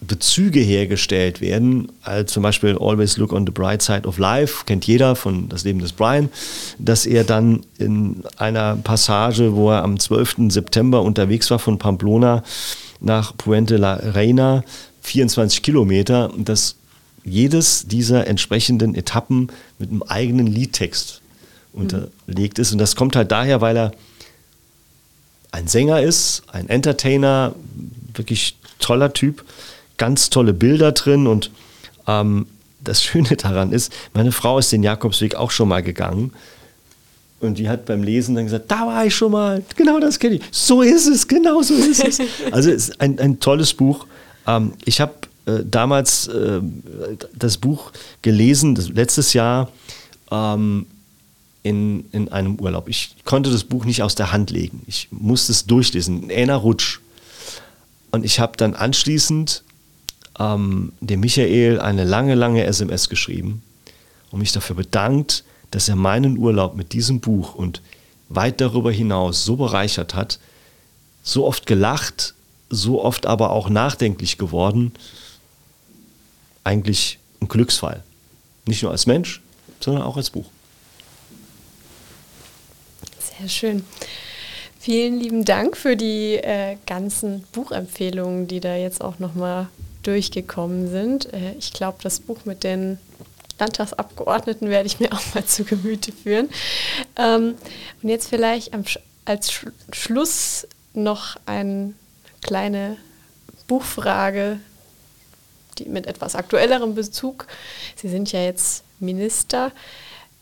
Bezüge 0.00 0.60
hergestellt 0.60 1.40
werden, 1.40 1.90
als 2.02 2.32
zum 2.32 2.42
Beispiel 2.42 2.76
Always 2.78 3.16
Look 3.18 3.32
on 3.32 3.46
the 3.46 3.52
Bright 3.52 3.82
Side 3.82 4.06
of 4.06 4.18
Life, 4.18 4.64
kennt 4.66 4.84
jeder 4.86 5.14
von 5.14 5.48
Das 5.48 5.62
Leben 5.62 5.78
des 5.78 5.92
Brian, 5.92 6.28
dass 6.78 7.06
er 7.06 7.22
dann 7.22 7.60
in 7.78 8.24
einer 8.36 8.76
Passage, 8.76 9.54
wo 9.54 9.70
er 9.70 9.84
am 9.84 10.00
12. 10.00 10.36
September 10.48 11.02
unterwegs 11.02 11.50
war 11.50 11.60
von 11.60 11.78
Pamplona 11.78 12.42
nach 13.00 13.36
Puente 13.36 13.76
la 13.76 13.94
Reina, 13.94 14.64
24 15.02 15.62
Kilometer, 15.62 16.32
das 16.36 16.76
jedes 17.24 17.86
dieser 17.86 18.26
entsprechenden 18.26 18.96
Etappen 18.96 19.48
mit 19.78 19.90
einem 19.90 20.02
eigenen 20.02 20.48
Liedtext 20.48 21.21
unterlegt 21.72 22.58
ist. 22.58 22.72
Und 22.72 22.78
das 22.78 22.96
kommt 22.96 23.16
halt 23.16 23.32
daher, 23.32 23.60
weil 23.60 23.76
er 23.76 23.92
ein 25.50 25.68
Sänger 25.68 26.02
ist, 26.02 26.42
ein 26.48 26.68
Entertainer, 26.68 27.54
wirklich 28.14 28.56
toller 28.78 29.12
Typ, 29.12 29.44
ganz 29.98 30.30
tolle 30.30 30.52
Bilder 30.52 30.92
drin 30.92 31.26
und 31.26 31.50
ähm, 32.06 32.46
das 32.82 33.02
Schöne 33.04 33.36
daran 33.36 33.72
ist, 33.72 33.92
meine 34.14 34.32
Frau 34.32 34.58
ist 34.58 34.72
den 34.72 34.82
Jakobsweg 34.82 35.34
auch 35.34 35.50
schon 35.50 35.68
mal 35.68 35.82
gegangen 35.82 36.32
und 37.42 37.58
die 37.58 37.68
hat 37.68 37.86
beim 37.86 38.02
Lesen 38.02 38.34
dann 38.34 38.44
gesagt, 38.44 38.70
da 38.70 38.86
war 38.86 39.04
ich 39.04 39.14
schon 39.14 39.32
mal, 39.32 39.62
genau 39.76 39.98
das 39.98 40.18
kenne 40.18 40.36
ich. 40.36 40.42
So 40.52 40.80
ist 40.80 41.08
es, 41.08 41.26
genau 41.26 41.60
so 41.62 41.74
ist 41.74 42.04
es. 42.04 42.20
Also 42.52 42.70
es 42.70 42.90
ist 42.90 43.00
ein, 43.00 43.18
ein 43.18 43.40
tolles 43.40 43.74
Buch. 43.74 44.06
Ähm, 44.46 44.72
ich 44.84 45.00
habe 45.00 45.12
äh, 45.46 45.60
damals 45.68 46.28
äh, 46.28 46.60
das 47.34 47.58
Buch 47.58 47.90
gelesen, 48.22 48.76
das, 48.76 48.90
letztes 48.90 49.32
Jahr 49.32 49.70
ähm, 50.30 50.86
in, 51.62 52.08
in 52.12 52.30
einem 52.30 52.56
Urlaub. 52.56 52.88
Ich 52.88 53.16
konnte 53.24 53.50
das 53.50 53.64
Buch 53.64 53.84
nicht 53.84 54.02
aus 54.02 54.14
der 54.14 54.32
Hand 54.32 54.50
legen. 54.50 54.82
Ich 54.86 55.08
musste 55.10 55.52
es 55.52 55.66
durchlesen, 55.66 56.30
in 56.30 56.36
einer 56.36 56.56
Rutsch. 56.56 57.00
Und 58.10 58.24
ich 58.24 58.40
habe 58.40 58.56
dann 58.56 58.74
anschließend 58.74 59.62
ähm, 60.38 60.92
dem 61.00 61.20
Michael 61.20 61.80
eine 61.80 62.04
lange, 62.04 62.34
lange 62.34 62.64
SMS 62.64 63.08
geschrieben 63.08 63.62
und 64.30 64.40
mich 64.40 64.52
dafür 64.52 64.76
bedankt, 64.76 65.44
dass 65.70 65.88
er 65.88 65.96
meinen 65.96 66.36
Urlaub 66.36 66.76
mit 66.76 66.92
diesem 66.92 67.20
Buch 67.20 67.54
und 67.54 67.80
weit 68.28 68.60
darüber 68.60 68.92
hinaus 68.92 69.44
so 69.44 69.56
bereichert 69.56 70.14
hat, 70.14 70.38
so 71.22 71.46
oft 71.46 71.66
gelacht, 71.66 72.34
so 72.68 73.02
oft 73.02 73.26
aber 73.26 73.50
auch 73.50 73.68
nachdenklich 73.68 74.38
geworden. 74.38 74.92
Eigentlich 76.64 77.18
ein 77.40 77.48
Glücksfall. 77.48 78.02
Nicht 78.66 78.82
nur 78.82 78.92
als 78.92 79.06
Mensch, 79.06 79.40
sondern 79.80 80.02
auch 80.02 80.16
als 80.16 80.30
Buch. 80.30 80.46
Sehr 83.42 83.48
schön. 83.48 83.84
Vielen 84.78 85.18
lieben 85.18 85.44
Dank 85.44 85.76
für 85.76 85.96
die 85.96 86.34
äh, 86.34 86.76
ganzen 86.86 87.42
Buchempfehlungen, 87.50 88.46
die 88.46 88.60
da 88.60 88.76
jetzt 88.76 89.02
auch 89.02 89.18
nochmal 89.18 89.66
durchgekommen 90.04 90.88
sind. 90.88 91.32
Äh, 91.32 91.54
ich 91.58 91.72
glaube, 91.72 91.98
das 92.04 92.20
Buch 92.20 92.44
mit 92.44 92.62
den 92.62 92.98
Landtagsabgeordneten 93.58 94.70
werde 94.70 94.86
ich 94.86 95.00
mir 95.00 95.12
auch 95.12 95.34
mal 95.34 95.44
zu 95.46 95.64
Gemüte 95.64 96.12
führen. 96.12 96.50
Ähm, 97.16 97.56
und 98.00 98.08
jetzt 98.08 98.28
vielleicht 98.28 98.74
am, 98.74 98.84
als 99.24 99.50
Sch 99.50 99.66
Schluss 99.92 100.68
noch 100.94 101.34
eine 101.44 101.94
kleine 102.42 102.96
Buchfrage, 103.66 104.60
die 105.78 105.86
mit 105.86 106.06
etwas 106.06 106.36
aktuellerem 106.36 106.94
Bezug. 106.94 107.48
Sie 107.96 108.08
sind 108.08 108.30
ja 108.30 108.44
jetzt 108.44 108.84
Minister. 109.00 109.72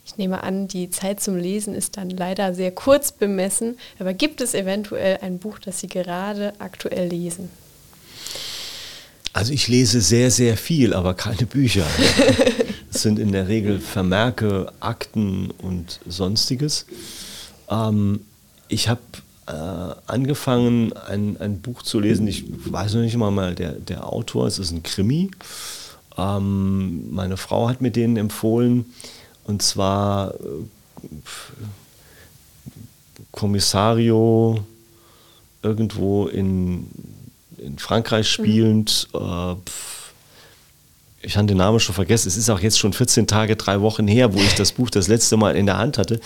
Ich 0.05 0.17
nehme 0.17 0.43
an, 0.43 0.67
die 0.67 0.89
Zeit 0.89 1.21
zum 1.21 1.37
Lesen 1.37 1.75
ist 1.75 1.97
dann 1.97 2.09
leider 2.09 2.53
sehr 2.53 2.71
kurz 2.71 3.11
bemessen, 3.11 3.77
aber 3.99 4.13
gibt 4.13 4.41
es 4.41 4.53
eventuell 4.53 5.19
ein 5.21 5.37
Buch, 5.37 5.59
das 5.59 5.79
Sie 5.79 5.87
gerade 5.87 6.53
aktuell 6.59 7.07
lesen? 7.07 7.49
Also 9.33 9.53
ich 9.53 9.67
lese 9.67 10.01
sehr, 10.01 10.29
sehr 10.29 10.57
viel, 10.57 10.93
aber 10.93 11.13
keine 11.13 11.45
Bücher. 11.45 11.85
Es 12.93 13.03
sind 13.03 13.19
in 13.19 13.31
der 13.31 13.47
Regel 13.47 13.79
Vermerke, 13.79 14.73
Akten 14.81 15.49
und 15.51 16.01
sonstiges. 16.05 16.85
Ähm, 17.69 18.19
ich 18.67 18.89
habe 18.89 18.99
äh, 19.47 19.51
angefangen, 20.07 20.91
ein, 20.93 21.37
ein 21.39 21.61
Buch 21.61 21.83
zu 21.83 22.01
lesen. 22.01 22.27
Ich 22.27 22.43
weiß 22.49 22.95
noch 22.95 23.01
nicht 23.01 23.15
mal 23.15 23.31
mal 23.31 23.55
der, 23.55 23.71
der 23.71 24.11
Autor. 24.11 24.45
Es 24.47 24.59
ist 24.59 24.71
ein 24.71 24.83
Krimi. 24.83 25.31
Ähm, 26.17 27.13
meine 27.13 27.37
Frau 27.37 27.69
hat 27.69 27.81
mir 27.81 27.91
den 27.91 28.17
empfohlen. 28.17 28.85
Und 29.45 29.61
zwar 29.61 30.33
äh, 30.35 30.37
Kommissario 33.31 34.63
irgendwo 35.63 36.27
in, 36.27 36.87
in 37.57 37.77
Frankreich 37.77 38.29
spielend. 38.29 39.07
Mhm. 39.13 39.57
Ich 41.23 41.37
habe 41.37 41.47
den 41.47 41.57
Namen 41.57 41.79
schon 41.79 41.95
vergessen. 41.95 42.27
Es 42.27 42.37
ist 42.37 42.49
auch 42.49 42.59
jetzt 42.59 42.79
schon 42.79 42.93
14 42.93 43.27
Tage, 43.27 43.55
drei 43.55 43.81
Wochen 43.81 44.07
her, 44.07 44.33
wo 44.33 44.39
ich 44.39 44.55
das 44.55 44.71
Buch 44.73 44.89
das 44.89 45.07
letzte 45.07 45.37
Mal 45.37 45.55
in 45.55 45.65
der 45.65 45.77
Hand 45.77 45.97
hatte. 45.97 46.19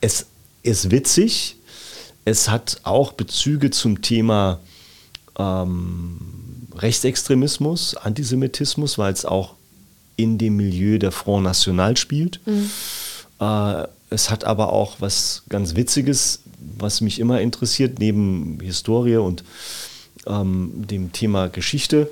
Es 0.00 0.26
ist 0.62 0.90
witzig. 0.90 1.56
Es 2.24 2.48
hat 2.48 2.80
auch 2.82 3.12
Bezüge 3.12 3.70
zum 3.70 4.02
Thema 4.02 4.60
ähm, 5.38 6.18
Rechtsextremismus, 6.76 7.94
Antisemitismus, 7.96 8.98
weil 8.98 9.12
es 9.12 9.24
auch 9.24 9.54
in 10.18 10.36
dem 10.36 10.56
Milieu 10.56 10.98
der 10.98 11.12
Front 11.12 11.44
National 11.44 11.96
spielt. 11.96 12.40
Mhm. 12.44 12.70
Äh, 13.40 13.84
es 14.10 14.30
hat 14.30 14.44
aber 14.44 14.72
auch 14.72 14.96
was 15.00 15.44
ganz 15.48 15.76
Witziges, 15.76 16.40
was 16.76 17.00
mich 17.00 17.20
immer 17.20 17.40
interessiert, 17.40 17.98
neben 17.98 18.58
Historie 18.60 19.16
und 19.16 19.44
ähm, 20.26 20.72
dem 20.74 21.12
Thema 21.12 21.48
Geschichte, 21.48 22.10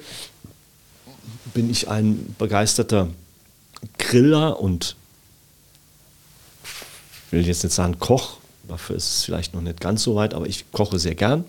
bin 1.52 1.68
ich 1.68 1.88
ein 1.88 2.34
begeisterter 2.38 3.08
Griller 3.98 4.60
und 4.60 4.94
will 7.30 7.46
jetzt 7.46 7.64
nicht 7.64 7.74
sagen 7.74 7.98
Koch, 7.98 8.36
dafür 8.68 8.96
ist 8.96 9.18
es 9.18 9.24
vielleicht 9.24 9.52
noch 9.52 9.62
nicht 9.62 9.80
ganz 9.80 10.02
so 10.02 10.14
weit, 10.14 10.32
aber 10.32 10.46
ich 10.46 10.70
koche 10.70 10.98
sehr 10.98 11.14
gern. 11.14 11.44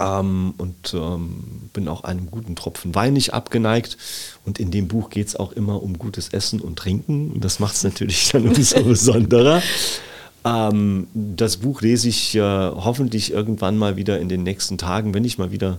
Ähm, 0.00 0.54
und 0.56 0.94
ähm, 0.94 1.68
bin 1.74 1.86
auch 1.86 2.04
einem 2.04 2.30
guten 2.30 2.56
Tropfen 2.56 2.94
Wein 2.94 3.12
nicht 3.12 3.34
abgeneigt. 3.34 3.98
Und 4.46 4.58
in 4.58 4.70
dem 4.70 4.88
Buch 4.88 5.10
geht 5.10 5.28
es 5.28 5.36
auch 5.36 5.52
immer 5.52 5.82
um 5.82 5.98
gutes 5.98 6.30
Essen 6.30 6.60
und 6.60 6.78
Trinken. 6.78 7.30
Und 7.32 7.44
das 7.44 7.60
macht 7.60 7.74
es 7.74 7.84
natürlich 7.84 8.30
dann 8.30 8.48
umso 8.48 8.82
besonderer. 8.82 9.62
Ähm, 10.44 11.06
das 11.12 11.58
Buch 11.58 11.82
lese 11.82 12.08
ich 12.08 12.34
äh, 12.34 12.40
hoffentlich 12.40 13.30
irgendwann 13.30 13.76
mal 13.76 13.96
wieder 13.96 14.18
in 14.18 14.30
den 14.30 14.42
nächsten 14.42 14.78
Tagen, 14.78 15.12
wenn 15.12 15.24
ich 15.26 15.36
mal 15.36 15.52
wieder 15.52 15.78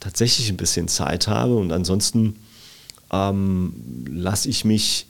tatsächlich 0.00 0.48
ein 0.48 0.56
bisschen 0.56 0.88
Zeit 0.88 1.28
habe. 1.28 1.54
Und 1.56 1.70
ansonsten 1.70 2.36
ähm, 3.12 3.74
lasse 4.08 4.48
ich 4.48 4.64
mich 4.64 5.06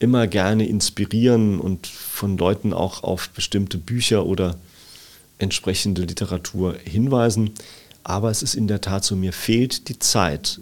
immer 0.00 0.26
gerne 0.26 0.66
inspirieren 0.66 1.60
und 1.60 1.86
von 1.86 2.36
Leuten 2.36 2.74
auch 2.74 3.04
auf 3.04 3.30
bestimmte 3.30 3.78
Bücher 3.78 4.26
oder 4.26 4.58
entsprechende 5.38 6.02
Literatur 6.02 6.76
hinweisen. 6.84 7.50
Aber 8.02 8.30
es 8.30 8.42
ist 8.42 8.54
in 8.54 8.68
der 8.68 8.80
Tat 8.80 9.04
so, 9.04 9.16
mir 9.16 9.32
fehlt 9.32 9.88
die 9.88 9.98
Zeit. 9.98 10.60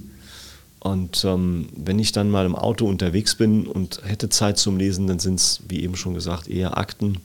Und 0.81 1.25
ähm, 1.25 1.68
wenn 1.77 1.99
ich 1.99 2.12
dann 2.12 2.31
mal 2.31 2.47
im 2.47 2.57
Auto 2.57 2.87
unterwegs 2.87 3.37
bin 3.37 3.66
und 3.66 4.01
hätte 4.05 4.29
Zeit 4.29 4.59
zum 4.59 4.79
Lesen, 4.79 5.07
dann 5.07 5.18
sind 5.18 5.37
es, 5.37 5.61
wie 5.68 5.83
eben 5.83 5.97
schon 5.97 6.14
gesagt, 6.14 6.49
eher 6.49 6.77
Akten 6.77 7.18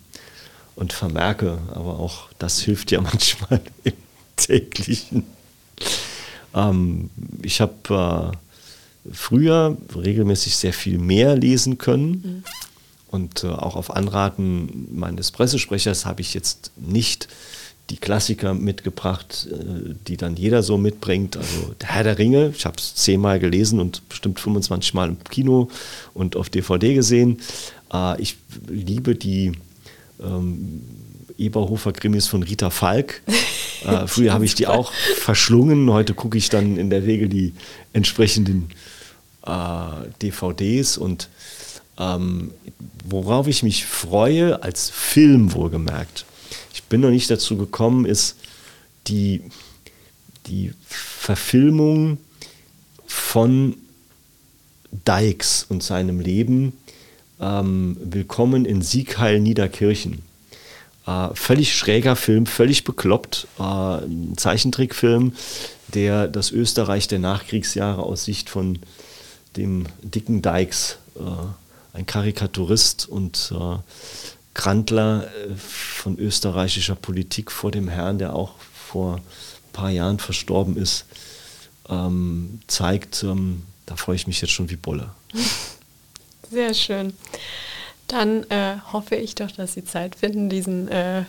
und 0.76 0.94
Vermerke. 0.94 1.58
Aber 1.74 2.00
auch 2.00 2.30
das 2.38 2.60
hilft 2.60 2.92
ja 2.92 3.02
manchmal 3.02 3.62
im 3.84 3.94
täglichen. 4.36 5.24
Ähm, 6.54 7.10
ich 7.42 7.62
habe 7.62 8.34
äh, 9.06 9.12
früher 9.12 9.78
regelmäßig 9.96 10.56
sehr 10.56 10.74
viel 10.74 10.98
mehr 10.98 11.36
lesen 11.36 11.78
können. 11.78 12.12
Mhm. 12.12 12.44
Und 13.10 13.44
äh, 13.44 13.48
auch 13.48 13.76
auf 13.76 13.96
Anraten 13.96 14.88
meines 14.92 15.32
Pressesprechers 15.32 16.06
habe 16.06 16.22
ich 16.22 16.34
jetzt 16.34 16.72
nicht 16.76 17.28
die 17.90 17.98
Klassiker 17.98 18.54
mitgebracht, 18.54 19.48
äh, 19.52 19.94
die 20.08 20.18
dann 20.18 20.36
jeder 20.36 20.62
so 20.64 20.78
mitbringt. 20.78 21.38
Also 21.38 21.74
der 21.80 21.90
Herr 21.90 22.04
der 22.04 22.18
Ringe, 22.18 22.54
ich 22.56 22.66
habe 22.66 22.78
es 22.78 22.96
zehnmal 22.96 23.40
gelesen 23.40 23.80
und 23.80 24.08
bestimmt 24.10 24.40
25 24.40 24.94
Mal 24.94 25.10
im 25.10 25.24
Kino 25.24 25.70
und 26.14 26.36
auf 26.36 26.50
DVD 26.50 26.94
gesehen. 26.94 27.40
Äh, 27.94 28.22
ich 28.22 28.38
liebe 28.68 29.16
die 29.16 29.54
ähm, 30.22 30.82
Eberhofer-Krimis 31.38 32.28
von 32.28 32.44
Rita 32.44 32.70
Falk. 32.70 33.22
Äh, 33.86 34.08
früher 34.08 34.34
habe 34.34 34.46
ich 34.46 34.56
die 34.56 34.68
auch 34.68 34.92
verschlungen. 34.92 35.90
Heute 35.92 36.14
gucke 36.14 36.38
ich 36.38 36.50
dann 36.50 36.78
in 36.78 36.90
der 36.90 37.04
Regel 37.04 37.30
die 37.30 37.54
entsprechenden 37.94 38.70
äh, 39.46 40.10
DVDs 40.22 40.98
und 40.98 41.30
ähm, 41.98 42.52
worauf 43.06 43.48
ich 43.48 43.64
mich 43.64 43.86
freue, 43.86 44.62
als 44.64 44.90
Film 44.90 45.54
wohlgemerkt, 45.54 46.26
ich 46.74 46.84
bin 46.84 47.02
noch 47.02 47.10
nicht 47.10 47.30
dazu 47.30 47.58
gekommen, 47.58 48.06
ist 48.06 48.38
die, 49.08 49.42
die 50.48 50.74
Verfilmung 50.88 52.18
von 53.06 53.76
Dykes 54.92 55.66
und 55.70 55.84
seinem 55.84 56.20
Leben 56.20 56.74
ähm, 57.40 57.98
Willkommen 58.00 58.66
in 58.66 58.82
Siegheil 58.82 59.40
Niederkirchen. 59.40 60.24
Äh, 61.06 61.30
völlig 61.34 61.76
schräger 61.78 62.16
Film, 62.16 62.46
völlig 62.46 62.84
bekloppt. 62.84 63.48
Äh, 63.60 63.64
ein 63.64 64.34
Zeichentrickfilm, 64.38 65.34
der 65.94 66.28
das 66.28 66.52
Österreich 66.52 67.08
der 67.08 67.20
Nachkriegsjahre 67.20 68.04
aus 68.04 68.26
Sicht 68.26 68.50
von 68.50 68.80
dem 69.56 69.86
dicken 70.02 70.42
Dykes 70.42 70.98
äh, 71.16 71.22
ein 71.98 72.06
Karikaturist 72.06 73.10
und 73.10 73.52
äh, 73.54 73.78
Grandler 74.54 75.26
äh, 75.26 75.56
von 75.56 76.18
österreichischer 76.18 76.96
Politik 76.96 77.52
vor 77.52 77.72
dem 77.72 77.88
Herrn, 77.88 78.20
der 78.20 78.36
auch 78.36 78.54
vor 78.60 79.16
ein 79.16 79.22
paar 79.74 79.90
Jahren 79.90 80.20
verstorben 80.20 80.78
ist, 80.78 81.06
ähm, 81.90 82.60
zeigt, 82.68 83.24
ähm, 83.24 83.64
da 83.88 83.96
freue 83.96 84.16
ich 84.16 84.28
mich 84.28 84.42
jetzt 84.42 84.52
schon 84.52 84.70
wie 84.70 84.76
Bolle. 84.76 85.10
Sehr 86.52 86.74
schön. 86.74 87.14
Dann 88.08 88.50
äh, 88.50 88.78
hoffe 88.94 89.16
ich 89.16 89.36
doch, 89.36 89.52
dass 89.52 89.74
Sie 89.74 89.84
Zeit 89.84 90.16
finden, 90.16 90.50
diesen 90.50 90.88
äh, 90.88 91.24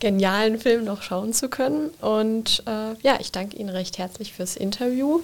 genialen 0.00 0.58
Film 0.58 0.84
noch 0.84 1.02
schauen 1.02 1.32
zu 1.32 1.48
können. 1.48 1.90
Und 2.00 2.62
äh, 2.66 2.94
ja, 3.02 3.18
ich 3.20 3.32
danke 3.32 3.56
Ihnen 3.56 3.70
recht 3.70 3.98
herzlich 3.98 4.32
fürs 4.32 4.56
Interview 4.56 5.20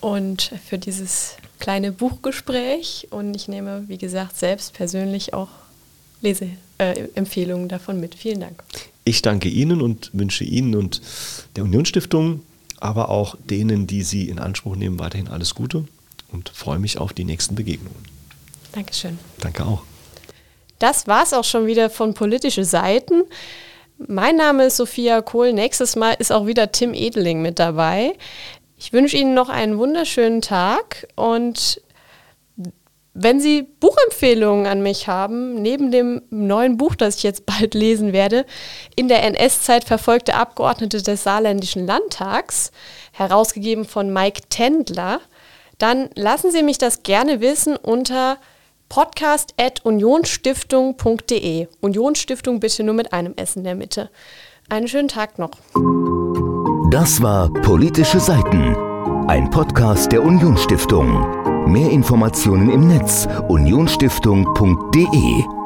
und 0.00 0.50
für 0.66 0.78
dieses 0.78 1.36
kleine 1.58 1.92
Buchgespräch. 1.92 3.08
Und 3.10 3.34
ich 3.34 3.48
nehme, 3.48 3.84
wie 3.88 3.98
gesagt, 3.98 4.36
selbst 4.36 4.74
persönlich 4.74 5.34
auch 5.34 5.48
Leseempfehlungen 6.20 7.68
davon 7.68 8.00
mit. 8.00 8.14
Vielen 8.14 8.40
Dank. 8.40 8.62
Ich 9.04 9.22
danke 9.22 9.48
Ihnen 9.48 9.80
und 9.80 10.10
wünsche 10.12 10.44
Ihnen 10.44 10.74
und 10.74 11.00
der 11.56 11.64
Unionsstiftung, 11.64 12.42
aber 12.78 13.08
auch 13.08 13.36
denen, 13.38 13.86
die 13.86 14.02
Sie 14.02 14.28
in 14.28 14.38
Anspruch 14.38 14.76
nehmen, 14.76 14.98
weiterhin 14.98 15.28
alles 15.28 15.54
Gute 15.54 15.84
und 16.30 16.50
freue 16.50 16.78
mich 16.78 16.98
auf 16.98 17.12
die 17.12 17.24
nächsten 17.24 17.54
Begegnungen. 17.54 18.02
Dankeschön. 18.72 19.18
Danke 19.40 19.64
auch. 19.64 19.82
Das 20.78 21.06
war 21.06 21.24
es 21.24 21.32
auch 21.32 21.44
schon 21.44 21.66
wieder 21.66 21.90
von 21.90 22.14
politische 22.14 22.64
Seiten. 22.64 23.22
Mein 24.06 24.36
Name 24.36 24.66
ist 24.66 24.76
Sophia 24.76 25.22
Kohl. 25.22 25.52
Nächstes 25.52 25.96
Mal 25.96 26.12
ist 26.18 26.30
auch 26.30 26.46
wieder 26.46 26.70
Tim 26.70 26.94
Edeling 26.94 27.42
mit 27.42 27.58
dabei. 27.58 28.12
Ich 28.78 28.92
wünsche 28.92 29.16
Ihnen 29.16 29.34
noch 29.34 29.48
einen 29.48 29.78
wunderschönen 29.78 30.40
Tag 30.40 31.08
und 31.16 31.82
wenn 33.20 33.40
Sie 33.40 33.62
Buchempfehlungen 33.62 34.66
an 34.66 34.80
mich 34.80 35.08
haben, 35.08 35.60
neben 35.60 35.90
dem 35.90 36.22
neuen 36.30 36.76
Buch, 36.76 36.94
das 36.94 37.16
ich 37.16 37.24
jetzt 37.24 37.46
bald 37.46 37.74
lesen 37.74 38.12
werde, 38.12 38.46
in 38.94 39.08
der 39.08 39.24
NS-Zeit 39.24 39.82
verfolgte 39.82 40.34
Abgeordnete 40.34 41.02
des 41.02 41.24
Saarländischen 41.24 41.84
Landtags, 41.84 42.70
herausgegeben 43.10 43.84
von 43.84 44.12
Mike 44.12 44.42
Tendler, 44.48 45.20
dann 45.78 46.10
lassen 46.14 46.52
Sie 46.52 46.62
mich 46.62 46.78
das 46.78 47.02
gerne 47.02 47.40
wissen 47.40 47.76
unter 47.76 48.38
podcast.unionstiftung.de. 48.88 51.66
Unionsstiftung 51.80 52.60
bitte 52.60 52.84
nur 52.84 52.94
mit 52.94 53.12
einem 53.12 53.34
S 53.36 53.56
in 53.56 53.64
der 53.64 53.74
Mitte. 53.74 54.10
Einen 54.68 54.86
schönen 54.86 55.08
Tag 55.08 55.40
noch. 55.40 55.50
Das 56.90 57.20
war 57.20 57.50
Politische 57.50 58.18
Seiten, 58.18 58.74
ein 59.26 59.50
Podcast 59.50 60.10
der 60.10 60.22
Unionsstiftung. 60.22 61.70
Mehr 61.70 61.90
Informationen 61.90 62.70
im 62.70 62.88
Netz 62.88 63.28
unionsstiftung.de 63.48 65.57